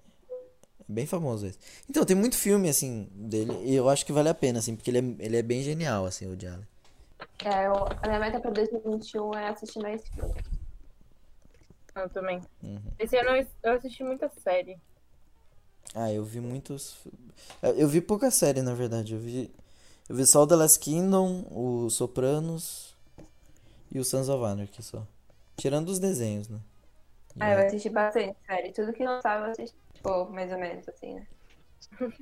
É 0.80 0.84
bem 0.88 1.06
famoso 1.06 1.48
esse. 1.48 1.58
Então, 1.90 2.06
tem 2.06 2.16
muito 2.16 2.38
filme, 2.38 2.70
assim, 2.70 3.08
dele. 3.12 3.52
E 3.64 3.76
eu 3.76 3.90
acho 3.90 4.06
que 4.06 4.12
vale 4.14 4.30
a 4.30 4.34
pena, 4.36 4.60
assim, 4.60 4.76
porque 4.76 4.90
ele 4.92 5.00
é, 5.00 5.26
ele 5.26 5.38
é 5.38 5.42
bem 5.42 5.62
genial, 5.64 6.06
assim, 6.06 6.26
o 6.28 6.32
Allen. 6.32 6.68
É, 7.44 7.68
eu- 7.68 7.88
a 8.02 8.08
minha 8.08 8.20
meta 8.20 8.40
pra 8.40 8.52
2021 8.52 9.34
é 9.34 9.48
assistir 9.50 9.80
mais 9.80 10.08
filme. 10.10 10.34
Eu 11.96 12.10
também. 12.10 12.42
Uhum. 12.62 12.82
Esse 13.00 13.18
ano 13.18 13.30
eu- 13.32 13.48
eu 13.64 13.74
assisti 13.74 14.04
muita 14.04 14.30
série. 14.44 14.78
Ah, 15.94 16.12
eu 16.12 16.24
vi 16.24 16.40
muitos. 16.40 16.98
Eu 17.62 17.88
vi 17.88 18.02
pouca 18.02 18.32
série, 18.32 18.62
na 18.62 18.74
verdade. 18.74 19.14
Eu 19.14 19.20
vi. 19.20 19.54
Eu 20.08 20.16
vi 20.16 20.26
só 20.26 20.44
o 20.44 20.48
The 20.48 20.56
Last 20.56 20.80
Kingdom, 20.80 21.46
o 21.50 21.90
Sopranos 21.90 22.96
e 23.92 24.00
o 24.00 24.04
Sons 24.04 24.30
of 24.30 24.44
Anarchy 24.44 24.84
só. 24.84 25.06
Tirando 25.58 25.90
os 25.90 26.00
desenhos, 26.00 26.48
né? 26.48 26.60
E 27.36 27.40
Ah, 27.42 27.54
eu 27.54 27.66
assisti 27.66 27.90
bastante 27.90 28.38
série. 28.46 28.72
Tudo 28.72 28.94
que 28.94 29.04
lançava 29.04 29.46
eu 29.46 29.52
assisti, 29.52 29.76
tipo, 29.94 30.26
mais 30.30 30.52
ou 30.52 30.60
menos, 30.60 30.88
assim, 30.88 31.16
né? 31.16 31.28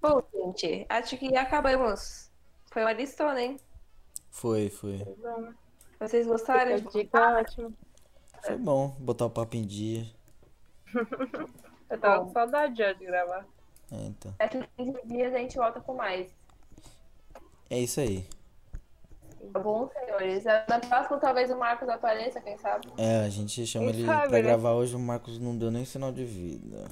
Bom, 0.00 0.22
gente, 0.34 0.86
acho 0.88 1.16
que 1.16 1.36
acabamos. 1.36 2.30
Foi 2.72 2.82
uma 2.82 2.92
listona, 2.92 3.40
hein? 3.40 3.60
Foi, 4.30 4.70
foi. 4.70 5.00
Vocês 6.00 6.26
gostaram? 6.26 6.76
dica 6.92 7.18
é 7.18 7.40
ótima. 7.40 7.72
Foi 8.42 8.56
bom 8.56 8.88
botar 8.98 9.26
o 9.26 9.30
papo 9.30 9.56
em 9.56 9.64
dia. 9.64 10.06
Eu 11.92 11.98
tava 12.00 12.24
com 12.24 12.32
saudade 12.32 12.78
já 12.78 12.92
de 12.92 13.04
gravar. 13.04 13.44
É, 13.92 13.96
então. 14.06 14.34
Daqui 14.38 14.56
a 14.58 14.66
15 14.76 15.00
dias 15.06 15.34
a 15.34 15.38
gente 15.38 15.56
volta 15.56 15.80
com 15.80 15.94
mais. 15.94 16.30
É 17.68 17.78
isso 17.78 18.00
aí. 18.00 18.26
Tá 19.52 19.58
bom, 19.58 19.88
senhores? 19.90 20.44
Na 20.44 20.78
próxima 20.80 21.18
talvez 21.18 21.50
o 21.50 21.58
Marcos 21.58 21.88
apareça, 21.88 22.40
quem 22.40 22.56
sabe? 22.58 22.88
É, 22.96 23.26
a 23.26 23.28
gente 23.28 23.66
chama 23.66 23.86
Quem 23.90 23.96
ele 24.00 24.06
sabe, 24.06 24.28
pra 24.28 24.38
né? 24.38 24.42
gravar 24.42 24.72
hoje, 24.72 24.96
o 24.96 24.98
Marcos 24.98 25.38
não 25.38 25.56
deu 25.58 25.70
nem 25.70 25.84
sinal 25.84 26.12
de 26.12 26.24
vida. 26.24 26.86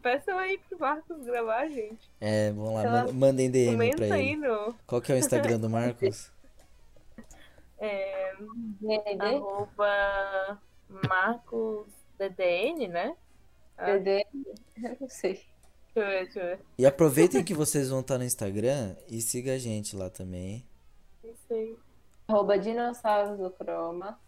Peçam 0.00 0.38
aí 0.38 0.56
pro 0.56 0.78
Marcos 0.78 1.22
gravar, 1.26 1.68
gente. 1.68 2.10
É, 2.20 2.50
vamos 2.52 2.74
lá, 2.74 2.82
manda- 2.84 3.12
mandem 3.12 3.50
DM 3.50 3.76
pra 3.76 3.86
Comenta 3.98 4.14
aí 4.14 4.28
ele. 4.28 4.36
no 4.36 4.74
Qual 4.86 5.02
que 5.02 5.12
é 5.12 5.16
o 5.16 5.18
Instagram 5.18 5.58
do 5.58 5.68
Marcos? 5.68 6.30
é, 7.78 8.34
DND? 8.80 9.20
arroba 9.36 10.58
MarcosDDN, 10.88 12.88
né? 12.88 13.14
DD? 13.86 14.26
Eu 14.82 14.96
não 15.00 15.08
sei. 15.08 15.44
Deixa 15.94 15.96
eu 15.96 16.06
ver, 16.06 16.24
deixa 16.24 16.40
eu 16.40 16.46
ver. 16.56 16.64
E 16.78 16.86
aproveitem 16.86 17.44
que 17.44 17.54
vocês 17.54 17.88
vão 17.90 18.00
estar 18.00 18.18
no 18.18 18.24
Instagram 18.24 18.94
e 19.08 19.20
siga 19.20 19.54
a 19.54 19.58
gente 19.58 19.96
lá 19.96 20.10
também. 20.10 20.66
Isso 21.24 21.52
aí. 21.52 21.76
Arroba 22.28 22.58
dinossauros 22.58 23.38
do 23.38 23.50
Chroma. 23.50 24.18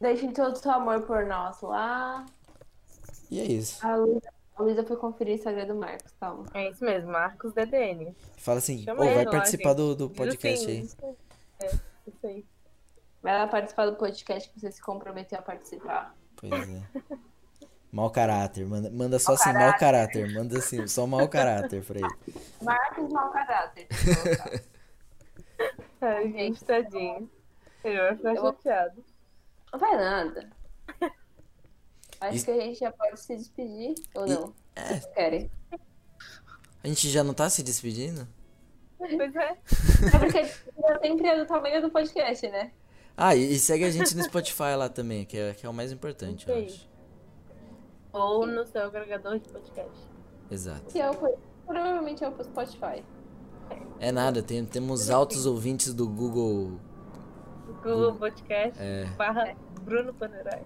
Deixem 0.00 0.32
todo 0.32 0.54
o 0.54 0.56
seu 0.56 0.70
amor 0.70 1.02
por 1.02 1.24
nós 1.26 1.60
lá. 1.62 2.24
E 3.30 3.40
é 3.40 3.44
isso. 3.44 3.84
A 3.84 3.96
Luísa, 3.96 4.32
a 4.54 4.62
Luísa 4.62 4.84
foi 4.84 4.96
conferir 4.96 5.34
o 5.34 5.36
Instagram 5.36 5.66
do 5.66 5.74
Marcos, 5.74 6.12
calma. 6.20 6.46
É 6.54 6.70
isso 6.70 6.84
mesmo, 6.84 7.10
MarcosDDN. 7.10 8.14
Fala 8.36 8.58
assim, 8.58 8.82
Chama 8.82 9.02
"Ô, 9.02 9.04
vai 9.04 9.24
lá, 9.24 9.30
participar 9.30 9.70
gente. 9.70 9.78
do, 9.78 9.96
do 9.96 10.08
Diz 10.08 10.16
podcast 10.16 10.64
assim, 10.64 10.88
aí. 11.02 11.16
É, 11.60 11.66
isso 12.06 12.26
aí. 12.26 12.44
Vai 13.22 13.38
lá 13.38 13.48
participar 13.48 13.86
do 13.86 13.96
podcast 13.96 14.48
que 14.48 14.60
você 14.60 14.70
se 14.70 14.80
comprometeu 14.80 15.38
a 15.38 15.42
participar. 15.42 16.14
Pois 16.36 16.52
é. 16.52 16.82
Mau 17.96 18.10
caráter. 18.10 18.66
Manda, 18.66 18.90
manda 18.90 19.18
só 19.18 19.32
assim, 19.32 19.50
mau 19.54 19.74
caráter. 19.78 20.30
Manda 20.34 20.58
assim, 20.58 20.86
só 20.86 21.06
mau 21.06 21.26
caráter 21.30 21.82
pra 21.82 21.96
ele. 21.98 22.36
Marcos 22.60 23.08
mau 23.10 23.30
caráter. 23.32 23.86
Ai, 26.02 26.30
gente, 26.30 26.62
tadinho. 26.62 27.30
Ele 27.82 27.96
vai 27.98 28.16
ficar 28.16 28.34
Eu 28.34 28.42
chateado. 28.44 29.04
Não 29.72 29.78
vai 29.80 29.96
nada. 29.96 30.50
Acho 32.20 32.36
Isso- 32.36 32.44
que 32.44 32.50
a 32.50 32.60
gente 32.60 32.78
já 32.80 32.92
pode 32.92 33.18
se 33.18 33.34
despedir, 33.34 33.94
ou 34.14 34.26
E- 34.26 34.30
não? 34.30 34.52
é. 34.74 34.84
Vocês 34.84 35.06
querem? 35.14 35.50
A 36.84 36.88
gente 36.88 37.08
já 37.08 37.24
não 37.24 37.32
tá 37.32 37.48
se 37.48 37.62
despedindo? 37.62 38.28
Pois 38.98 39.34
é. 39.36 39.56
É 40.14 40.18
porque 40.18 40.44
já 40.44 40.98
sempre 41.00 41.28
é 41.28 41.38
do 41.38 41.46
tamanho 41.46 41.80
do 41.80 41.90
podcast, 41.90 42.46
né? 42.48 42.70
Ah, 43.16 43.34
e, 43.34 43.52
e 43.54 43.58
segue 43.58 43.84
a 43.84 43.90
gente 43.90 44.14
no 44.14 44.22
Spotify 44.22 44.74
lá 44.76 44.90
também, 44.90 45.24
que 45.24 45.38
é, 45.38 45.54
que 45.54 45.64
é 45.64 45.68
o 45.68 45.72
mais 45.72 45.90
importante, 45.92 46.46
eu 46.46 46.58
Isso 46.58 46.74
aí. 46.74 46.74
acho. 46.76 46.95
Ou 48.16 48.46
no 48.46 48.66
seu 48.66 48.84
agregador 48.84 49.38
de 49.38 49.48
podcast. 49.48 50.08
Exato. 50.50 50.90
Se 50.90 50.98
eu 50.98 51.12
for, 51.12 51.36
provavelmente 51.66 52.24
eu 52.24 52.32
pro 52.32 52.44
Spotify. 52.44 53.04
É 53.98 54.10
nada, 54.12 54.42
tem, 54.42 54.64
temos 54.64 55.10
altos 55.10 55.44
ouvintes 55.44 55.92
do 55.92 56.08
Google. 56.08 56.78
Google 57.82 58.14
Podcast 58.14 58.80
É, 58.80 59.04
barra 59.16 59.54
Bruno 59.82 60.14
Panerai. 60.14 60.62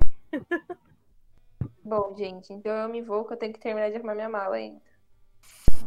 Bom, 1.83 2.15
gente, 2.17 2.53
então 2.53 2.73
eu 2.73 2.89
me 2.89 3.03
vou 3.03 3.25
que 3.25 3.33
eu 3.33 3.37
tenho 3.37 3.53
que 3.53 3.59
terminar 3.59 3.91
de 3.91 3.97
arrumar 3.97 4.15
minha 4.15 4.29
mala 4.29 4.57
ainda. 4.57 4.81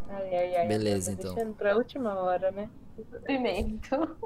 Ai, 0.10 0.36
ai, 0.36 0.56
ai. 0.58 0.68
Beleza, 0.68 1.12
então. 1.12 1.34
Deixando 1.34 1.54
pra 1.56 1.76
última 1.78 2.14
hora, 2.16 2.52
né? 2.52 2.70
Sofrimento. 3.10 3.90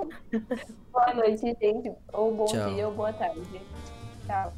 Boa 0.92 1.14
noite, 1.14 1.56
gente. 1.62 1.94
Ou 2.14 2.34
bom 2.34 2.46
Tchau. 2.46 2.74
dia 2.74 2.88
ou 2.88 2.94
boa 2.94 3.14
tarde. 3.14 3.62
Tchau. 4.26 4.54